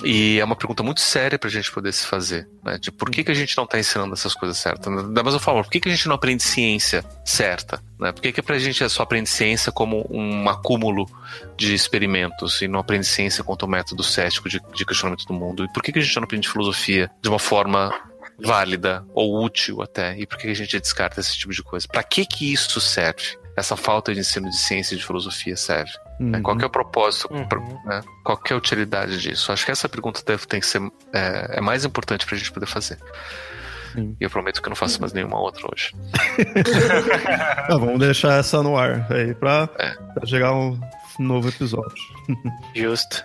e 0.04 0.40
é 0.40 0.44
uma 0.44 0.56
pergunta 0.56 0.84
muito 0.84 1.02
séria 1.02 1.40
para 1.40 1.50
a 1.50 1.52
gente 1.52 1.72
poder 1.72 1.92
se 1.92 2.06
fazer, 2.06 2.48
né? 2.64 2.78
De 2.78 2.92
por 2.92 3.10
que, 3.10 3.24
que 3.24 3.32
a 3.32 3.34
gente 3.34 3.58
não 3.58 3.64
está 3.64 3.80
ensinando 3.80 4.14
essas 4.14 4.34
coisas 4.34 4.58
certas? 4.58 5.12
Da 5.12 5.24
mesma 5.24 5.40
forma, 5.40 5.64
por 5.64 5.72
que, 5.72 5.80
que 5.80 5.90
a 5.90 5.92
gente 5.92 6.08
não 6.08 6.16
aprende 6.16 6.44
ciência 6.44 7.04
certa? 7.26 7.82
Né? 8.00 8.12
Por 8.12 8.22
que, 8.22 8.32
que 8.32 8.52
a 8.52 8.60
gente 8.60 8.88
só 8.90 9.04
aprende 9.04 9.30
ciência 9.30 9.72
como 9.72 10.06
um 10.10 10.48
acúmulo 10.50 11.10
de 11.56 11.74
experimentos 11.74 12.62
e 12.62 12.68
não 12.68 12.80
aprende 12.80 13.06
ciência 13.06 13.44
quanto 13.44 13.64
o 13.64 13.68
método 13.68 14.04
cético 14.04 14.48
de, 14.48 14.62
de 14.76 14.86
questionamento 14.86 15.26
do 15.26 15.34
mundo? 15.34 15.66
E 15.66 15.74
por 15.74 15.82
que, 15.82 15.92
que 15.92 16.00
a 16.00 16.02
gente 16.02 16.16
não 16.16 16.24
aprende 16.24 16.48
filosofia 16.48 17.10
de 17.22 17.30
uma 17.30 17.40
forma 17.40 17.92
válida 18.40 19.04
ou 19.14 19.44
útil 19.44 19.82
até? 19.82 20.18
E 20.18 20.28
por 20.28 20.38
que, 20.38 20.44
que 20.44 20.52
a 20.52 20.56
gente 20.56 20.80
descarta 20.80 21.20
esse 21.20 21.36
tipo 21.36 21.54
de 21.54 21.64
coisa? 21.64 21.88
Para 21.88 22.04
que, 22.04 22.26
que 22.26 22.54
isso 22.54 22.80
serve? 22.80 23.38
Essa 23.56 23.76
falta 23.76 24.14
de 24.14 24.20
ensino 24.20 24.48
de 24.50 24.58
ciência 24.58 24.94
e 24.94 24.98
de 24.98 25.06
filosofia 25.06 25.58
serve? 25.58 25.92
Uhum. 26.20 26.42
Qual 26.42 26.60
é 26.60 26.66
o 26.66 26.70
propósito? 26.70 27.32
Uhum. 27.32 27.48
Pra, 27.48 27.60
né? 27.60 28.02
Qual 28.24 28.40
é 28.50 28.54
a 28.54 28.58
utilidade 28.58 29.20
disso? 29.20 29.52
Acho 29.52 29.66
que 29.66 29.72
essa 29.72 29.88
pergunta 29.88 30.22
deve 30.26 30.46
ter 30.46 30.60
que 30.60 30.66
ser 30.66 30.82
é, 31.14 31.58
é 31.58 31.62
mais 31.62 31.86
importante 31.86 32.26
para 32.26 32.36
a 32.36 32.38
gente 32.38 32.52
poder 32.52 32.66
fazer. 32.66 32.98
Sim. 33.94 34.16
E 34.20 34.24
eu 34.24 34.30
prometo 34.30 34.62
que 34.62 34.68
eu 34.68 34.72
não 34.72 34.76
faço 34.76 35.00
mais 35.00 35.14
nenhuma 35.14 35.40
outra 35.40 35.68
hoje. 35.72 35.96
ah, 37.70 37.78
vamos 37.78 38.00
deixar 38.00 38.40
essa 38.40 38.62
no 38.62 38.78
ar 38.78 39.12
aí 39.12 39.34
para 39.34 39.70
é. 39.80 40.26
chegar 40.26 40.54
um 40.54 40.80
novo 41.20 41.50
episódio. 41.50 41.96
Justo. 42.76 43.24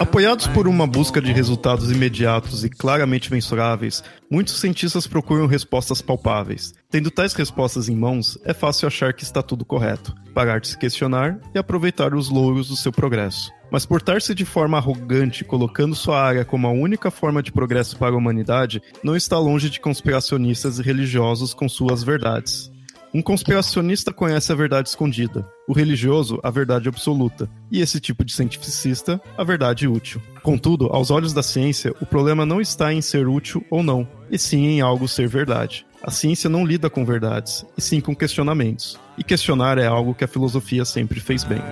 Apoiados 0.00 0.46
por 0.46 0.68
uma 0.68 0.86
busca 0.86 1.20
de 1.20 1.32
resultados 1.32 1.90
imediatos 1.90 2.64
e 2.64 2.70
claramente 2.70 3.32
mensuráveis, 3.32 4.04
muitos 4.30 4.60
cientistas 4.60 5.08
procuram 5.08 5.46
respostas 5.46 6.00
palpáveis. 6.00 6.72
Tendo 6.88 7.10
tais 7.10 7.34
respostas 7.34 7.88
em 7.88 7.96
mãos, 7.96 8.38
é 8.44 8.54
fácil 8.54 8.86
achar 8.86 9.12
que 9.12 9.24
está 9.24 9.42
tudo 9.42 9.64
correto, 9.64 10.14
parar 10.32 10.60
de 10.60 10.68
se 10.68 10.78
questionar 10.78 11.40
e 11.52 11.58
aproveitar 11.58 12.14
os 12.14 12.28
louros 12.28 12.68
do 12.68 12.76
seu 12.76 12.92
progresso. 12.92 13.50
Mas 13.72 13.84
portar-se 13.84 14.36
de 14.36 14.44
forma 14.44 14.78
arrogante, 14.78 15.44
colocando 15.44 15.96
sua 15.96 16.22
área 16.22 16.44
como 16.44 16.68
a 16.68 16.72
única 16.72 17.10
forma 17.10 17.42
de 17.42 17.50
progresso 17.50 17.96
para 17.96 18.14
a 18.14 18.18
humanidade, 18.18 18.80
não 19.02 19.16
está 19.16 19.36
longe 19.36 19.68
de 19.68 19.80
conspiracionistas 19.80 20.78
e 20.78 20.82
religiosos 20.82 21.52
com 21.52 21.68
suas 21.68 22.04
verdades. 22.04 22.70
Um 23.12 23.22
conspiracionista 23.22 24.12
conhece 24.12 24.52
a 24.52 24.54
verdade 24.54 24.90
escondida, 24.90 25.48
o 25.66 25.72
religioso 25.72 26.38
a 26.42 26.50
verdade 26.50 26.88
absoluta, 26.88 27.48
e 27.70 27.80
esse 27.80 27.98
tipo 27.98 28.22
de 28.22 28.32
cientificista 28.32 29.20
a 29.36 29.42
verdade 29.42 29.88
útil. 29.88 30.20
Contudo, 30.42 30.88
aos 30.88 31.10
olhos 31.10 31.32
da 31.32 31.42
ciência, 31.42 31.94
o 32.00 32.06
problema 32.06 32.44
não 32.44 32.60
está 32.60 32.92
em 32.92 33.00
ser 33.00 33.26
útil 33.26 33.64
ou 33.70 33.82
não, 33.82 34.06
e 34.30 34.38
sim 34.38 34.66
em 34.66 34.80
algo 34.82 35.08
ser 35.08 35.26
verdade. 35.26 35.86
A 36.02 36.10
ciência 36.10 36.50
não 36.50 36.66
lida 36.66 36.90
com 36.90 37.04
verdades, 37.04 37.64
e 37.76 37.80
sim 37.80 38.00
com 38.00 38.14
questionamentos. 38.14 38.98
E 39.16 39.24
questionar 39.24 39.78
é 39.78 39.86
algo 39.86 40.14
que 40.14 40.24
a 40.24 40.28
filosofia 40.28 40.84
sempre 40.84 41.18
fez 41.18 41.44
bem. 41.44 41.62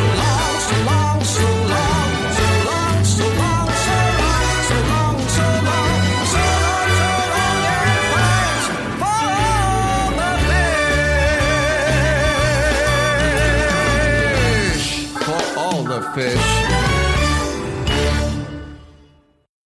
fish. 16.15 16.54